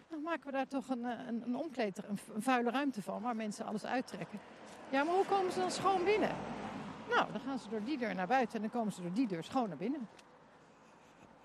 Nou, 0.09 0.21
maken 0.21 0.45
we 0.45 0.51
daar 0.51 0.67
toch 0.67 0.89
een, 0.89 1.05
eh, 1.05 1.27
een, 1.27 1.41
een 1.41 1.55
omkleed, 1.55 1.97
een, 1.97 2.19
een 2.33 2.41
vuile 2.41 2.69
ruimte 2.71 3.01
van 3.01 3.21
waar 3.21 3.35
mensen 3.35 3.65
alles 3.65 3.85
uittrekken. 3.85 4.39
Ja, 4.89 5.03
maar 5.03 5.15
hoe 5.15 5.25
komen 5.25 5.51
ze 5.51 5.59
dan 5.59 5.71
schoon 5.71 6.03
binnen? 6.03 6.35
Nou, 7.09 7.31
dan 7.31 7.41
gaan 7.41 7.59
ze 7.59 7.69
door 7.69 7.83
die 7.83 7.97
deur 7.97 8.15
naar 8.15 8.27
buiten 8.27 8.55
en 8.55 8.61
dan 8.61 8.71
komen 8.71 8.93
ze 8.93 9.01
door 9.01 9.13
die 9.13 9.27
deur 9.27 9.43
schoon 9.43 9.67
naar 9.67 9.77
binnen. 9.77 10.07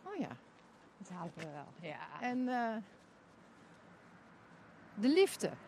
Oh 0.04 0.16
ja. 0.16 0.36
Dat 1.00 1.08
halen 1.08 1.32
we 1.36 1.50
wel. 1.50 1.66
Ja. 1.90 2.20
En 2.20 2.48
eh, 2.48 2.76
de 4.94 5.08
liften. 5.08 5.58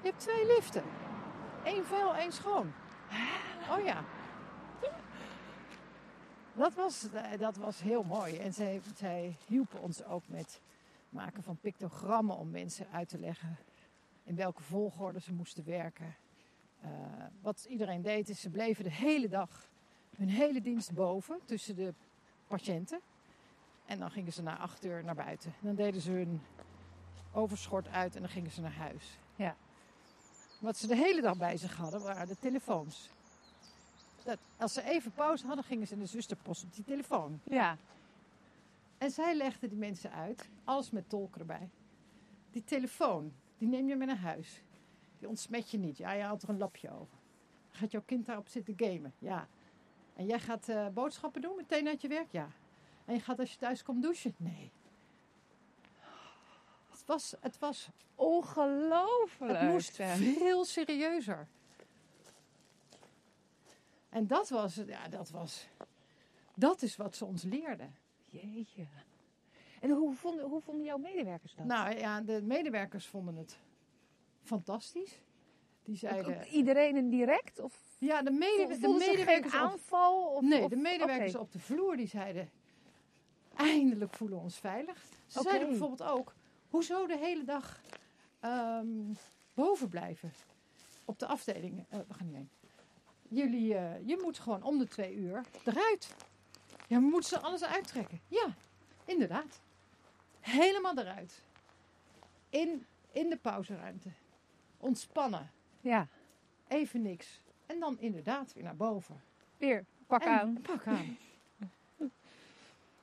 Je 0.00 0.08
hebt 0.08 0.20
twee 0.20 0.46
liften. 0.46 0.84
Eén 1.64 1.84
vuil, 1.84 2.14
één 2.14 2.32
schoon. 2.32 2.72
Oh 3.70 3.84
ja. 3.84 4.04
Dat 6.52 6.74
was, 6.74 7.12
eh, 7.12 7.38
dat 7.38 7.56
was 7.56 7.80
heel 7.80 8.02
mooi. 8.02 8.36
En 8.36 8.54
zij, 8.54 8.80
zij 8.96 9.36
hielpen 9.46 9.80
ons 9.80 10.04
ook 10.04 10.28
met 10.28 10.60
maken 11.08 11.42
van 11.42 11.56
pictogrammen 11.56 12.36
om 12.36 12.50
mensen 12.50 12.86
uit 12.90 13.08
te 13.08 13.18
leggen 13.18 13.58
in 14.28 14.36
welke 14.36 14.62
volgorde 14.62 15.20
ze 15.20 15.32
moesten 15.32 15.64
werken. 15.64 16.16
Eh, 16.80 16.90
wat 17.40 17.66
iedereen 17.68 18.02
deed 18.02 18.28
is, 18.28 18.40
ze 18.40 18.50
bleven 18.50 18.84
de 18.84 18.90
hele 18.90 19.28
dag 19.28 19.70
hun 20.16 20.28
hele 20.28 20.60
dienst 20.60 20.92
boven 20.92 21.40
tussen 21.44 21.76
de 21.76 21.94
patiënten. 22.46 23.00
En 23.88 23.98
dan 23.98 24.10
gingen 24.10 24.32
ze 24.32 24.42
na 24.42 24.58
acht 24.58 24.84
uur 24.84 25.04
naar 25.04 25.14
buiten. 25.14 25.54
Dan 25.60 25.74
deden 25.74 26.00
ze 26.00 26.10
hun 26.10 26.40
overschort 27.32 27.88
uit 27.88 28.14
en 28.14 28.20
dan 28.20 28.30
gingen 28.30 28.50
ze 28.50 28.60
naar 28.60 28.76
huis. 28.76 29.18
Ja. 29.36 29.56
Wat 30.60 30.76
ze 30.76 30.86
de 30.86 30.96
hele 30.96 31.20
dag 31.20 31.36
bij 31.36 31.56
zich 31.56 31.76
hadden, 31.76 32.02
waren 32.02 32.28
de 32.28 32.38
telefoons. 32.38 33.10
Dat, 34.24 34.38
als 34.56 34.72
ze 34.72 34.82
even 34.82 35.12
pauze 35.12 35.46
hadden, 35.46 35.64
gingen 35.64 35.86
ze 35.86 35.92
in 35.92 35.98
de 35.98 36.06
zusterpost 36.06 36.64
op 36.64 36.74
die 36.74 36.84
telefoon. 36.84 37.40
Ja. 37.44 37.76
En 38.98 39.10
zij 39.10 39.34
legden 39.34 39.68
die 39.68 39.78
mensen 39.78 40.12
uit, 40.12 40.48
alles 40.64 40.90
met 40.90 41.08
tolk 41.08 41.36
erbij. 41.36 41.70
Die 42.50 42.64
telefoon, 42.64 43.32
die 43.58 43.68
neem 43.68 43.88
je 43.88 43.96
mee 43.96 44.06
naar 44.06 44.18
huis. 44.18 44.62
Die 45.18 45.28
ontsmet 45.28 45.70
je 45.70 45.78
niet. 45.78 45.96
Ja, 45.96 46.12
je 46.12 46.22
haalt 46.22 46.42
er 46.42 46.48
een 46.48 46.58
lapje 46.58 46.90
over. 46.90 47.18
Gaat 47.70 47.90
jouw 47.90 48.02
kind 48.06 48.26
daarop 48.26 48.48
zitten 48.48 48.74
gamen? 48.76 49.12
Ja. 49.18 49.48
En 50.14 50.26
jij 50.26 50.40
gaat 50.40 50.68
eh, 50.68 50.88
boodschappen 50.88 51.42
doen 51.42 51.56
meteen 51.56 51.88
uit 51.88 52.00
je 52.00 52.08
werk? 52.08 52.30
Ja. 52.30 52.48
En 53.08 53.14
je 53.14 53.20
gaat 53.20 53.38
als 53.38 53.52
je 53.52 53.58
thuis 53.58 53.82
komt 53.82 54.02
douchen? 54.02 54.34
Nee. 54.36 54.70
Het 56.90 57.04
was, 57.06 57.34
het 57.40 57.58
was, 57.58 57.88
Ongelooflijk. 58.14 59.58
het 59.60 59.68
moest 59.70 59.94
veel 60.38 60.64
serieuzer. 60.64 61.48
En 64.08 64.26
dat 64.26 64.48
was, 64.48 64.74
ja, 64.86 65.08
dat 65.08 65.30
was, 65.30 65.66
dat 66.54 66.82
is 66.82 66.96
wat 66.96 67.16
ze 67.16 67.24
ons 67.24 67.42
leerden. 67.42 67.94
Jeetje. 68.24 68.86
En 69.80 69.90
hoe 69.90 70.14
vonden, 70.14 70.44
hoe 70.44 70.60
vonden 70.60 70.84
jouw 70.84 70.98
medewerkers 70.98 71.54
dat? 71.54 71.66
Nou 71.66 71.98
ja, 71.98 72.20
de 72.20 72.42
medewerkers 72.42 73.06
vonden 73.06 73.36
het 73.36 73.58
fantastisch. 74.42 75.20
Die 75.82 75.96
zeiden. 75.96 76.36
ook 76.38 76.44
iedereen 76.44 76.96
in 76.96 77.08
direct? 77.10 77.58
Of 77.60 77.96
Ja, 77.98 78.22
de, 78.22 78.30
mede, 78.30 78.78
de 78.78 78.88
medewerkers. 78.88 79.52
geen 79.52 79.60
aanval? 79.60 80.26
Of, 80.26 80.42
nee, 80.42 80.62
of- 80.62 80.70
de 80.70 80.76
medewerkers 80.76 81.34
op 81.34 81.52
de 81.52 81.58
vloer 81.58 81.96
die 81.96 82.06
zeiden. 82.08 82.50
Eindelijk 83.58 84.14
voelen 84.14 84.36
we 84.38 84.42
ons 84.44 84.58
veilig. 84.58 85.04
Ze 85.26 85.40
zeiden 85.42 85.68
bijvoorbeeld 85.68 86.02
ook. 86.02 86.34
Hoezo 86.70 87.06
de 87.06 87.16
hele 87.18 87.44
dag 87.44 87.80
ehm, 88.40 88.86
boven 89.54 89.88
blijven. 89.88 90.32
Op 91.04 91.18
de 91.18 91.26
afdeling. 91.26 91.84
eh, 91.88 91.98
we 92.08 92.14
gaan 92.14 92.26
niet 92.26 92.36
heen. 92.36 92.50
Jullie, 93.28 93.74
eh, 93.74 94.06
je 94.06 94.18
moet 94.22 94.38
gewoon 94.38 94.62
om 94.62 94.78
de 94.78 94.86
twee 94.88 95.14
uur 95.14 95.44
eruit. 95.64 96.14
Ja, 96.86 96.96
we 97.00 97.06
moeten 97.06 97.28
ze 97.28 97.40
alles 97.40 97.64
uittrekken. 97.64 98.20
Ja, 98.28 98.46
inderdaad. 99.04 99.60
Helemaal 100.40 100.98
eruit. 100.98 101.42
In, 102.48 102.86
in 103.12 103.28
de 103.30 103.36
pauzeruimte. 103.36 104.08
Ontspannen. 104.76 105.50
Ja, 105.80 106.06
Even 106.68 107.02
niks. 107.02 107.40
En 107.66 107.80
dan 107.80 107.98
inderdaad 108.00 108.52
weer 108.52 108.64
naar 108.64 108.76
boven. 108.76 109.20
weer 109.56 109.84
pak 110.06 110.22
En- 110.22 110.28
aan. 110.40 110.58
Pak 110.62 110.86
aan. 110.86 111.16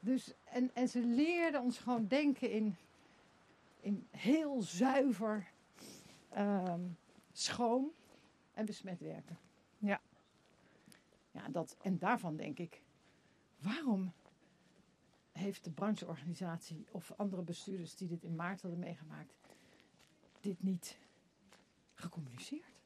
Dus, 0.06 0.34
en, 0.44 0.76
en 0.76 0.88
ze 0.88 1.00
leerden 1.00 1.62
ons 1.62 1.78
gewoon 1.78 2.08
denken 2.08 2.52
in, 2.52 2.76
in 3.80 4.08
heel 4.12 4.62
zuiver, 4.62 5.52
ehm, 6.30 6.88
schoon 7.32 7.92
en 8.54 8.66
besmet 8.66 9.00
werken. 9.00 9.38
Ja. 9.78 10.02
Ja, 11.32 11.50
dat, 11.50 11.78
en 11.82 11.98
daarvan 11.98 12.36
denk 12.36 12.60
ik, 12.60 12.82
waarom 13.58 14.14
heeft 15.32 15.64
de 15.64 15.72
brancheorganisatie 15.72 16.86
of 16.92 17.12
andere 17.18 17.42
bestuurders 17.42 17.96
die 17.96 18.08
dit 18.08 18.24
in 18.24 18.36
maart 18.36 18.62
hadden 18.62 18.80
meegemaakt, 18.80 19.40
dit 20.40 20.64
niet 20.64 20.98
gecommuniceerd? 21.94 22.80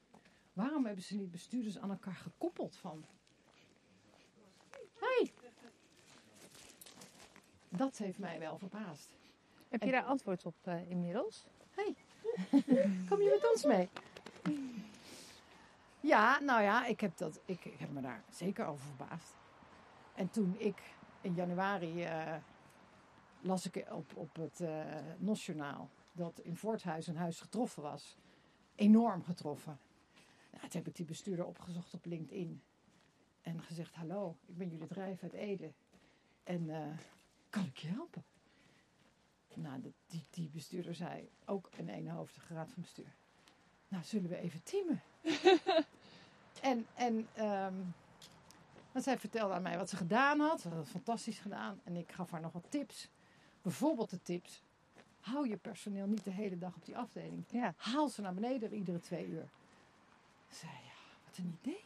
Waarom 0.53 0.85
hebben 0.85 1.03
ze 1.03 1.15
niet 1.15 1.31
bestuurders 1.31 1.77
aan 1.77 1.89
elkaar 1.89 2.15
gekoppeld 2.15 2.75
van 2.75 3.05
Hey. 4.99 5.31
Dat 7.79 7.97
heeft 7.97 8.19
mij 8.19 8.39
wel 8.39 8.57
verbaasd. 8.57 9.09
Heb 9.69 9.79
je 9.79 9.85
En- 9.85 9.91
daar 9.91 10.03
antwoord 10.03 10.45
op 10.45 10.55
eh, 10.61 10.89
inmiddels? 10.89 11.45
Kom 13.09 13.21
je 13.21 13.37
met 13.41 13.51
ons 13.53 13.65
mee? 13.65 13.89
Ja, 15.99 16.39
nou 16.39 16.61
ja, 16.61 16.85
ik 16.85 16.99
heb, 16.99 17.17
dat, 17.17 17.39
ik, 17.45 17.65
ik 17.65 17.79
heb 17.79 17.91
me 17.91 18.01
daar 18.01 18.23
zeker 18.29 18.65
over 18.65 18.85
verbaasd. 18.85 19.35
En 20.15 20.29
toen 20.29 20.55
ik 20.57 20.81
in 21.21 21.33
januari 21.33 22.03
eh, 22.03 22.35
las 23.41 23.65
ik 23.65 23.85
op, 23.91 24.15
op 24.15 24.35
het 24.35 24.59
eh 24.59 24.85
NOS-journaal 25.17 25.89
dat 26.11 26.39
in 26.39 26.55
Voorthuis 26.57 27.07
een 27.07 27.17
huis 27.17 27.39
getroffen 27.39 27.83
was. 27.83 28.17
Enorm 28.75 29.23
getroffen. 29.23 29.79
Nou, 30.51 30.61
toen 30.61 30.79
heb 30.81 30.87
ik 30.87 30.95
die 30.95 31.05
bestuurder 31.05 31.45
opgezocht 31.45 31.93
op 31.93 32.05
LinkedIn. 32.05 32.61
En 33.41 33.61
gezegd, 33.61 33.95
hallo, 33.95 34.35
ik 34.45 34.57
ben 34.57 34.69
jullie 34.69 34.87
drijf 34.87 35.23
uit 35.23 35.33
Ede. 35.33 35.71
En 36.43 36.69
kan 37.49 37.65
ik 37.65 37.77
je 37.77 37.87
helpen? 37.87 38.23
Nou, 39.53 39.93
die, 40.07 40.25
die 40.29 40.49
bestuurder 40.49 40.95
zei, 40.95 41.29
ook 41.45 41.69
een 41.77 41.89
eenhoofdige 41.89 42.53
raad 42.53 42.71
van 42.71 42.81
bestuur. 42.81 43.15
Nou, 43.87 44.03
zullen 44.03 44.29
we 44.29 44.37
even 44.37 44.63
teamen? 44.63 45.01
en 46.61 46.87
en 46.95 47.27
want 48.91 49.03
zij 49.03 49.19
vertelde 49.19 49.53
aan 49.53 49.61
mij 49.61 49.77
wat 49.77 49.89
ze 49.89 49.95
gedaan 49.95 50.39
had. 50.39 50.61
Ze 50.61 50.69
had 50.69 50.77
het 50.77 50.87
fantastisch 50.87 51.39
gedaan. 51.39 51.79
En 51.83 51.95
ik 51.95 52.11
gaf 52.11 52.31
haar 52.31 52.41
nog 52.41 52.51
wat 52.51 52.65
tips. 52.69 53.09
Bijvoorbeeld 53.61 54.09
de 54.09 54.21
tips. 54.21 54.63
Hou 55.19 55.49
je 55.49 55.57
personeel 55.57 56.07
niet 56.07 56.23
de 56.23 56.31
hele 56.31 56.57
dag 56.57 56.75
op 56.75 56.85
die 56.85 56.97
afdeling. 56.97 57.43
Ja. 57.49 57.73
Haal 57.77 58.09
ze 58.09 58.21
naar 58.21 58.33
beneden 58.33 58.73
iedere 58.73 58.99
twee 58.99 59.27
uur. 59.27 59.49
Zei, 60.49 60.71
ja, 60.71 61.25
wat 61.25 61.37
een 61.37 61.57
idee. 61.61 61.83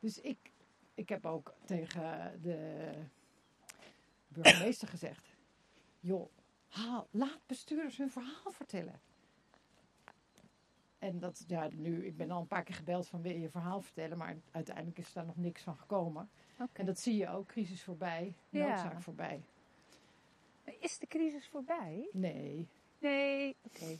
Dus 0.00 0.20
ik, 0.20 0.52
ik 0.94 1.08
heb 1.08 1.26
ook 1.26 1.54
tegen 1.64 2.40
de 2.42 2.92
burgemeester 4.34 4.88
gezegd. 4.88 5.26
Joh, 6.00 6.30
haal, 6.68 7.06
laat 7.10 7.40
bestuurders 7.46 7.96
hun 7.96 8.10
verhaal 8.10 8.50
vertellen. 8.50 9.00
En 10.98 11.18
dat, 11.18 11.44
ja, 11.46 11.68
nu, 11.72 12.06
ik 12.06 12.16
ben 12.16 12.30
al 12.30 12.40
een 12.40 12.46
paar 12.46 12.62
keer 12.64 12.74
gebeld 12.74 13.08
van 13.08 13.22
wil 13.22 13.32
je 13.32 13.40
je 13.40 13.50
verhaal 13.50 13.80
vertellen, 13.80 14.18
maar 14.18 14.36
uiteindelijk 14.50 14.98
is 14.98 15.12
daar 15.12 15.24
nog 15.26 15.36
niks 15.36 15.62
van 15.62 15.76
gekomen. 15.76 16.30
En 16.72 16.86
dat 16.86 16.98
zie 16.98 17.16
je 17.16 17.28
ook, 17.28 17.46
crisis 17.46 17.82
voorbij, 17.82 18.34
Ja. 18.48 18.68
noodzaak 18.68 19.00
voorbij. 19.02 19.42
Is 20.80 20.98
de 20.98 21.06
crisis 21.06 21.48
voorbij? 21.48 22.08
Nee. 22.12 22.68
Nee, 22.98 23.56
oké. 23.62 23.98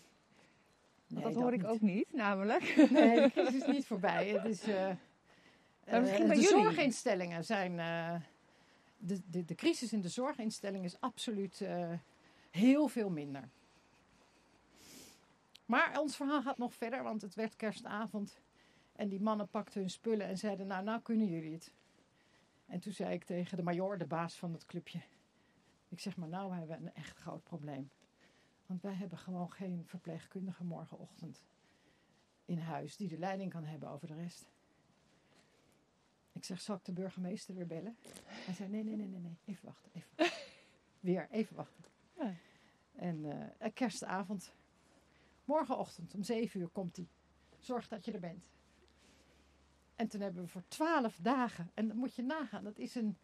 nee 1.06 1.22
dat 1.22 1.34
hoor 1.34 1.52
ik 1.52 1.60
niet. 1.62 1.70
ook 1.70 1.80
niet, 1.80 2.12
namelijk. 2.12 2.76
Nee, 2.90 3.20
de 3.20 3.30
crisis 3.34 3.54
is 3.54 3.66
niet 3.66 3.86
voorbij. 3.86 4.28
Het 4.28 4.44
is, 4.44 4.62
bij 4.64 4.98
de 5.84 6.24
jullie. 6.28 6.42
zorginstellingen 6.46 7.44
zijn. 7.44 7.78
eh, 7.78 8.14
de, 9.00 9.20
de, 9.30 9.44
de 9.44 9.54
crisis 9.54 9.92
in 9.92 10.00
de 10.00 10.08
zorginstellingen 10.08 10.84
is 10.84 11.00
absoluut 11.00 11.60
eh, 11.60 11.92
heel 12.50 12.88
veel 12.88 13.10
minder. 13.10 13.48
Maar 15.66 16.00
ons 16.00 16.16
verhaal 16.16 16.42
gaat 16.42 16.58
nog 16.58 16.74
verder, 16.74 17.02
want 17.02 17.22
het 17.22 17.34
werd 17.34 17.56
kerstavond. 17.56 18.40
En 18.92 19.08
die 19.08 19.20
mannen 19.20 19.48
pakten 19.48 19.80
hun 19.80 19.90
spullen 19.90 20.26
en 20.26 20.38
zeiden: 20.38 20.66
Nou, 20.66 20.84
nou 20.84 21.00
kunnen 21.00 21.26
jullie 21.26 21.52
het. 21.52 21.72
En 22.66 22.80
toen 22.80 22.92
zei 22.92 23.14
ik 23.14 23.24
tegen 23.24 23.56
de 23.56 23.62
major, 23.62 23.98
de 23.98 24.06
baas 24.06 24.34
van 24.34 24.52
het 24.52 24.66
clubje: 24.66 25.00
Ik 25.88 26.00
zeg 26.00 26.16
maar, 26.16 26.28
nou 26.28 26.54
hebben 26.54 26.78
we 26.78 26.84
een 26.84 26.94
echt 26.94 27.18
groot 27.18 27.42
probleem. 27.42 27.90
Want 28.66 28.82
wij 28.82 28.94
hebben 28.94 29.18
gewoon 29.18 29.52
geen 29.52 29.82
verpleegkundige 29.86 30.64
morgenochtend 30.64 31.42
in 32.44 32.58
huis 32.58 32.96
die 32.96 33.08
de 33.08 33.18
leiding 33.18 33.50
kan 33.50 33.64
hebben 33.64 33.88
over 33.88 34.06
de 34.06 34.14
rest. 34.14 34.50
Ik 36.32 36.44
zeg, 36.44 36.60
zal 36.60 36.76
ik 36.76 36.84
de 36.84 36.92
burgemeester 36.92 37.54
weer 37.54 37.66
bellen? 37.66 37.96
Hij 38.26 38.54
zei, 38.54 38.68
nee, 38.68 38.84
nee, 38.84 38.96
nee, 38.96 39.06
nee, 39.06 39.20
nee. 39.20 39.38
even 39.44 39.66
wachten, 39.66 39.90
even 39.94 40.08
wachten. 40.16 40.36
Weer, 41.00 41.28
even 41.30 41.56
wachten. 41.56 41.84
Ja. 42.16 42.34
En 42.94 43.50
eh, 43.58 43.70
kerstavond, 43.74 44.54
morgenochtend 45.44 46.14
om 46.14 46.22
zeven 46.22 46.60
uur 46.60 46.68
komt 46.68 46.96
hij. 46.96 47.08
Zorg 47.58 47.88
dat 47.88 48.04
je 48.04 48.12
er 48.12 48.20
bent. 48.20 48.50
En 49.94 50.08
toen 50.08 50.20
hebben 50.20 50.42
we 50.42 50.48
voor 50.48 50.64
twaalf 50.68 51.16
dagen, 51.16 51.70
en 51.74 51.88
dat 51.88 51.96
moet 51.96 52.14
je 52.14 52.22
nagaan, 52.22 52.64
dat 52.64 52.78
is 52.78 52.94
een, 52.94 53.18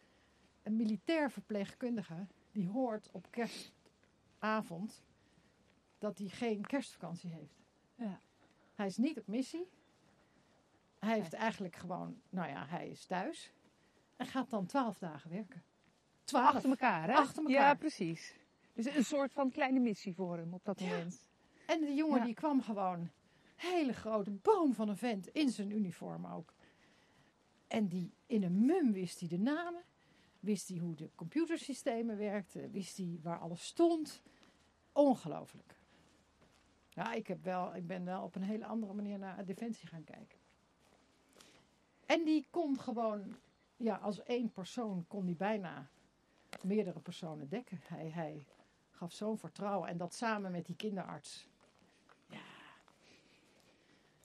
een 0.63 0.77
militair 0.77 1.31
verpleegkundige 1.31 2.27
die 2.53 2.69
hoort 2.69 3.11
op 3.11 3.31
kerstavond 3.31 5.03
dat 5.99 6.19
hij 6.19 6.29
geen 6.29 6.67
kerstvakantie 6.67 7.31
heeft. 7.31 7.63
Ja. 7.95 8.21
Hij 8.75 8.87
is 8.87 8.97
niet 8.97 9.19
op 9.19 9.27
missie. 9.27 9.69
Hij 11.07 11.15
heeft 11.15 11.33
eigenlijk 11.33 11.77
gewoon, 11.77 12.21
nou 12.29 12.49
ja, 12.49 12.67
hij 12.67 12.89
is 12.89 13.05
thuis. 13.07 13.53
En 14.17 14.27
gaat 14.27 14.51
dan 14.51 14.67
twaalf 14.67 14.99
dagen 14.99 15.31
werken. 15.31 15.63
Twaalf. 16.25 16.55
Achter 16.55 16.71
elkaar, 16.71 17.09
hè? 17.09 17.15
Achter 17.15 17.43
elkaar. 17.43 17.53
Ja, 17.53 17.75
precies. 17.75 18.35
Dus 18.73 18.87
een 18.87 19.05
soort 19.05 19.33
van 19.33 19.51
kleine 19.51 19.81
missie 19.81 20.15
voor 20.15 20.37
hem 20.37 20.55
op 20.55 20.65
dat 20.65 20.81
Ja. 20.81 20.89
moment. 20.89 21.27
En 21.67 21.81
de 21.81 21.95
jongen 21.95 22.19
Ja. 22.19 22.25
die 22.25 22.35
kwam 22.35 22.63
gewoon, 22.63 23.11
hele 23.57 23.93
grote 23.93 24.31
boom 24.31 24.75
van 24.75 24.89
een 24.89 24.97
vent, 24.97 25.27
in 25.29 25.49
zijn 25.49 25.71
uniform 25.71 26.27
ook. 26.27 26.55
En 27.69 27.89
die 27.89 28.15
in 28.27 28.43
een 28.43 28.65
mum 28.65 28.93
wist 28.93 29.21
hij 29.21 29.29
de 29.29 29.39
namen. 29.39 29.83
Wist 30.41 30.69
hij 30.69 30.79
hoe 30.79 30.95
de 30.95 31.11
computersystemen 31.15 32.17
werkten. 32.17 32.71
Wist 32.71 32.97
hij 32.97 33.19
waar 33.23 33.39
alles 33.39 33.65
stond. 33.67 34.23
Ongelooflijk. 34.93 35.79
Ja, 36.89 37.13
ik, 37.13 37.27
heb 37.27 37.45
wel, 37.45 37.75
ik 37.75 37.87
ben 37.87 38.05
wel 38.05 38.23
op 38.23 38.35
een 38.35 38.43
hele 38.43 38.67
andere 38.67 38.93
manier 38.93 39.19
naar 39.19 39.45
Defensie 39.45 39.89
gaan 39.89 40.05
kijken. 40.05 40.36
En 42.07 42.25
die 42.25 42.47
kon 42.51 42.79
gewoon, 42.81 43.37
ja, 43.77 43.97
als 43.97 44.23
één 44.23 44.51
persoon 44.53 45.05
kon 45.09 45.25
die 45.27 45.37
bijna 45.37 45.89
meerdere 46.63 47.01
personen 47.01 47.49
dekken. 47.49 47.81
Hij, 47.83 48.09
hij 48.11 48.47
gaf 48.91 49.13
zo'n 49.13 49.39
vertrouwen. 49.39 49.89
En 49.89 49.97
dat 49.97 50.15
samen 50.15 50.51
met 50.53 50.67
die 50.67 50.77
kinderarts. 50.77 51.49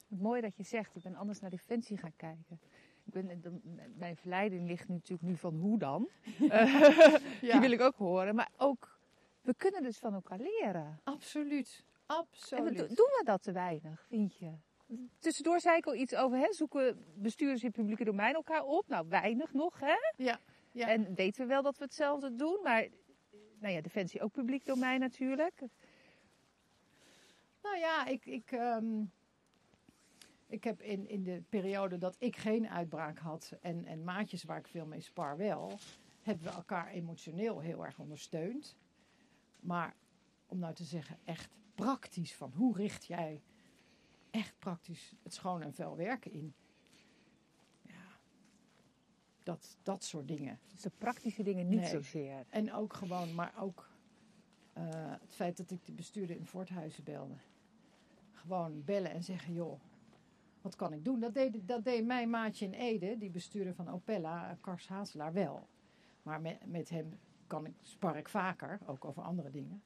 Mooi 0.07 0.41
dat 0.41 0.57
je 0.57 0.63
zegt, 0.63 0.95
ik 0.95 1.01
ben 1.03 1.15
anders 1.15 1.39
naar 1.39 1.49
Defensie 1.49 1.97
gaan 1.97 2.15
kijken. 2.15 2.59
Ik 3.03 3.13
ben, 3.13 3.41
de- 3.41 3.59
mijn 3.95 4.15
verleiding 4.17 4.67
ligt 4.67 4.87
nu 4.87 4.93
natuurlijk 4.95 5.21
nu 5.29 5.35
van 5.37 5.55
hoe 5.55 5.77
dan. 5.77 6.09
Eh, 6.49 7.15
Die 7.41 7.59
wil 7.59 7.71
ik 7.71 7.81
ook 7.81 7.95
horen. 7.95 8.35
Maar 8.35 8.51
ook, 8.57 8.99
we 9.41 9.53
kunnen 9.55 9.83
dus 9.83 9.97
van 9.97 10.13
elkaar 10.13 10.39
leren. 10.39 10.99
Absoluut. 11.03 11.83
En 12.07 12.15
Absoluut. 12.17 12.69
we, 12.79 12.87
doen 12.87 13.11
we 13.17 13.21
dat 13.23 13.43
te 13.43 13.51
weinig, 13.51 14.05
vind 14.07 14.35
je? 14.37 14.51
Tussendoor 15.19 15.59
zei 15.59 15.77
ik 15.77 15.85
al 15.85 15.95
iets 15.95 16.15
over, 16.15 16.37
hè, 16.37 16.53
zoeken 16.53 17.05
bestuurders 17.15 17.63
in 17.63 17.71
publieke 17.71 18.03
domein 18.03 18.33
elkaar 18.33 18.63
op? 18.63 18.87
Nou, 18.87 19.07
weinig 19.09 19.53
nog, 19.53 19.79
hè? 19.79 19.95
Ja, 20.15 20.39
ja. 20.71 20.87
En 20.87 21.15
weten 21.15 21.41
we 21.41 21.47
wel 21.47 21.61
dat 21.61 21.77
we 21.77 21.83
hetzelfde 21.83 22.35
doen, 22.35 22.59
maar... 22.63 22.87
Nou 23.59 23.73
ja, 23.73 23.81
Defensie 23.81 24.21
ook 24.21 24.31
publiek 24.31 24.65
domein 24.65 24.99
natuurlijk. 24.99 25.61
Nou 27.61 27.77
ja, 27.77 28.05
ik, 28.05 28.25
ik, 28.25 28.51
ehm, 28.51 29.03
ik 30.47 30.63
heb 30.63 30.81
in, 30.81 31.07
in 31.07 31.23
de 31.23 31.43
periode 31.49 31.97
dat 31.97 32.15
ik 32.19 32.35
geen 32.35 32.69
uitbraak 32.69 33.17
had 33.17 33.53
en, 33.61 33.85
en 33.85 34.03
maatjes 34.03 34.43
waar 34.43 34.57
ik 34.57 34.67
veel 34.67 34.85
mee 34.85 35.01
spar 35.01 35.37
wel, 35.37 35.77
hebben 36.21 36.45
we 36.45 36.51
elkaar 36.51 36.87
emotioneel 36.87 37.59
heel 37.59 37.85
erg 37.85 37.99
ondersteund. 37.99 38.77
Maar 39.59 39.95
om 40.45 40.59
nou 40.59 40.73
te 40.73 40.83
zeggen, 40.83 41.17
echt 41.23 41.49
praktisch 41.75 42.35
van 42.35 42.51
hoe 42.55 42.77
richt 42.77 43.05
jij 43.05 43.41
echt 44.31 44.59
praktisch 44.59 45.13
het 45.23 45.33
schoon 45.33 45.61
en 45.61 45.73
vuil 45.73 45.95
werken 45.95 46.31
in? 46.31 46.53
Ja, 47.81 48.19
dat, 49.43 49.77
dat 49.83 50.03
soort 50.03 50.27
dingen. 50.27 50.59
Dus 50.71 50.81
de 50.81 50.91
praktische 50.97 51.43
dingen 51.43 51.67
niet 51.67 51.79
Nee. 51.79 51.89
zozeer. 51.89 52.45
En 52.49 52.73
ook 52.73 52.93
gewoon, 52.93 53.35
maar 53.35 53.53
ook 53.59 53.89
eh, 54.73 54.83
het 54.93 55.33
feit 55.33 55.57
dat 55.57 55.71
ik 55.71 55.85
de 55.85 55.91
bestuurder 55.93 56.35
in 56.35 56.45
Voorthuizen 56.45 57.03
belde. 57.03 57.35
gewoon 58.31 58.83
bellen 58.83 59.11
en 59.11 59.23
zeggen: 59.23 59.53
joh, 59.53 59.79
wat 60.61 60.75
kan 60.75 60.93
ik 60.93 61.05
doen? 61.05 61.19
Dat 61.19 61.33
deed, 61.33 61.67
dat 61.67 61.83
deed 61.83 62.05
mijn 62.05 62.29
maatje 62.29 62.65
in 62.65 62.73
Ede, 62.73 63.17
die 63.17 63.29
bestuurder 63.29 63.73
van 63.75 63.89
Opella, 63.89 64.57
Kars 64.61 64.87
Hazelaar, 64.87 65.33
wel. 65.33 65.67
Maar 66.23 66.41
met, 66.41 66.65
met 66.65 66.89
hem 66.89 67.19
kan 67.47 67.65
ik, 67.65 67.73
spar 67.81 68.17
ik 68.17 68.29
vaker, 68.29 68.79
ook 68.85 69.05
over 69.05 69.23
andere 69.23 69.51
dingen. 69.51 69.83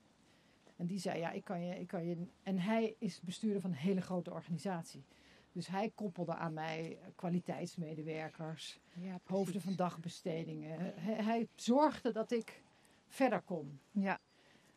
En 0.75 0.85
die 0.85 0.99
zei, 0.99 1.19
ja, 1.19 1.31
ik 1.31 1.43
kan 1.43 1.61
je, 1.65 1.79
ik 1.79 1.87
kan 1.87 2.05
je... 2.05 2.27
En 2.43 2.59
hij 2.59 2.95
is 2.99 3.21
bestuurder 3.21 3.61
van 3.61 3.69
een 3.69 3.77
hele 3.77 4.01
grote 4.01 4.31
organisatie. 4.31 5.03
Dus 5.51 5.67
hij 5.67 5.91
koppelde 5.95 6.35
aan 6.35 6.53
mij 6.53 6.99
kwaliteitsmedewerkers, 7.15 8.79
Ja, 8.93 9.19
hoofden 9.23 9.61
van 9.61 9.75
dagbestedingen. 9.75 10.79
Hij, 10.79 11.23
hij 11.23 11.47
zorgde 11.55 12.11
dat 12.11 12.31
ik 12.31 12.63
verder 13.07 13.41
kon. 13.41 13.79
Ja, 13.91 14.19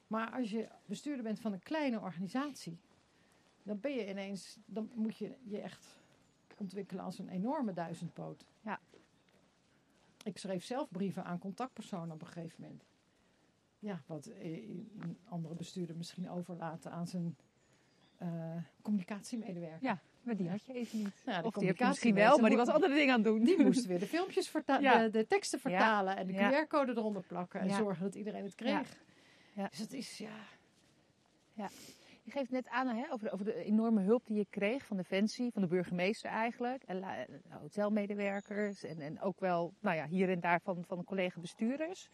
Maar 0.06 0.30
als 0.30 0.50
je 0.50 0.68
bestuurder 0.86 1.24
bent 1.24 1.40
van 1.40 1.52
een 1.52 1.62
kleine 1.62 2.00
organisatie, 2.00 2.78
dan 3.62 3.80
ben 3.80 3.92
je 3.92 4.08
ineens, 4.08 4.58
dan 4.66 4.90
moet 4.94 5.16
je 5.16 5.36
je 5.44 5.60
echt 5.60 6.00
ontwikkelen 6.56 7.04
als 7.04 7.18
een 7.18 7.28
enorme 7.28 7.72
duizendpoot. 7.72 8.44
Ja. 8.60 8.80
Ik 10.24 10.38
schreef 10.38 10.64
zelf 10.64 10.90
brieven 10.90 11.24
aan 11.24 11.38
contactpersonen 11.38 12.14
op 12.14 12.20
een 12.20 12.26
gegeven 12.26 12.62
moment. 12.62 12.84
Ja, 13.78 14.02
wat 14.06 14.26
een 14.26 15.18
andere 15.28 15.54
bestuurder 15.54 15.96
misschien 15.96 16.30
overlaten 16.30 16.90
aan 16.90 17.06
zijn 17.06 17.36
eh, 18.16 18.56
communicatiemedewerker. 18.82 19.78
Ja, 19.82 19.98
maar 20.22 20.36
die 20.36 20.48
had 20.48 20.64
je 20.64 20.72
even 20.72 20.98
niet. 20.98 21.22
Nou, 21.26 21.40
de 21.40 21.46
of 21.46 21.54
die 21.54 21.66
heb 21.66 21.76
je 21.76 21.82
communicatie 21.82 21.88
misschien 21.88 22.14
wel, 22.14 22.38
maar 22.38 22.48
die 22.48 22.58
was 22.58 22.68
andere 22.68 22.94
dingen 22.94 23.14
aan 23.14 23.20
het 23.20 23.28
doen. 23.28 23.44
Die 23.44 23.62
moest 23.64 23.86
weer 23.86 23.98
de 23.98 24.06
filmpjes 24.06 24.48
vertalen, 24.48 24.82
Ja. 24.82 25.02
de, 25.02 25.10
de 25.10 25.26
teksten 25.26 25.60
vertalen 25.60 26.16
en 26.16 26.26
de 26.26 26.32
Ja. 26.32 26.64
QR-code 26.64 26.92
eronder 26.92 27.22
plakken 27.22 27.60
en 27.60 27.68
Ja. 27.68 27.76
zorgen 27.76 28.02
dat 28.04 28.14
iedereen 28.14 28.44
het 28.44 28.54
kreeg. 28.54 28.98
Ja. 29.54 29.68
Dus 29.68 29.78
het 29.78 29.92
is, 29.92 30.18
ja, 30.18 31.68
Je 32.22 32.30
geeft 32.34 32.50
net 32.50 32.68
aan 32.68 32.86
hè, 32.88 33.12
over, 33.12 33.26
de, 33.26 33.32
over 33.32 33.44
de 33.44 33.54
enorme 33.64 34.00
hulp 34.02 34.26
die 34.26 34.36
je 34.36 34.46
kreeg 34.50 34.86
van 34.86 34.96
Defensie, 34.96 35.52
van 35.52 35.62
de 35.62 35.68
burgemeester 35.68 36.30
eigenlijk. 36.30 36.82
En 36.82 37.04
hotelmedewerkers 37.48 38.84
en, 38.84 39.00
en 39.00 39.20
ook 39.20 39.40
wel 39.40 39.72
nou 39.80 39.96
ja, 39.96 40.06
hier 40.06 40.28
en 40.30 40.40
daar 40.40 40.60
van, 40.60 40.84
van 40.86 41.04
collega-bestuurders. 41.04 42.08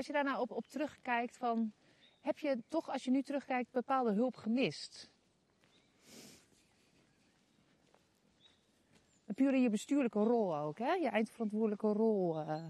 Als 0.00 0.08
je 0.08 0.14
daar 0.14 0.24
nou 0.24 0.40
op, 0.40 0.50
op 0.50 0.66
terugkijkt, 0.66 1.36
van, 1.36 1.72
heb 2.20 2.38
je 2.38 2.62
toch 2.68 2.88
als 2.90 3.04
je 3.04 3.10
nu 3.10 3.22
terugkijkt 3.22 3.70
bepaalde 3.70 4.12
hulp 4.12 4.36
gemist? 4.36 5.10
Puur 9.34 9.54
in 9.54 9.62
je 9.62 9.70
bestuurlijke 9.70 10.18
rol 10.18 10.56
ook, 10.56 10.78
hè? 10.78 10.92
je 10.92 11.08
eindverantwoordelijke 11.08 11.86
rol. 11.86 12.40
eh. 12.40 12.64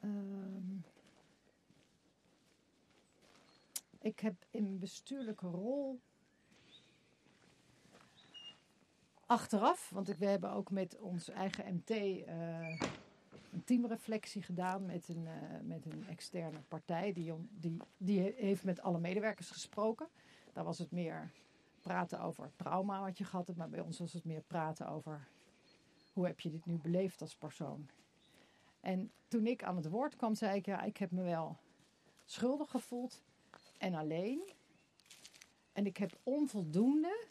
Ehm, 0.00 0.76
ik 3.98 4.20
heb 4.20 4.34
in 4.50 4.78
bestuurlijke 4.78 5.46
rol 5.46 6.00
achteraf, 9.26 9.90
want 9.90 10.16
we 10.16 10.26
hebben 10.26 10.50
ook 10.52 10.70
met 10.70 10.98
ons 10.98 11.28
eigen 11.28 11.74
MT 11.74 11.90
eh, 11.90 12.80
teamreflectie 13.64 14.42
gedaan 14.42 14.86
met 14.86 15.08
een, 15.08 15.26
eh, 15.26 15.60
met 15.62 15.86
een 15.86 16.06
externe 16.08 16.60
partij. 16.68 17.12
Die, 17.12 17.32
die, 17.50 17.76
die 17.96 18.20
he- 18.20 18.34
heeft 18.36 18.64
met 18.64 18.80
alle 18.80 18.98
medewerkers 18.98 19.50
gesproken. 19.50 20.08
Daar 20.52 20.64
was 20.64 20.78
het 20.78 20.90
meer 20.90 21.30
praten 21.80 22.20
over 22.20 22.50
trauma 22.56 23.00
wat 23.00 23.18
je 23.18 23.24
gehad 23.24 23.46
hebt, 23.46 23.58
maar 23.58 23.68
bij 23.68 23.80
ons 23.80 23.98
was 23.98 24.12
het 24.12 24.24
meer 24.24 24.42
praten 24.42 24.88
over 24.88 25.28
hoe 26.12 26.26
heb 26.26 26.40
je 26.40 26.50
dit 26.50 26.66
nu 26.66 26.78
beleefd 26.78 27.20
als 27.20 27.36
persoon. 27.36 27.88
En 28.80 29.10
toen 29.28 29.46
ik 29.46 29.62
aan 29.62 29.76
het 29.76 29.88
woord 29.88 30.16
kwam, 30.16 30.34
zei 30.34 30.56
ik, 30.56 30.66
ja, 30.66 30.82
ik 30.82 30.96
heb 30.96 31.10
me 31.10 31.22
wel 31.22 31.56
schuldig 32.24 32.70
gevoeld 32.70 33.22
en 33.78 33.94
alleen. 33.94 34.52
En 35.72 35.86
ik 35.86 35.96
heb 35.96 36.18
onvoldoende 36.22 37.26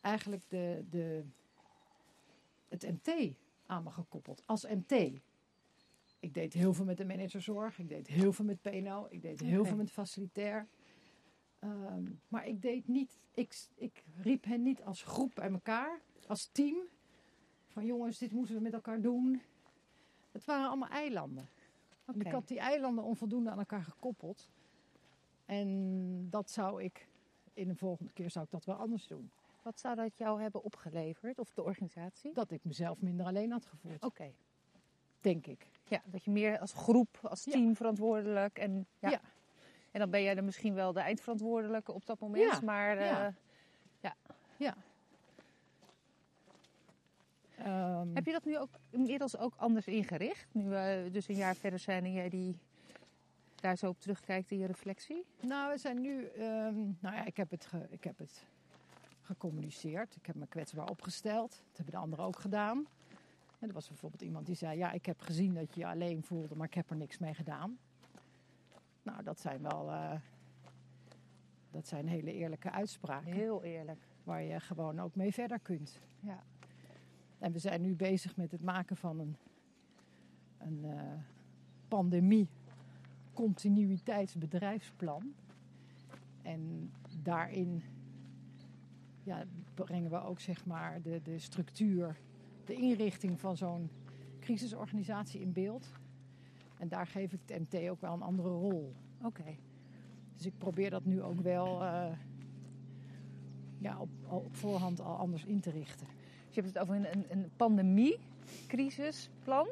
eigenlijk 0.00 0.42
de, 0.48 0.84
de, 0.90 1.24
het 2.68 2.82
MT 2.82 3.34
aan 3.70 3.82
me 3.82 3.90
gekoppeld. 3.90 4.42
Als 4.46 4.64
MT. 4.64 4.92
Ik 6.18 6.34
deed 6.34 6.52
heel 6.52 6.74
veel 6.74 6.84
met 6.84 6.96
de 6.96 7.04
managerzorg, 7.04 7.78
ik 7.78 7.88
deed 7.88 8.06
heel 8.06 8.32
veel 8.32 8.44
met 8.44 8.62
PNO, 8.62 9.06
ik 9.10 9.22
deed 9.22 9.40
heel 9.40 9.64
veel 9.64 9.76
met 9.76 9.90
facilitair. 9.90 10.68
Ehm, 11.58 12.04
maar 12.28 12.46
ik 12.46 12.62
deed 12.62 12.88
niet, 12.88 13.18
ik, 13.34 13.66
ik 13.74 14.04
riep 14.16 14.44
hen 14.44 14.62
niet 14.62 14.82
als 14.82 15.02
groep 15.02 15.34
bij 15.34 15.50
elkaar, 15.50 16.00
als 16.26 16.48
team. 16.52 16.76
Van 17.66 17.86
jongens, 17.86 18.18
dit 18.18 18.32
moeten 18.32 18.54
we 18.54 18.60
met 18.60 18.72
elkaar 18.72 19.00
doen. 19.00 19.42
Het 20.32 20.44
waren 20.44 20.66
allemaal 20.66 20.88
eilanden. 20.88 21.48
Ik 22.18 22.26
had 22.26 22.48
die 22.48 22.58
eilanden 22.58 23.04
onvoldoende 23.04 23.50
aan 23.50 23.58
elkaar 23.58 23.84
gekoppeld. 23.84 24.50
En 25.44 26.30
dat 26.30 26.50
zou 26.50 26.82
ik, 26.82 27.08
in 27.52 27.68
de 27.68 27.74
volgende 27.74 28.12
keer 28.12 28.30
zou 28.30 28.44
ik 28.44 28.50
dat 28.50 28.64
wel 28.64 28.76
anders 28.76 29.06
doen. 29.06 29.30
Wat 29.62 29.78
zou 29.80 29.94
dat 29.94 30.16
jou 30.16 30.42
hebben 30.42 30.62
opgeleverd, 30.62 31.38
of 31.38 31.54
de 31.54 31.62
organisatie? 31.62 32.32
Dat 32.32 32.50
ik 32.50 32.64
mezelf 32.64 33.00
minder 33.00 33.26
alleen 33.26 33.50
had 33.50 33.66
gevoeld, 33.66 34.04
Oké. 34.04 34.32
denk 35.20 35.46
ik. 35.46 35.66
Ja, 35.84 36.02
dat 36.04 36.24
je 36.24 36.30
meer 36.30 36.58
als 36.58 36.72
groep, 36.72 37.18
als 37.22 37.44
Ja. 37.44 37.52
team 37.52 37.76
verantwoordelijk 37.76 38.58
en 38.58 38.86
ja. 38.98 39.10
Ja. 39.10 39.20
En 39.90 40.00
dan 40.00 40.10
ben 40.10 40.22
jij 40.22 40.36
er 40.36 40.44
misschien 40.44 40.74
wel 40.74 40.92
de 40.92 41.00
eindverantwoordelijke 41.00 41.92
op 41.92 42.06
dat 42.06 42.18
moment, 42.18 42.52
Ja, 42.52 42.60
maar 42.60 42.96
eh, 42.98 43.26
ja. 44.58 44.74
Ehm, 47.58 48.08
heb 48.14 48.26
je 48.26 48.32
dat 48.32 48.44
nu 48.44 48.58
ook 48.58 48.68
inmiddels 48.90 49.36
ook 49.36 49.54
anders 49.56 49.86
ingericht? 49.86 50.46
Nu 50.54 50.68
we 50.68 51.08
dus 51.12 51.28
een 51.28 51.34
jaar 51.34 51.54
verder 51.56 51.78
zijn 51.78 52.04
en 52.04 52.12
jij 52.12 52.28
die 52.28 52.58
daar 53.54 53.76
zo 53.76 53.88
op 53.88 54.00
terugkijkt 54.00 54.50
in 54.50 54.58
je 54.58 54.66
reflectie? 54.66 55.24
Nou, 55.40 55.72
we 55.72 55.78
zijn 55.78 56.00
nu. 56.00 56.24
ehm, 56.26 56.74
nou 57.00 57.14
ja, 57.16 57.24
ik 57.24 57.36
heb, 57.36 57.50
het 57.50 57.66
ge- 57.66 57.86
ik 57.90 58.04
heb 58.04 58.18
het 58.18 58.46
gecommuniceerd. 59.30 60.16
Ik 60.16 60.26
heb 60.26 60.34
me 60.34 60.46
kwetsbaar 60.46 60.88
opgesteld. 60.88 61.50
Dat 61.50 61.76
hebben 61.76 61.94
de 61.94 62.00
anderen 62.00 62.24
ook 62.24 62.38
gedaan. 62.38 62.86
En 63.58 63.68
er 63.68 63.74
was 63.74 63.88
bijvoorbeeld 63.88 64.22
iemand 64.22 64.46
die 64.46 64.54
zei: 64.54 64.78
Ja, 64.78 64.92
ik 64.92 65.06
heb 65.06 65.20
gezien 65.20 65.54
dat 65.54 65.74
je 65.74 65.80
je 65.80 65.86
alleen 65.86 66.22
voelde, 66.22 66.56
maar 66.56 66.66
ik 66.66 66.74
heb 66.74 66.90
er 66.90 66.96
niks 66.96 67.18
mee 67.18 67.34
gedaan. 67.34 67.78
Nou, 69.02 69.22
dat 69.22 69.40
zijn 69.40 69.62
wel. 69.62 69.90
eh, 69.90 70.14
dat 71.70 71.88
zijn 71.88 72.08
hele 72.08 72.32
eerlijke 72.32 72.70
uitspraken. 72.70 73.32
Heel 73.32 73.62
eerlijk. 73.62 74.08
Waar 74.24 74.42
je 74.42 74.60
gewoon 74.60 75.00
ook 75.00 75.14
mee 75.14 75.32
verder 75.32 75.58
kunt. 75.58 76.00
Ja. 76.20 76.42
En 77.38 77.52
we 77.52 77.58
zijn 77.58 77.80
nu 77.80 77.94
bezig 77.94 78.36
met 78.36 78.50
het 78.50 78.62
maken 78.62 78.96
van 78.96 79.18
een, 79.18 79.36
een 80.58 80.84
eh, 80.84 81.12
pandemie 81.88 82.48
continuïteitsbedrijfsplan. 83.32 85.34
En 86.42 86.92
daarin 87.22 87.82
ja, 89.22 89.44
brengen 89.74 90.10
we 90.10 90.22
ook 90.22 90.40
zeg 90.40 90.66
maar 90.66 91.02
de, 91.02 91.20
de 91.22 91.38
structuur, 91.38 92.16
de 92.64 92.74
inrichting 92.74 93.40
van 93.40 93.56
zo'n 93.56 93.90
crisisorganisatie 94.40 95.40
in 95.40 95.52
beeld. 95.52 95.92
En 96.78 96.88
daar 96.88 97.06
geef 97.06 97.32
ik 97.32 97.40
het 97.46 97.60
MT 97.60 97.74
ook 97.88 98.00
wel 98.00 98.12
een 98.12 98.22
andere 98.22 98.48
rol. 98.48 98.94
Oké. 99.22 99.56
Dus 100.36 100.46
ik 100.46 100.58
probeer 100.58 100.90
dat 100.90 101.04
nu 101.04 101.22
ook 101.22 101.40
wel 101.40 101.82
eh, 101.82 102.12
ja, 103.78 103.98
op, 104.28 104.56
voorhand 104.56 105.00
al 105.00 105.16
anders 105.16 105.44
in 105.44 105.60
te 105.60 105.70
richten. 105.70 106.06
Dus 106.46 106.54
je 106.54 106.60
hebt 106.60 106.74
het 106.74 106.82
over 106.82 106.94
een, 106.94 107.06
een, 107.12 107.24
een 107.28 107.50
pandemie-crisisplan. 107.56 109.68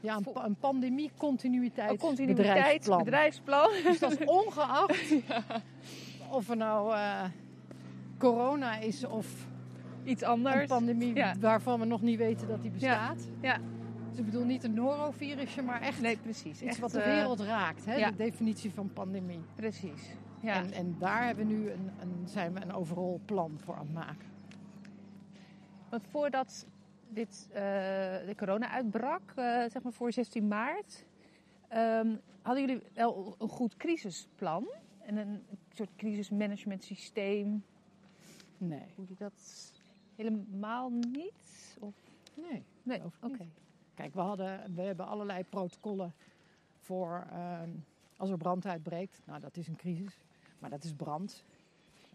Ja, 0.00 0.20
een, 0.44 0.56
pandemie 0.56 1.10
Een 1.10 1.16
continuïteitsbedrijfsplan. 1.16 2.08
continuïteitsbedrijfsplan. 2.08 3.70
Dus 3.84 3.98
dat 3.98 4.20
is 4.20 4.26
ongeacht 4.26 5.14
of 6.38 6.50
er 6.50 6.56
nou 6.56 6.94
eh, 6.94 7.24
corona 8.24 8.76
is 8.78 9.04
of 9.06 9.46
Iets 10.04 10.22
een 10.22 10.28
anders. 10.28 10.66
pandemie 10.66 11.14
Ja. 11.14 11.34
waarvan 11.40 11.80
we 11.80 11.86
nog 11.86 12.02
niet 12.02 12.18
weten 12.18 12.48
dat 12.48 12.62
die 12.62 12.70
bestaat. 12.70 13.28
Ja. 13.40 13.58
Dus 14.10 14.18
ik 14.18 14.24
bedoel 14.24 14.44
niet 14.44 14.64
een 14.64 14.74
norovirusje, 14.74 15.62
maar 15.62 15.80
echt 15.80 16.00
Nee, 16.00 16.16
precies. 16.16 16.50
iets 16.52 16.62
Echt, 16.62 16.78
wat 16.78 16.90
de 16.90 17.00
eh, 17.00 17.14
wereld 17.14 17.40
raakt. 17.40 17.84
Hè? 17.84 17.94
ja. 17.94 18.10
De 18.10 18.16
definitie 18.16 18.70
van 18.72 18.92
pandemie. 18.92 19.40
Precies. 19.54 20.10
Ja. 20.40 20.54
En, 20.54 20.72
en 20.72 20.96
daar 20.98 21.24
hebben 21.26 21.46
we 21.46 21.52
nu 21.52 21.70
een, 21.70 21.90
een, 22.00 22.28
zijn 22.28 22.52
we 22.54 22.60
een 22.62 22.72
overal 22.72 23.20
plan 23.24 23.58
voor 23.64 23.74
aan 23.74 23.84
het 23.86 23.92
maken. 23.94 24.26
Want 25.90 26.02
voordat 26.10 26.66
dit, 27.08 27.48
eh, 27.52 27.60
de 28.26 28.34
corona 28.36 28.70
uitbrak, 28.70 29.32
eh, 29.34 29.44
zeg 29.44 29.82
maar 29.82 29.92
voor 29.92 30.12
16 30.12 30.48
maart, 30.48 31.04
ehm, 31.68 32.16
hadden 32.42 32.66
jullie 32.66 32.82
wel 32.94 33.34
een 33.38 33.48
goed 33.48 33.76
crisisplan 33.76 34.66
en 35.00 35.16
een 35.16 35.42
soort 35.72 35.90
crisismanagement 35.96 36.84
systeem. 36.84 37.64
Nee. 38.68 38.86
Hoe 38.96 39.04
je 39.08 39.14
dat 39.14 39.72
helemaal 40.16 40.90
niet? 40.90 41.76
Of? 41.80 41.94
Nee. 42.34 42.62
Nee, 42.82 43.00
oké. 43.22 43.46
Kijk, 43.94 44.14
we, 44.14 44.20
hadden, 44.20 44.74
we 44.74 44.82
hebben 44.82 45.06
allerlei 45.06 45.44
protocollen 45.44 46.14
voor 46.78 47.26
ehm, 47.30 47.70
als 48.16 48.30
er 48.30 48.36
brand 48.36 48.66
uitbreekt. 48.66 49.22
Nou, 49.26 49.40
dat 49.40 49.56
is 49.56 49.68
een 49.68 49.76
crisis, 49.76 50.18
maar 50.58 50.70
dat 50.70 50.84
is 50.84 50.92
brand. 50.94 51.44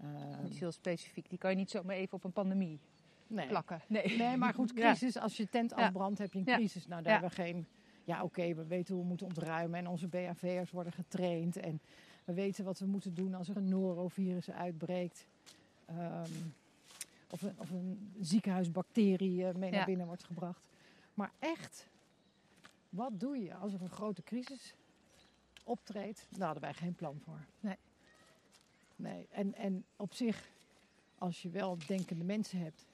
Ehm, 0.02 0.41
Dat 0.41 0.50
is 0.50 0.60
heel 0.60 0.72
specifiek. 0.72 1.30
Die 1.30 1.38
kan 1.38 1.50
je 1.50 1.56
niet 1.56 1.70
zomaar 1.70 1.95
even 1.95 2.14
op 2.14 2.24
een 2.24 2.32
pandemie 2.32 2.80
nee. 3.28 3.47
plakken. 3.47 3.82
Nee. 3.88 4.18
nee, 4.18 4.38
maar 4.38 4.54
goed, 4.54 4.74
crisis. 4.74 5.18
Als 5.18 5.38
je 5.38 5.50
tent 5.50 5.70
Ja. 5.70 5.76
afbrandt, 5.76 6.20
heb 6.20 6.34
je 6.34 6.39
een 6.39 6.45
crisis. 6.45 6.88
Nou, 6.88 7.04
daar 7.04 7.14
Ja. 7.14 7.20
hebben 7.20 7.38
we 7.38 7.43
geen... 7.43 7.68
Ja, 8.04 8.24
oké, 8.24 8.54
we 8.54 8.66
weten 8.66 8.93
hoe 8.93 9.04
we 9.04 9.10
moeten 9.10 9.28
ontruimen. 9.28 9.80
En 9.80 9.88
onze 9.88 10.08
BAV'ers 10.08 10.72
worden 10.72 10.93
getraind. 10.93 11.58
En 11.58 11.82
We 12.26 12.34
weten 12.36 12.66
wat 12.66 12.80
we 12.80 12.86
moeten 12.86 13.14
doen 13.14 13.34
als 13.34 13.50
er 13.50 13.58
een 13.58 13.70
norovirus 13.70 14.52
uitbreekt. 14.52 15.28
Ehm, 15.98 16.32
of, 17.30 17.42
een, 17.42 17.56
of 17.58 17.70
een 17.70 18.14
ziekenhuisbacterie 18.20 19.46
eh, 19.48 19.56
mee 19.56 19.72
Ja. 19.72 19.76
naar 19.78 19.86
binnen 19.86 20.06
wordt 20.06 20.24
gebracht. 20.24 20.62
Maar 21.14 21.32
echt, 21.40 21.88
wat 22.90 23.20
doe 23.20 23.38
je 23.38 23.56
als 23.56 23.74
er 23.74 23.82
een 23.82 23.90
grote 23.90 24.24
crisis 24.24 24.74
optreedt? 25.64 26.26
Daar 26.30 26.46
hadden 26.46 26.64
wij 26.64 26.74
geen 26.74 26.96
plan 26.96 27.20
voor. 27.26 27.46
Nee. 27.60 27.78
Nee, 28.96 29.28
en, 29.32 29.54
en 29.56 29.86
op 29.96 30.14
zich, 30.14 30.50
als 31.18 31.42
je 31.42 31.50
wel 31.50 31.78
denkende 31.88 32.24
mensen 32.24 32.60
hebt, 32.60 32.86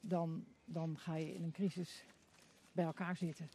dan, 0.00 0.44
dan 0.64 0.98
ga 0.98 1.16
je 1.16 1.34
in 1.34 1.42
een 1.42 1.52
crisis 1.52 2.04
bij 2.72 2.84
elkaar 2.84 3.16
zitten. 3.16 3.50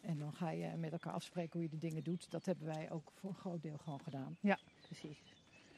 En 0.00 0.18
dan 0.18 0.32
ga 0.32 0.50
je 0.50 0.76
met 0.76 0.92
elkaar 0.92 1.12
afspreken 1.12 1.52
hoe 1.52 1.62
je 1.62 1.68
de 1.68 1.86
dingen 1.86 2.02
doet. 2.04 2.30
Dat 2.30 2.44
hebben 2.44 2.66
wij 2.66 2.90
ook 2.90 3.10
voor 3.14 3.30
een 3.30 3.36
groot 3.36 3.62
deel 3.62 3.78
gewoon 3.78 4.00
gedaan. 4.00 4.36
Precies. 4.80 5.18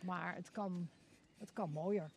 Maar 0.03 0.35
het 0.35 0.51
kan, 0.51 0.89
het 1.39 1.53
kan 1.53 1.71
mooier. 1.71 2.11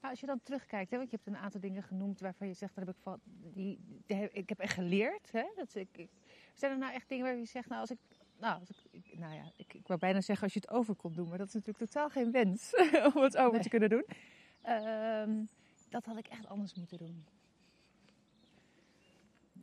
Als 0.00 0.20
je 0.20 0.26
dan 0.26 0.40
terugkijkt, 0.42 0.90
hè, 0.90 0.96
want 0.96 1.10
je 1.10 1.16
hebt 1.16 1.28
een 1.28 1.42
aantal 1.42 1.60
dingen 1.60 1.82
genoemd 1.82 2.20
waarvan 2.20 2.46
je 2.46 2.54
zegt, 2.54 2.74
daar 2.74 2.84
heb 2.86 2.94
ik 2.94 3.00
van, 3.02 3.20
die, 3.24 3.78
ik 4.32 4.48
heb 4.48 4.58
echt 4.58 4.74
geleerd. 4.74 5.32
Hè, 5.32 5.44
dat 5.56 5.74
ik, 5.74 5.88
ik- 5.92 6.10
zijn 6.54 6.72
er 6.72 6.78
nou 6.78 6.92
echt 6.92 7.08
dingen 7.08 7.24
waar 7.24 7.36
je 7.36 7.44
zegt, 7.44 7.68
nou 7.68 7.80
als 7.80 7.90
ik, 7.90 7.98
nou, 8.38 8.60
als 8.60 8.70
ik, 8.90 9.18
nou 9.18 9.34
ja, 9.34 9.52
ik, 9.56 9.74
ik 9.74 9.86
wou 9.86 9.98
bijna 10.00 10.20
zeggen 10.20 10.44
als 10.44 10.54
je 10.54 10.60
het 10.60 10.70
over 10.70 10.94
kon 10.94 11.12
doen, 11.12 11.28
maar 11.28 11.38
dat 11.38 11.46
is 11.46 11.52
natuurlijk 11.54 11.84
totaal 11.90 12.08
geen 12.10 12.30
wens 12.30 12.72
om 13.14 13.22
het 13.22 13.36
over 13.36 13.52
Nee. 13.52 13.62
te 13.62 13.68
kunnen 13.68 13.88
doen. 13.88 14.04
Ehm, 14.62 15.44
dat 15.88 16.04
had 16.04 16.16
ik 16.16 16.26
echt 16.26 16.46
anders 16.46 16.74
moeten 16.74 16.98
doen. 16.98 17.24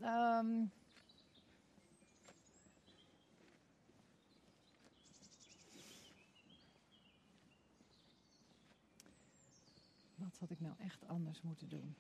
Ehm, 0.01 0.65
wat 10.39 10.49
had 10.49 10.57
ik 10.57 10.59
nou 10.59 10.75
echt 10.79 11.07
anders 11.07 11.41
moeten 11.41 11.69
doen? 11.69 11.95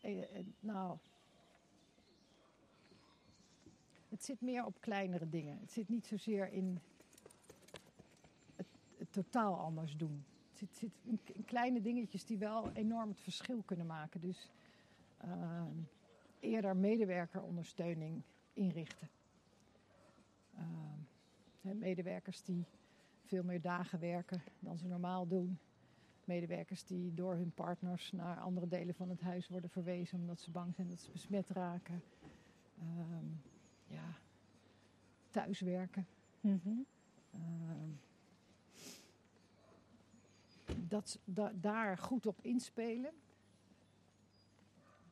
Eh, 0.00 0.38
eh, 0.38 0.46
nou, 0.60 0.98
het 4.08 4.24
zit 4.24 4.40
meer 4.40 4.64
op 4.64 4.80
kleinere 4.80 5.28
dingen. 5.28 5.58
Het 5.60 5.72
zit 5.72 5.88
niet 5.88 6.06
zozeer 6.06 6.52
in 6.52 6.80
het, 8.56 8.66
totaal 9.10 9.58
anders 9.58 9.96
doen. 9.96 10.24
Het 10.48 10.58
zit, 10.58 10.76
zit 10.76 10.92
in, 11.02 11.20
in 11.32 11.44
kleine 11.44 11.80
dingetjes 11.80 12.24
die 12.24 12.38
wel 12.38 12.72
enorm 12.72 13.08
het 13.08 13.20
verschil 13.20 13.62
kunnen 13.62 13.86
maken. 13.86 14.20
Dus 14.20 14.50
ehm, 15.16 15.74
eerder 16.40 16.76
medewerkerondersteuning 16.76 18.22
inrichten. 18.52 19.08
Ehm, 20.54 21.78
medewerkers 21.78 22.42
die 22.42 22.66
veel 23.26 23.42
meer 23.42 23.60
dagen 23.60 23.98
werken 23.98 24.42
dan 24.58 24.78
ze 24.78 24.86
normaal 24.86 25.26
doen. 25.26 25.58
Medewerkers 26.24 26.84
die 26.84 27.14
door 27.14 27.34
hun 27.34 27.52
partners 27.54 28.12
naar 28.12 28.40
andere 28.40 28.68
delen 28.68 28.94
van 28.94 29.08
het 29.08 29.20
huis 29.20 29.48
worden 29.48 29.70
verwezen 29.70 30.18
omdat 30.20 30.40
ze 30.40 30.50
bang 30.50 30.74
zijn 30.74 30.88
dat 30.88 31.00
ze 31.00 31.10
besmet 31.10 31.48
raken. 31.48 32.02
Ehm, 32.78 33.26
ja, 33.86 34.18
thuiswerken. 35.30 36.06
Ehm, 36.40 37.90
dat, 40.76 41.18
da- 41.24 41.52
daar 41.54 41.98
goed 41.98 42.26
op 42.26 42.40
inspelen, 42.40 43.12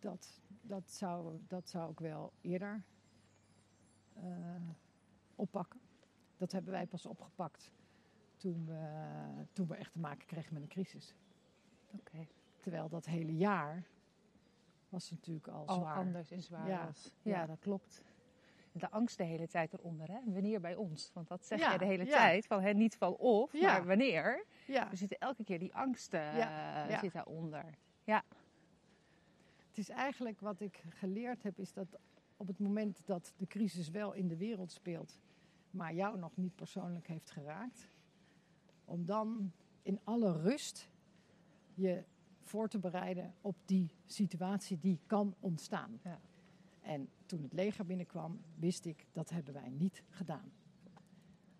dat, 0.01 0.41
dat, 0.62 0.91
zou, 0.91 1.39
dat 1.49 1.69
zou 1.69 1.91
ik 1.91 2.01
wel 2.01 2.33
eerder 2.41 2.83
eh, 4.12 4.69
oppakken. 5.35 5.81
Dat 6.37 6.53
hebben 6.53 6.73
wij 6.73 6.87
pas 6.87 7.07
opgepakt 7.07 7.73
toen 8.45 8.66
we, 8.66 9.45
toen 9.53 9.66
we 9.66 9.74
echt 9.74 9.92
te 9.92 9.99
maken 9.99 10.26
kregen 10.26 10.53
met 10.55 10.62
een 10.62 10.68
crisis. 10.68 11.14
Oké. 11.90 12.26
Terwijl 12.61 12.88
dat 12.88 13.07
hele 13.07 13.36
jaar 13.36 13.82
was 14.88 15.11
natuurlijk 15.11 15.49
al 15.49 15.66
Al 15.66 15.74
zwaar. 15.80 15.97
anders 15.97 16.30
en 16.30 16.42
zwaar 16.42 16.68
Ja, 16.68 16.84
was. 16.86 17.14
Ja, 17.22 17.38
ja. 17.38 17.47
dat 17.47 17.59
klopt. 17.59 18.03
De 18.72 18.90
angst 18.90 19.16
de 19.18 19.24
hele 19.24 19.47
tijd 19.49 19.72
eronder, 19.72 20.09
hè? 20.09 20.18
Wanneer 20.24 20.61
bij 20.61 20.74
ons? 20.74 21.11
Want 21.12 21.28
dat 21.28 21.45
zeg 21.47 21.59
Ja, 21.59 21.72
je 21.72 21.78
de 21.78 21.84
hele 21.84 22.05
ja. 22.05 22.16
tijd. 22.16 22.47
Van 22.47 22.61
hè, 22.62 22.72
niet 22.72 22.97
van 22.97 23.16
of, 23.16 23.53
Ja. 23.53 23.72
maar 23.72 23.86
wanneer. 23.86 24.45
Ja, 24.66 24.90
Er 24.90 24.97
zitten 24.97 25.18
elke 25.18 25.45
keer 25.45 25.59
die 25.59 25.74
angsten 25.74 26.20
Ja, 26.20 26.84
eh, 26.84 26.90
ja. 26.90 26.99
zit 26.99 27.12
daaronder. 27.12 27.64
Het 29.68 29.78
is 29.78 29.88
eigenlijk 29.88 30.40
wat 30.40 30.61
ik 30.61 30.82
geleerd 30.88 31.42
heb, 31.42 31.59
is 31.59 31.72
dat 31.72 31.86
op 32.36 32.47
het 32.47 32.59
moment 32.59 33.07
dat 33.07 33.32
de 33.36 33.47
crisis 33.47 33.90
wel 33.90 34.12
in 34.12 34.28
de 34.28 34.36
wereld 34.36 34.72
speelt, 34.72 35.18
maar 35.70 35.95
jou 35.95 36.18
nog 36.18 36.36
niet 36.36 36.55
persoonlijk 36.55 37.07
heeft 37.07 37.30
geraakt, 37.30 37.88
om 38.85 39.05
dan 39.07 39.53
in 39.82 40.01
alle 40.05 40.32
rust 40.32 40.91
je 41.74 42.05
voor 42.43 42.68
te 42.68 42.78
bereiden 42.78 43.35
op 43.41 43.57
die 43.64 43.91
situatie 44.07 44.78
die 44.78 45.01
kan 45.07 45.35
ontstaan. 45.41 46.01
Ja. 46.03 46.20
En 46.80 47.09
toen 47.26 47.43
het 47.43 47.53
leger 47.53 47.87
binnenkwam, 47.87 48.41
wist 48.55 48.85
ik 48.85 49.07
dat 49.12 49.30
hebben 49.30 49.55
wij 49.55 49.70
niet 49.70 50.03
gedaan. 50.09 50.53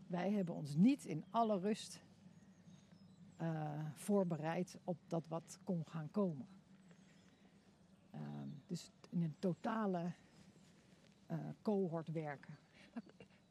Wij 0.07 0.33
hebben 0.33 0.55
ons 0.55 0.75
niet 0.75 1.05
in 1.05 1.25
alle 1.31 1.59
rust 1.59 2.01
eh, 3.37 3.87
voorbereid 3.95 4.79
op 4.85 4.99
dat 5.07 5.29
wat 5.29 5.59
kon 5.64 5.87
gaan 5.87 6.11
komen. 6.11 6.47
Ehm, 8.11 8.49
dus 8.66 8.93
in 9.11 9.22
een 9.22 9.37
totale 9.39 10.12
eh, 11.27 11.39
cohort 11.62 12.12
werken 12.12 12.59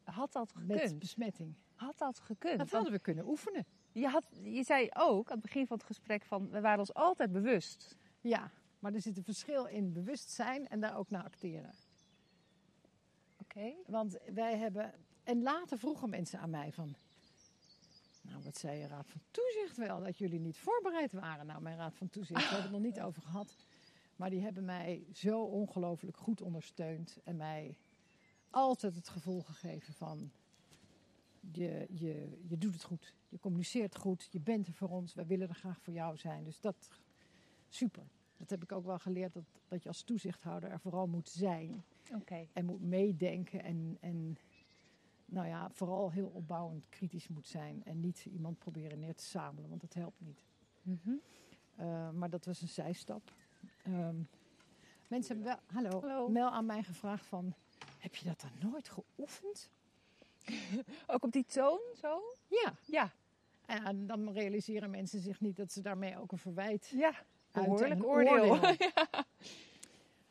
Had 0.04 0.32
dat 0.32 0.54
met 0.56 0.80
gekund? 0.80 1.00
besmetting. 1.00 1.56
Had 1.84 1.98
dat 1.98 2.20
gekund? 2.20 2.58
Dat 2.58 2.72
hadden 2.72 2.92
we 2.92 3.00
kunnen 3.00 3.28
oefenen. 3.28 3.66
je, 3.92 4.08
had, 4.08 4.26
je 4.44 4.64
zei 4.64 4.90
ook 4.94 5.28
aan 5.28 5.38
het 5.38 5.46
begin 5.46 5.68
van 5.68 5.78
het 5.78 5.86
gesprek 5.86 6.26
van 6.26 6.50
we 6.50 6.62
waren 6.62 6.80
ons 6.80 6.94
altijd 6.94 7.32
bewust. 7.32 7.98
Ja, 8.22 8.52
maar 8.80 8.94
er 8.94 9.02
zit 9.02 9.18
een 9.18 9.24
verschil 9.24 9.66
in 9.66 9.94
bewustzijn 9.94 10.68
en 10.68 10.80
daar 10.80 10.98
ook 10.98 11.10
naar 11.10 11.24
acteren. 11.24 11.74
Oké. 13.42 13.74
Want 13.86 14.18
wij 14.34 14.58
hebben. 14.58 14.94
En 15.24 15.42
later 15.42 15.78
vroegen 15.80 16.10
mensen 16.10 16.40
aan 16.40 16.50
mij 16.50 16.72
van. 16.72 16.96
Nou, 18.22 18.44
wat 18.44 18.58
zei 18.58 18.80
je 18.80 18.88
Raad 18.88 19.10
van 19.10 19.22
Toezicht 19.32 19.78
wel? 19.78 20.04
Dat 20.04 20.18
jullie 20.18 20.40
niet 20.40 20.58
voorbereid 20.58 21.12
waren. 21.12 21.46
Nou, 21.46 21.62
mijn 21.62 21.78
Raad 21.78 21.96
van 21.96 22.10
Toezicht, 22.10 22.40
daar 22.40 22.52
hebben 22.52 22.72
we 22.72 22.76
het 22.78 22.84
nog 22.86 22.94
niet 22.96 23.04
over 23.08 23.22
gehad. 23.22 23.56
Maar 24.16 24.30
die 24.30 24.42
hebben 24.42 24.66
mij 24.66 25.06
zo 25.14 25.42
ongelooflijk 25.42 26.18
goed 26.18 26.42
ondersteund. 26.42 27.18
En 27.24 27.38
mij 27.38 27.78
altijd 28.50 28.96
het 28.96 29.10
gevoel 29.10 29.42
gegeven 29.42 29.94
van. 29.94 30.32
Je, 31.52 31.88
je, 31.90 32.38
je 32.48 32.58
doet 32.58 32.74
het 32.74 32.84
goed. 32.84 33.14
Je 33.30 33.40
communiceert 33.40 33.96
goed. 33.96 34.28
Je 34.32 34.40
bent 34.40 34.68
er 34.68 34.74
voor 34.74 34.90
ons. 34.90 35.14
Wij 35.14 35.26
willen 35.26 35.50
er 35.50 35.56
graag 35.56 35.82
voor 35.82 35.94
jou 35.94 36.18
zijn. 36.18 36.44
Dus 36.44 36.60
dat, 36.60 36.90
super. 37.70 38.04
Dat 38.38 38.50
heb 38.50 38.64
ik 38.64 38.72
ook 38.72 38.86
wel 38.86 39.00
geleerd. 39.00 39.34
Dat, 39.34 39.44
dat 39.68 39.84
je 39.84 39.90
als 39.90 40.04
toezichthouder 40.04 40.70
er 40.70 40.80
vooral 40.80 41.08
moet 41.08 41.30
zijn 41.30 41.84
Oké. 42.16 42.48
en 42.54 42.66
moet 42.66 42.82
meedenken 42.82 43.64
en, 43.64 43.98
en 44.00 44.38
nou 45.26 45.48
ja, 45.48 45.70
vooral 45.72 46.12
heel 46.12 46.28
opbouwend 46.28 46.90
kritisch 46.90 47.28
moet 47.28 47.48
zijn 47.48 47.84
en 47.86 48.00
niet 48.00 48.26
iemand 48.26 48.58
proberen 48.58 49.00
neer 49.00 49.16
te 49.16 49.24
zamelen, 49.24 49.70
want 49.70 49.82
dat 49.82 49.94
helpt 49.94 50.22
niet. 50.22 50.44
Mhm. 50.82 51.12
Uh, 51.80 52.10
maar 52.10 52.30
dat 52.30 52.46
was 52.46 52.62
een 52.62 52.68
zijstap. 52.68 53.34
Um, 53.88 54.28
mensen 55.08 55.36
hebben 55.36 55.54
wel, 55.54 55.82
hallo, 55.82 56.02
Hallo. 56.02 56.30
Mel 56.30 56.50
aan 56.50 56.66
mij 56.66 56.84
gevraagd 56.84 57.26
van, 57.26 57.54
heb 57.98 58.16
je 58.16 58.26
dat 58.26 58.42
dan 58.42 58.72
nooit 58.72 58.90
geoefend? 58.90 59.70
Ook 61.08 61.24
op 61.24 61.32
die 61.32 61.46
toon 61.46 61.80
zo? 62.02 62.22
Ja. 62.48 62.74
Ja. 62.86 63.12
En 63.66 64.08
dan 64.08 64.32
realiseren 64.32 64.90
mensen 64.90 65.20
zich 65.20 65.40
niet 65.42 65.56
dat 65.56 65.72
ze 65.72 65.82
daarmee 65.82 66.18
ook 66.20 66.32
een 66.32 66.38
verwijt 66.38 66.88
Ja. 66.96 67.14
Behoorlijk 67.52 67.92
een 67.94 68.06
oordeel. 68.06 68.58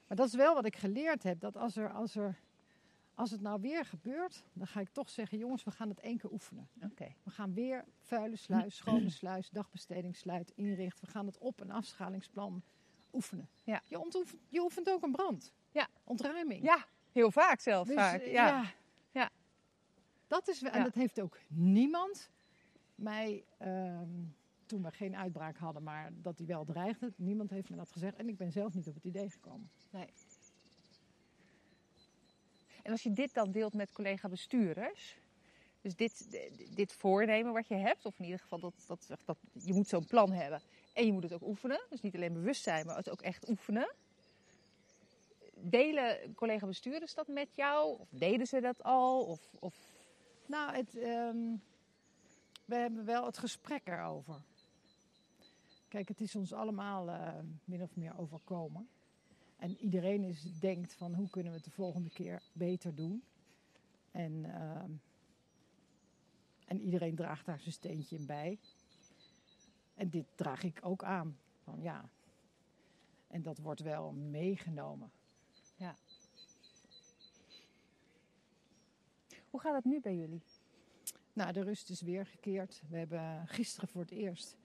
Maar 0.07 0.17
dat 0.17 0.27
is 0.27 0.35
wel 0.35 0.55
wat 0.55 0.65
ik 0.67 0.77
geleerd 0.77 1.23
heb. 1.23 1.41
Dat 1.41 1.57
als, 1.57 1.77
er, 1.77 1.91
als, 1.93 2.15
er, 2.17 2.39
als 3.15 3.31
het 3.31 3.41
nou 3.41 3.61
weer 3.61 3.85
gebeurt, 3.85 4.43
dan 4.53 4.67
ga 4.67 4.81
ik 4.81 4.89
toch 4.89 5.11
zeggen: 5.11 5.39
jongens, 5.39 5.65
we 5.65 5.71
gaan 5.71 5.89
het 5.89 6.01
één 6.01 6.19
keer 6.19 6.31
oefenen. 6.33 6.69
Oké. 6.83 7.15
We 7.23 7.31
gaan 7.31 7.55
weer 7.55 7.85
vuile 8.01 8.37
sluis, 8.37 8.77
schone 8.77 9.11
sluis, 9.11 9.51
dagbestedingssluit 9.51 10.53
inrichten. 10.55 11.05
We 11.05 11.11
gaan 11.11 11.27
het 11.27 11.39
op- 11.39 11.61
en 11.61 11.71
afschalingsplan 11.71 12.63
oefenen. 13.13 13.49
Ja. 13.65 13.83
Je, 13.87 13.99
ontoefent, 14.01 14.41
je 14.49 14.61
oefent 14.61 14.91
ook 14.91 15.03
een 15.03 15.13
brand. 15.13 15.53
Ja. 15.71 15.89
Ontruiming. 16.05 16.63
Ja, 16.63 16.87
heel 17.13 17.31
vaak 17.31 17.61
zelfs. 17.61 17.89
Dus, 17.89 17.97
vaak. 17.99 18.21
eh, 18.21 18.33
Ja. 18.33 18.47
Ja. 18.47 18.65
Dat 20.33 20.49
is, 20.49 20.63
en 20.63 20.79
Ja. 20.79 20.83
dat 20.85 20.95
heeft 20.95 21.21
ook 21.21 21.39
niemand 21.49 22.31
mij, 22.95 23.45
ehm, 23.59 24.09
toen 24.67 24.83
we 24.83 24.91
geen 24.91 25.17
uitbraak 25.17 25.57
hadden, 25.57 25.83
maar 25.83 26.13
dat 26.23 26.37
die 26.37 26.47
wel 26.47 26.65
dreigde, 26.65 27.13
niemand 27.17 27.51
heeft 27.51 27.71
me 27.71 27.77
dat 27.77 27.91
gezegd. 27.91 28.17
En 28.17 28.29
ik 28.29 28.37
ben 28.37 28.53
zelf 28.53 28.75
niet 28.75 28.89
op 28.89 28.95
het 28.95 29.05
idee 29.05 29.31
gekomen. 29.31 29.71
En 32.83 32.93
als 32.93 33.03
je 33.03 33.13
dit 33.13 33.35
dan 33.35 33.51
deelt 33.51 33.75
met 33.75 33.93
collega-bestuurders, 33.93 35.17
dus 35.81 35.97
dit, 35.97 36.41
dit 36.75 36.93
voornemen 36.93 37.53
wat 37.53 37.69
je 37.69 37.75
hebt, 37.75 38.05
of 38.05 38.19
in 38.19 38.25
ieder 38.25 38.41
geval 38.41 38.59
dat, 38.61 38.75
dat, 38.87 39.07
dat 39.25 39.39
je 39.53 39.73
moet 39.73 39.89
zo'n 39.89 40.07
plan 40.07 40.33
hebben 40.33 40.63
en 40.93 41.07
je 41.07 41.13
moet 41.13 41.23
het 41.23 41.33
ook 41.33 41.47
oefenen, 41.47 41.81
dus 41.89 42.01
niet 42.01 42.15
alleen 42.15 42.33
bewust 42.33 42.63
zijn, 42.63 42.87
maar 42.87 42.97
het 42.97 43.11
ook 43.11 43.23
echt 43.23 43.49
oefenen. 43.49 43.95
delen 45.55 46.35
collega-bestuurders 46.35 47.15
dat 47.15 47.29
met 47.29 47.55
jou? 47.55 47.99
Of 47.99 48.09
deden 48.11 48.47
ze 48.47 48.61
dat 48.61 48.83
al? 48.83 49.25
Of, 49.25 49.41
of... 49.59 49.92
Nou, 50.47 50.75
het, 50.77 50.97
ehm, 50.97 51.57
we 52.65 52.75
hebben 52.75 53.05
wel 53.05 53.27
het 53.27 53.39
gesprek 53.39 53.87
erover. 53.87 54.43
Kijk, 55.89 56.09
het 56.09 56.21
is 56.21 56.35
ons 56.35 56.53
allemaal 56.53 57.09
eh, 57.11 57.39
min 57.65 57.83
of 57.83 57.97
meer 57.97 58.19
overkomen. 58.19 58.89
En 59.57 59.77
iedereen 59.77 60.23
is, 60.23 60.59
denkt 60.61 60.95
van 60.95 61.15
hoe 61.15 61.31
kunnen 61.31 61.53
we 61.53 61.57
het 61.57 61.67
de 61.67 61.75
volgende 61.75 62.11
keer 62.11 62.43
beter 62.53 62.95
doen. 62.95 63.23
En, 64.11 64.45
ehm, 64.45 64.91
en 66.67 66.81
iedereen 66.81 67.15
draagt 67.15 67.47
daar 67.47 67.61
zijn 67.61 67.73
steentje 67.73 68.17
in 68.17 68.27
bij. 68.27 68.59
En 69.95 70.11
dit 70.11 70.27
draag 70.35 70.63
ik 70.63 70.79
ook 70.83 71.05
aan. 71.05 71.39
Van 71.63 71.83
ja. 71.83 72.11
En 73.27 73.43
dat 73.43 73.59
wordt 73.59 73.81
wel 73.81 74.13
meegenomen. 74.13 75.11
Ja. 75.77 75.97
Hoe 79.53 79.61
gaat 79.61 79.75
het 79.75 79.85
nu 79.85 80.01
bij 80.01 80.17
jullie? 80.17 80.43
Nou, 81.33 81.53
de 81.53 81.63
rust 81.63 81.91
is 81.91 82.01
weer 82.01 82.27
gekeerd. 82.27 82.83
We 82.89 82.97
hebben 82.97 83.49
gisteren 83.49 83.89
voor 83.89 84.01
het 84.01 84.11
eerst 84.11 84.57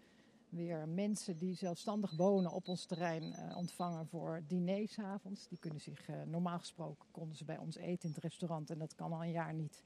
weer 0.49 0.88
mensen 0.88 1.38
die 1.38 1.55
zelfstandig 1.55 2.11
wonen 2.11 2.51
op 2.51 2.67
ons 2.67 2.85
terrein 2.85 3.23
uh, 3.23 3.57
ontvangen 3.57 4.07
voor 4.07 4.43
dinersavonds. 4.47 5.47
Die 5.47 5.57
kunnen 5.57 5.81
zich, 5.81 6.09
uh, 6.09 6.21
normaal 6.23 6.59
gesproken, 6.59 7.07
konden 7.11 7.38
ze 7.38 7.45
bij 7.45 7.57
ons 7.57 7.75
eten 7.75 8.09
in 8.09 8.15
het 8.15 8.23
restaurant 8.23 8.69
en 8.69 8.77
dat 8.77 8.95
kan 8.95 9.13
al 9.13 9.23
een 9.23 9.31
jaar 9.31 9.53
niet. 9.53 9.83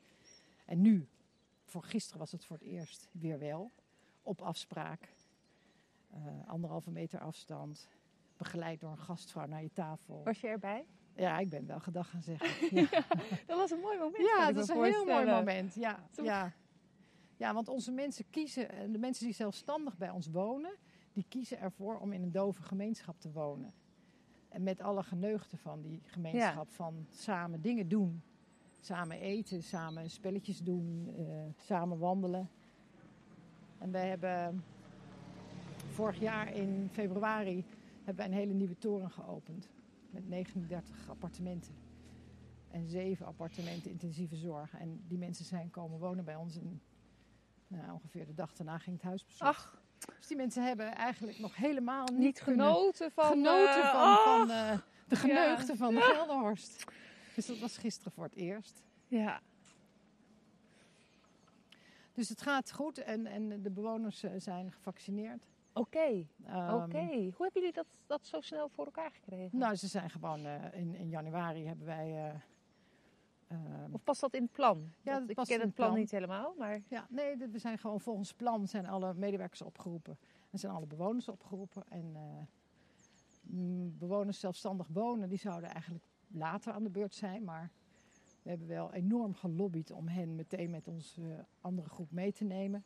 En 0.65 0.81
nu, 0.81 1.07
voor 1.65 1.83
gisteren 1.83 2.19
was 2.19 2.31
het 2.31 2.45
voor 2.45 2.57
het 2.57 2.65
eerst 2.65 3.07
weer 3.11 3.39
wel, 3.39 3.71
op 4.23 4.41
afspraak. 4.41 5.13
Uh, 6.13 6.47
anderhalve 6.47 6.91
meter 6.91 7.19
afstand, 7.19 7.87
begeleid 8.37 8.79
door 8.79 8.91
een 8.91 8.97
gastvrouw 8.97 9.47
naar 9.47 9.63
je 9.63 9.73
tafel. 9.73 10.23
Was 10.23 10.39
je 10.39 10.47
erbij? 10.47 10.85
Ja, 11.15 11.39
ik 11.39 11.49
ben 11.49 11.65
wel 11.65 11.79
gedag 11.79 12.09
gaan 12.09 12.21
zeggen. 12.21 12.49
Ja. 12.81 13.03
dat 13.47 13.57
was 13.57 13.71
een 13.71 13.79
mooi 13.79 13.97
moment. 13.97 14.23
Ja, 14.35 14.45
dat 14.45 14.67
was 14.67 14.77
een 14.77 14.83
heel 14.83 15.05
mooi 15.05 15.25
moment. 15.25 15.75
Ja, 15.75 15.99
ja. 16.23 16.53
ja, 17.37 17.53
want 17.53 17.67
onze 17.67 17.91
mensen 17.91 18.25
kiezen, 18.29 18.91
de 18.91 18.97
mensen 18.97 19.25
die 19.25 19.33
zelfstandig 19.33 19.97
bij 19.97 20.09
ons 20.09 20.27
wonen, 20.27 20.75
die 21.13 21.25
kiezen 21.29 21.59
ervoor 21.59 21.99
om 21.99 22.11
in 22.11 22.23
een 22.23 22.31
dove 22.31 22.61
gemeenschap 22.61 23.19
te 23.19 23.31
wonen. 23.31 23.73
En 24.49 24.63
met 24.63 24.81
alle 24.81 25.03
geneugten 25.03 25.57
van 25.57 25.81
die 25.81 26.01
gemeenschap, 26.05 26.67
ja. 26.67 26.75
van 26.75 27.05
samen 27.09 27.61
dingen 27.61 27.87
doen. 27.87 28.21
Samen 28.79 29.19
eten, 29.19 29.63
samen 29.63 30.09
spelletjes 30.09 30.59
doen, 30.59 31.13
uh, 31.19 31.25
samen 31.57 31.97
wandelen. 31.97 32.49
En 33.77 33.91
wij 33.91 34.07
hebben 34.07 34.63
vorig 35.91 36.19
jaar 36.19 36.53
in 36.55 36.89
februari 36.91 37.65
hebben 37.97 38.15
wij 38.15 38.25
een 38.25 38.39
hele 38.39 38.53
nieuwe 38.53 38.77
toren 38.77 39.09
geopend 39.09 39.69
met 40.11 40.27
39 40.27 41.09
appartementen. 41.09 41.75
En 42.71 42.87
zeven 42.89 43.25
appartementen 43.25 43.91
intensieve 43.91 44.35
zorg. 44.35 44.77
En 44.77 45.03
die 45.07 45.17
mensen 45.17 45.45
zijn 45.45 45.69
komen 45.69 45.99
wonen 45.99 46.25
bij 46.25 46.35
ons. 46.35 46.55
En 46.55 46.81
nou, 47.67 47.91
ongeveer 47.91 48.25
de 48.25 48.33
dag 48.33 48.53
daarna 48.53 48.77
ging 48.77 48.95
het 48.95 49.05
huis 49.05 49.25
bezoeken. 49.25 49.47
Ach. 49.47 49.81
Dus 50.17 50.27
die 50.27 50.37
mensen 50.37 50.63
hebben 50.63 50.95
eigenlijk 50.95 51.39
nog 51.39 51.55
helemaal 51.55 52.05
niet, 52.05 52.19
niet 52.19 52.41
genoten 52.41 53.11
van, 53.11 53.29
genoten 53.29 53.79
uh, 53.79 53.91
van, 53.91 54.17
van 54.17 54.49
uh, 54.49 54.77
de 55.07 55.15
geneugten 55.15 55.73
ja. 55.73 55.75
van 55.75 55.93
de 55.93 55.99
ja. 55.99 56.13
Gelderhorst. 56.13 56.83
Dus 57.35 57.45
dat 57.45 57.59
was 57.59 57.77
gisteren 57.77 58.11
voor 58.11 58.23
het 58.23 58.35
eerst. 58.35 58.83
Ja. 59.07 59.41
Dus 62.13 62.29
het 62.29 62.41
gaat 62.41 62.71
goed 62.71 62.97
en, 62.97 63.25
en 63.25 63.61
de 63.61 63.69
bewoners 63.69 64.23
uh, 64.23 64.31
zijn 64.37 64.71
gevaccineerd. 64.71 65.50
Oké, 65.73 65.97
okay. 65.97 66.27
um, 66.47 66.73
oké. 66.73 66.83
Okay. 66.83 67.33
Hoe 67.35 67.43
hebben 67.43 67.61
jullie 67.61 67.73
dat, 67.73 67.85
dat 68.05 68.25
zo 68.25 68.41
snel 68.41 68.69
voor 68.69 68.85
elkaar 68.85 69.11
gekregen? 69.11 69.57
Nou, 69.57 69.75
ze 69.75 69.87
zijn 69.87 70.09
gewoon 70.09 70.45
uh, 70.45 70.73
in, 70.73 70.95
in 70.95 71.09
januari 71.09 71.65
hebben 71.65 71.85
wij. 71.85 72.33
Uh, 73.47 73.55
um, 73.85 73.93
of 73.93 74.03
past 74.03 74.21
dat 74.21 74.33
in 74.33 74.41
het 74.41 74.51
plan? 74.51 74.91
Ja, 75.01 75.19
dat, 75.19 75.29
ik 75.29 75.35
ken 75.35 75.59
het 75.59 75.73
plan, 75.73 75.87
plan, 75.87 75.99
niet 75.99 76.11
helemaal, 76.11 76.53
maar. 76.57 76.81
Ja, 76.87 77.07
nee, 77.09 77.37
we 77.37 77.59
zijn 77.59 77.77
gewoon 77.77 78.01
volgens 78.01 78.33
plan 78.33 78.67
zijn 78.67 78.87
alle 78.87 79.13
medewerkers 79.13 79.61
opgeroepen 79.61 80.17
en 80.49 80.59
zijn 80.59 80.73
alle 80.73 80.85
bewoners 80.85 81.27
opgeroepen 81.27 81.83
en 81.89 82.15
uh, 82.15 82.43
bewoners 83.97 84.39
zelfstandig 84.39 84.87
wonen, 84.87 85.29
die 85.29 85.37
zouden 85.37 85.69
eigenlijk 85.69 86.03
later 86.27 86.73
aan 86.73 86.83
de 86.83 86.89
beurt 86.89 87.15
zijn, 87.15 87.43
maar 87.43 87.71
we 88.41 88.49
hebben 88.49 88.67
wel 88.67 88.93
enorm 88.93 89.33
gelobbyd 89.33 89.91
om 89.91 90.07
hen 90.07 90.35
meteen 90.35 90.69
met 90.69 90.87
onze 90.87 91.45
andere 91.61 91.89
groep 91.89 92.11
mee 92.11 92.31
te 92.31 92.43
nemen. 92.43 92.83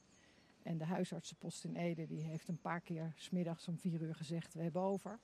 En 0.66 0.78
de 0.78 0.86
huisartsenpost 0.86 1.64
in 1.64 1.76
Ede 1.76 2.08
die 2.08 2.22
heeft 2.22 2.48
een 2.48 2.62
paar 2.62 2.82
keer 2.82 3.14
smiddags 3.16 3.68
om 3.68 3.78
vier 3.78 4.02
uur 4.02 4.16
gezegd: 4.16 4.54
We 4.54 4.62
hebben 4.62 4.82
over. 4.82 5.20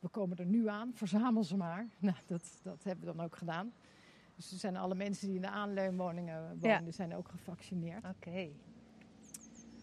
We 0.00 0.08
komen 0.08 0.36
er 0.36 0.46
nu 0.46 0.68
aan, 0.68 0.92
verzamel 0.94 1.44
ze 1.44 1.56
maar. 1.56 1.88
Nou, 1.98 2.16
dat, 2.26 2.58
dat 2.62 2.84
hebben 2.84 3.06
we 3.06 3.14
dan 3.16 3.24
ook 3.24 3.36
gedaan. 3.36 3.72
Dus 4.36 4.52
er 4.52 4.58
zijn 4.58 4.76
alle 4.76 4.94
mensen 4.94 5.26
die 5.26 5.36
in 5.36 5.42
de 5.42 5.48
aanleunwoningen 5.48 6.58
wonen, 6.58 6.84
ja. 6.84 6.90
zijn 6.90 7.14
ook 7.14 7.28
gevaccineerd. 7.28 8.04
Oké. 8.04 8.28
Okay. 8.28 8.52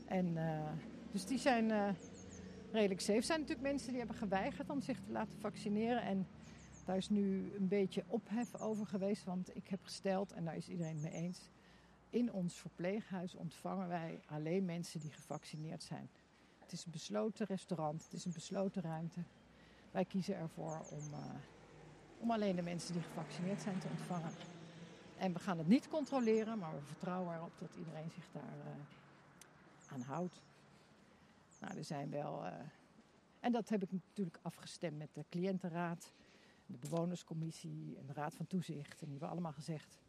En 0.05 0.27
uh, 0.27 0.71
dus 1.11 1.25
die 1.25 1.37
zijn 1.37 1.69
uh, 1.69 1.89
redelijk 2.71 3.01
safe. 3.01 3.17
Er 3.17 3.23
zijn 3.23 3.39
natuurlijk 3.39 3.67
mensen 3.67 3.89
die 3.89 3.97
hebben 3.97 4.17
geweigerd 4.17 4.69
om 4.69 4.81
zich 4.81 4.99
te 4.99 5.11
laten 5.11 5.39
vaccineren. 5.39 6.01
En 6.01 6.27
daar 6.85 6.97
is 6.97 7.09
nu 7.09 7.51
een 7.57 7.67
beetje 7.67 8.03
ophef 8.07 8.55
over 8.55 8.85
geweest. 8.85 9.23
Want 9.23 9.55
ik 9.55 9.67
heb 9.67 9.83
gesteld, 9.83 10.31
en 10.31 10.45
daar 10.45 10.55
is 10.55 10.69
iedereen 10.69 10.93
het 10.93 11.03
mee 11.03 11.21
eens 11.21 11.49
in 12.09 12.31
ons 12.31 12.53
verpleeghuis 12.53 13.35
ontvangen 13.35 13.87
wij 13.87 14.19
alleen 14.25 14.65
mensen 14.65 14.99
die 14.99 15.11
gevaccineerd 15.11 15.83
zijn. 15.83 16.09
Het 16.59 16.71
is 16.71 16.85
een 16.85 16.91
besloten 16.91 17.45
restaurant, 17.45 18.03
het 18.03 18.13
is 18.13 18.25
een 18.25 18.31
besloten 18.31 18.81
ruimte. 18.81 19.23
Wij 19.91 20.05
kiezen 20.05 20.35
ervoor 20.35 20.85
om, 20.91 21.13
uh, 21.13 21.35
om 22.19 22.31
alleen 22.31 22.55
de 22.55 22.61
mensen 22.61 22.93
die 22.93 23.01
gevaccineerd 23.01 23.61
zijn 23.61 23.79
te 23.79 23.87
ontvangen. 23.87 24.31
En 25.17 25.33
we 25.33 25.39
gaan 25.39 25.57
het 25.57 25.67
niet 25.67 25.87
controleren, 25.87 26.59
maar 26.59 26.73
we 26.73 26.81
vertrouwen 26.81 27.35
erop 27.35 27.59
dat 27.59 27.75
iedereen 27.75 28.11
zich 28.11 28.27
daar 28.31 28.57
uh, 28.57 29.93
aan 29.93 30.01
houdt. 30.01 30.41
Nou, 31.59 31.77
er 31.77 31.83
zijn 31.83 32.09
wel. 32.09 32.45
Uh, 32.45 32.53
en 33.39 33.51
dat 33.51 33.69
heb 33.69 33.83
ik 33.83 33.91
natuurlijk 33.91 34.39
afgestemd 34.41 34.97
met 34.97 35.13
de 35.13 35.25
cliëntenraad, 35.29 36.13
de 36.65 36.77
bewonerscommissie 36.77 37.97
en 37.97 38.05
de 38.05 38.13
raad 38.13 38.35
van 38.35 38.47
toezicht. 38.47 38.99
En 39.01 39.05
die 39.05 39.09
hebben 39.09 39.29
allemaal 39.29 39.53
gezegd. 39.53 39.99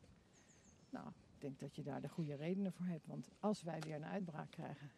Nou, 0.91 1.07
denk 1.41 1.59
dat 1.59 1.77
je 1.77 1.83
daar 1.83 2.01
de 2.01 2.09
goede 2.09 2.35
redenen 2.35 2.73
voor 2.73 2.87
hebt. 2.87 3.07
Want 3.07 3.29
als 3.41 3.63
wij 3.63 3.81
weer 3.81 3.95
een 3.95 4.05
uitbraak 4.05 4.51
krijgen, 4.51 4.91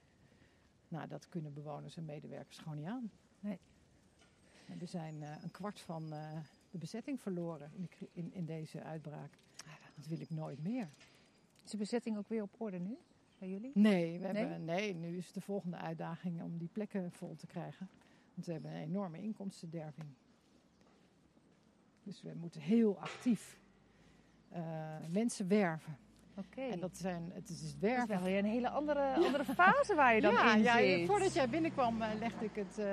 nou, 0.89 1.09
dat 1.09 1.29
kunnen 1.29 1.55
bewoners 1.55 1.97
en 1.97 2.05
medewerkers 2.05 2.59
gewoon 2.59 2.79
niet 2.79 2.87
aan. 2.87 3.11
Nee. 3.41 3.59
En 4.69 4.79
we 4.79 4.87
zijn 4.87 5.15
uh, 5.15 5.43
een 5.43 5.51
kwart 5.51 5.81
van 5.81 6.13
uh, 6.13 6.39
de 6.71 6.79
bezetting 6.79 7.21
verloren 7.21 7.71
in, 7.75 7.89
de, 7.99 8.09
in, 8.13 8.33
in, 8.35 8.45
deze 8.45 8.83
uitbraak. 8.83 9.39
Dat 9.95 10.07
wil 10.07 10.21
ik 10.21 10.31
nooit 10.31 10.63
meer. 10.63 10.89
Is 11.65 11.71
de 11.71 11.77
bezetting 11.77 12.17
ook 12.17 12.29
weer 12.29 12.43
op 12.43 12.61
orde 12.61 12.79
nu 12.79 12.99
bij 13.39 13.49
jullie? 13.49 13.71
Nee, 13.75 14.19
we 14.19 14.27
hebben, 14.27 14.65
nee? 14.65 14.95
nee, 14.95 14.95
nu 14.95 15.17
is 15.17 15.33
de 15.33 15.41
volgende 15.41 15.77
uitdaging 15.77 16.43
om 16.43 16.59
die 16.59 16.69
plekken 16.73 17.13
vol 17.13 17.35
te 17.37 17.47
krijgen. 17.47 17.89
Want 18.35 18.47
we 18.47 18.53
hebben 18.53 18.71
een 18.71 18.83
enorme 18.83 19.19
inkomstenderving. 19.19 20.09
Dus 22.03 22.23
we 22.23 22.35
moeten 22.35 22.61
heel 22.61 22.99
actief 22.99 23.61
uh, 24.53 24.97
mensen 25.11 25.49
werven. 25.49 25.97
Okay. 26.37 26.71
En 26.71 26.81
dat 26.81 26.97
zijn, 26.97 27.31
het 27.33 27.49
is 27.49 27.61
het 27.61 27.79
werven. 27.79 28.09
Dat 28.09 28.17
is 28.17 28.23
wel 28.23 28.33
weer 28.33 28.39
een 28.39 28.45
hele 28.45 28.69
andere, 28.69 29.15
andere 29.15 29.45
fase 29.45 29.95
waar 29.95 30.15
je 30.15 30.21
dan 30.21 30.33
ja, 30.43 30.55
in 30.55 30.63
ja, 30.63 30.79
zit. 30.79 31.07
Voordat 31.07 31.33
jij 31.33 31.49
binnenkwam 31.49 32.03
uh, 32.03 32.09
legde 32.19 32.45
ik 32.45 32.55
het 32.55 32.79
uh, 32.79 32.87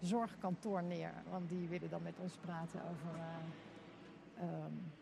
zorgkantoor 0.00 0.82
neer. 0.82 1.12
Want 1.30 1.48
die 1.48 1.68
willen 1.68 1.90
dan 1.90 2.02
met 2.02 2.18
ons 2.18 2.36
praten 2.36 2.80
over, 2.82 3.16
uh, 3.16 4.64
um, 4.64 4.92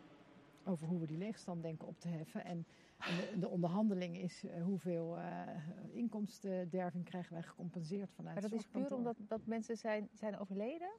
over 0.65 0.87
hoe 0.87 1.01
we 1.01 1.07
die 1.07 1.19
leegstand 1.19 1.63
denken 1.63 1.89
op 1.89 2.01
te 2.01 2.09
heffen. 2.09 2.45
En, 2.45 2.67
en 2.99 3.17
de, 3.17 3.39
de, 3.39 3.49
onderhandeling 3.49 4.19
is 4.19 4.45
hoeveel 4.63 5.19
inkomstenderving 5.93 7.05
krijgen 7.05 7.33
wij 7.33 7.43
gecompenseerd 7.43 8.11
vanuit 8.15 8.35
Maar 8.35 8.43
dat 8.43 8.53
het 8.53 8.61
is 8.61 8.67
puur 8.67 8.95
omdat 8.95 9.17
dat 9.29 9.41
mensen 9.45 9.77
zijn, 9.77 10.09
zijn 10.13 10.39
overleden? 10.39 10.91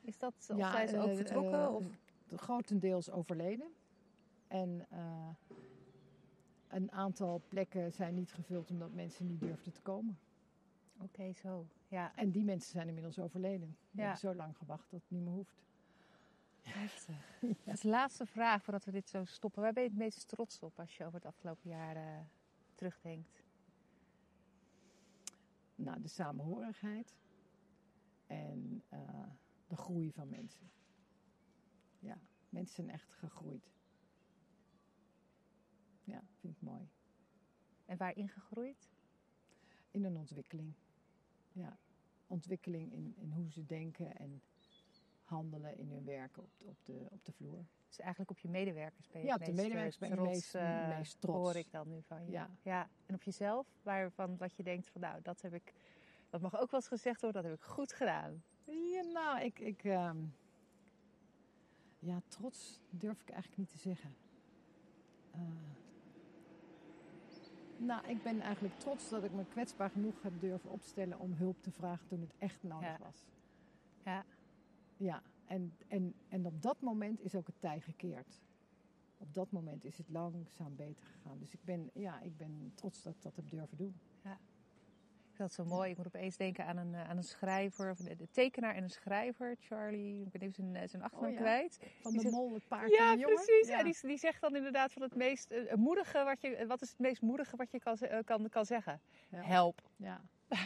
Is 0.00 0.18
dat, 0.18 0.48
of 0.50 0.56
ja, 0.56 0.70
zijn 0.70 0.88
ze 0.88 0.98
ook 0.98 1.16
vertrokken? 1.16 1.72
of? 1.74 1.84
Grotendeels 2.36 3.10
overleden. 3.10 3.66
En 4.48 4.86
een 6.68 6.92
aantal 6.92 7.42
plekken 7.48 7.92
zijn 7.92 8.14
niet 8.14 8.32
gevuld 8.32 8.70
omdat 8.70 8.92
mensen 8.92 9.26
niet 9.26 9.40
durfden 9.40 9.72
te 9.72 9.80
komen. 9.80 10.18
Oké, 10.94 11.04
okay, 11.04 11.32
zo. 11.32 11.66
Ja. 11.88 12.16
En 12.16 12.30
die 12.30 12.44
mensen 12.44 12.70
zijn 12.70 12.88
inmiddels 12.88 13.18
overleden. 13.18 13.76
Die 13.90 14.00
ja. 14.00 14.02
hebben 14.02 14.18
zo 14.18 14.34
lang 14.34 14.56
gewacht 14.56 14.90
dat 14.90 15.00
het 15.00 15.10
niet 15.10 15.22
meer 15.22 15.32
hoeft. 15.32 15.64
Heftig. 16.62 17.34
Ja. 17.64 17.72
De 17.72 17.88
laatste 17.88 18.26
vraag 18.26 18.62
voordat 18.62 18.84
we 18.84 18.90
dit 18.90 19.08
zo 19.08 19.24
stoppen. 19.24 19.62
Waar 19.62 19.72
ben 19.72 19.82
je 19.82 19.88
het 19.88 19.98
meest 19.98 20.28
trots 20.28 20.62
op 20.62 20.78
als 20.78 20.96
je 20.96 21.04
over 21.04 21.14
het 21.14 21.26
afgelopen 21.26 21.70
jaar 21.70 21.96
uh, 21.96 22.02
terugdenkt? 22.74 23.42
Nou, 25.74 26.00
de 26.00 26.08
samenhorigheid 26.08 27.16
en 28.26 28.82
uh, 28.92 28.98
de 29.66 29.76
groei 29.76 30.12
van 30.12 30.28
mensen. 30.28 30.70
Ja, 31.98 32.18
mensen 32.48 32.74
zijn 32.74 32.90
echt 32.90 33.14
gegroeid. 33.14 33.70
Ja, 36.06 36.22
vind 36.40 36.54
ik 36.56 36.60
mooi. 36.62 36.88
En 37.84 37.96
waarin 37.96 38.28
gegroeid? 38.28 38.90
In 39.90 40.04
een 40.04 40.16
ontwikkeling. 40.16 40.72
Ja, 41.52 41.76
ontwikkeling 42.26 42.92
in, 42.92 43.14
in 43.16 43.32
hoe 43.32 43.50
ze 43.52 43.66
denken 43.66 44.16
en 44.16 44.42
handelen 45.24 45.76
in 45.78 45.90
hun 45.90 46.04
werk 46.04 46.38
op, 46.38 46.48
de- 46.58 46.64
op, 46.64 46.76
de, 46.84 47.06
op 47.10 47.24
de 47.24 47.32
vloer. 47.32 47.64
Dus 47.88 47.98
eigenlijk 47.98 48.30
op 48.30 48.38
je 48.38 48.48
medewerkers 48.48 49.08
ben 49.08 49.20
je 49.20 49.26
Ja, 49.26 49.34
op 49.34 49.44
de 49.44 49.46
meest, 49.52 49.62
medewerkers 49.62 49.94
eh, 49.94 50.00
ben 50.00 50.08
je 50.10 50.14
trots, 50.16 50.30
meest- 50.34 50.54
eh, 50.54 50.88
meest 50.98 51.20
trots. 51.20 51.38
hoor 51.38 51.56
ik 51.56 51.70
dan 51.70 51.88
nu 51.88 52.02
van 52.02 52.24
je. 52.24 52.30
Ja. 52.30 52.50
ja. 52.62 52.88
En 53.06 53.14
op 53.14 53.22
jezelf, 53.22 53.66
waarvan 53.82 54.36
wat 54.36 54.56
je 54.56 54.62
denkt 54.62 54.88
van 54.88 55.00
nou, 55.00 55.22
dat 55.22 55.40
heb 55.40 55.54
ik, 55.54 55.72
dat 56.30 56.40
mag 56.40 56.54
ook 56.60 56.70
wel 56.70 56.80
eens 56.80 56.88
gezegd 56.88 57.20
worden, 57.20 57.42
dat 57.42 57.50
heb 57.50 57.60
ik 57.60 57.66
goed 57.66 57.92
gedaan. 57.92 58.42
Ja, 58.64 59.02
nou, 59.02 59.40
ik, 59.40 59.58
ik 59.58 59.84
ehm, 59.84 60.24
ja, 61.98 62.20
trots 62.28 62.80
durf 62.90 63.20
ik 63.20 63.28
eigenlijk 63.30 63.58
niet 63.60 63.70
te 63.70 63.78
zeggen. 63.78 64.14
Eh, 65.30 65.40
nou, 67.78 68.06
ik 68.08 68.22
ben 68.22 68.40
eigenlijk 68.40 68.78
trots 68.78 69.08
dat 69.08 69.24
ik 69.24 69.32
me 69.32 69.44
kwetsbaar 69.48 69.90
genoeg 69.90 70.22
heb 70.22 70.40
durven 70.40 70.70
opstellen 70.70 71.18
om 71.18 71.32
hulp 71.32 71.62
te 71.62 71.70
vragen 71.70 72.06
toen 72.06 72.20
het 72.20 72.34
echt 72.38 72.62
nodig 72.62 72.88
Ja. 72.88 72.98
was. 72.98 73.24
Ja. 74.04 74.24
Ja, 74.96 75.22
en, 75.44 75.76
en, 75.88 76.14
en 76.28 76.46
op 76.46 76.62
dat 76.62 76.80
moment 76.80 77.20
is 77.20 77.34
ook 77.34 77.46
het 77.46 77.60
tij 77.60 77.80
gekeerd. 77.80 78.40
Op 79.18 79.34
dat 79.34 79.50
moment 79.50 79.84
is 79.84 79.98
het 79.98 80.08
langzaam 80.08 80.76
beter 80.76 81.04
gegaan. 81.06 81.38
Dus 81.38 81.52
ik 81.52 81.64
ben, 81.64 81.90
ja, 81.92 82.20
ik 82.20 82.36
ben 82.36 82.72
trots 82.74 83.02
dat 83.02 83.14
ik 83.14 83.22
dat 83.22 83.36
heb 83.36 83.50
durven 83.50 83.76
doen. 83.76 83.94
Ik 85.36 85.42
dat 85.42 85.52
zo 85.52 85.64
mooi. 85.64 85.90
Ik 85.90 85.96
moet 85.96 86.06
opeens 86.06 86.36
denken 86.36 86.66
aan 86.66 86.76
een, 86.76 86.94
eh, 86.94 87.08
aan 87.08 87.16
een 87.16 87.22
schrijver, 87.24 87.90
of 87.90 87.98
tekenaar 88.30 88.74
en 88.74 88.82
een 88.82 88.90
schrijver, 88.90 89.56
Charlie, 89.60 90.22
ik 90.22 90.30
ben 90.30 90.40
even 90.40 90.54
zijn, 90.54 90.76
eh, 90.76 90.88
zijn 90.88 91.02
achternaam 91.02 91.28
Oh 91.30 91.34
ja. 91.36 91.40
kwijt. 91.40 91.78
Van 92.00 92.12
de 92.12 92.20
zegt- 92.20 92.34
mol, 92.34 92.54
het 92.54 92.68
paard 92.68 92.90
Ja, 92.90 93.10
en 93.10 93.14
de 93.16 93.20
jongen. 93.20 93.34
precies. 93.44 93.68
Ja. 93.68 93.78
En 93.78 93.84
die, 93.84 93.96
die 94.02 94.18
zegt 94.18 94.40
dan 94.40 94.56
inderdaad 94.56 94.92
van 94.92 95.02
het 95.02 95.14
meest 95.14 95.50
eh, 95.50 95.74
moedige 95.74 96.24
wat 96.24 96.40
je, 96.40 96.64
wat 96.66 96.82
is 96.82 96.88
het 96.90 96.98
meest 96.98 97.22
moedige 97.22 97.56
wat 97.56 97.70
je 97.70 97.78
kan, 97.78 97.98
kan, 98.24 98.48
kan 98.48 98.64
zeggen? 98.66 99.00
Ja. 99.28 99.42
Help. 99.42 99.80
Ja, 99.96 100.20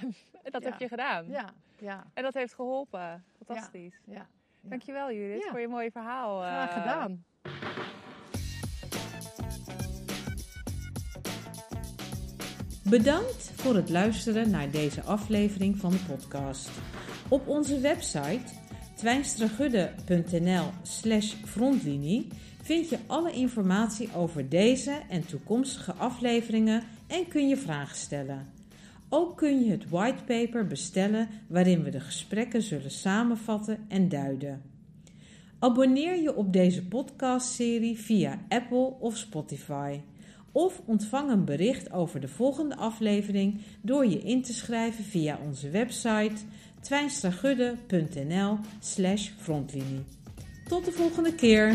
En 0.43 0.51
dat 0.51 0.64
heb 0.64 0.79
je 0.79 0.89
gedaan. 0.89 1.29
ja, 1.29 1.53
ja, 1.79 2.05
En 2.14 2.23
dat 2.23 2.35
heeft 2.35 2.55
geholpen. 2.55 3.25
Fantastisch. 3.45 4.01
ja. 4.05 4.29
Dankjewel 4.61 5.12
Judith 5.12 5.45
voor 5.45 5.61
je 5.61 5.68
mooie 5.68 5.91
verhaal. 5.91 6.39
Graag 6.41 6.73
gedaan. 6.73 7.25
Bedankt 12.91 13.53
voor 13.55 13.74
het 13.74 13.91
luisteren 13.91 14.51
naar 14.51 14.70
deze 14.70 15.03
aflevering 15.03 15.76
van 15.76 15.91
de 15.91 15.99
podcast. 16.09 16.70
Op 17.28 17.49
onze 17.49 17.80
website 17.80 18.41
twijnstragudde.nl 18.95 20.64
slash 20.82 21.34
frontlinie 21.45 22.28
vind 22.62 22.88
je 22.88 22.99
alle 23.07 23.32
informatie 23.32 24.09
over 24.14 24.49
deze 24.49 25.01
en 25.09 25.26
toekomstige 25.26 25.93
afleveringen 25.93 26.82
en 27.07 27.28
kun 27.28 27.49
je 27.49 27.57
vragen 27.57 27.97
stellen. 27.97 28.47
Ook 29.09 29.36
kun 29.36 29.64
je 29.64 29.70
het 29.70 29.88
whitepaper 29.88 30.66
bestellen 30.66 31.28
waarin 31.47 31.82
we 31.82 31.91
de 31.91 32.01
gesprekken 32.01 32.62
zullen 32.62 32.91
samenvatten 32.91 33.78
en 33.88 34.09
duiden. 34.09 34.62
Abonneer 35.59 36.22
je 36.22 36.36
op 36.36 36.53
deze 36.53 36.86
podcastserie 36.86 37.99
via 37.99 38.38
Apple 38.49 38.93
of 39.01 39.16
Spotify. 39.16 40.01
Of 40.53 40.80
ontvang 40.84 41.30
een 41.30 41.44
bericht 41.44 41.92
over 41.92 42.20
de 42.20 42.28
volgende 42.28 42.76
aflevering 42.76 43.61
door 43.82 44.07
je 44.07 44.18
in 44.18 44.42
te 44.42 44.53
schrijven 44.53 45.05
via 45.05 45.38
onze 45.46 45.70
website 45.70 46.36
twijnstragudde.nl 46.80 48.59
slash 48.80 49.30
frontlinie. 49.38 50.05
Tot 50.68 50.84
de 50.84 50.92
volgende 50.92 51.34
keer! 51.34 51.74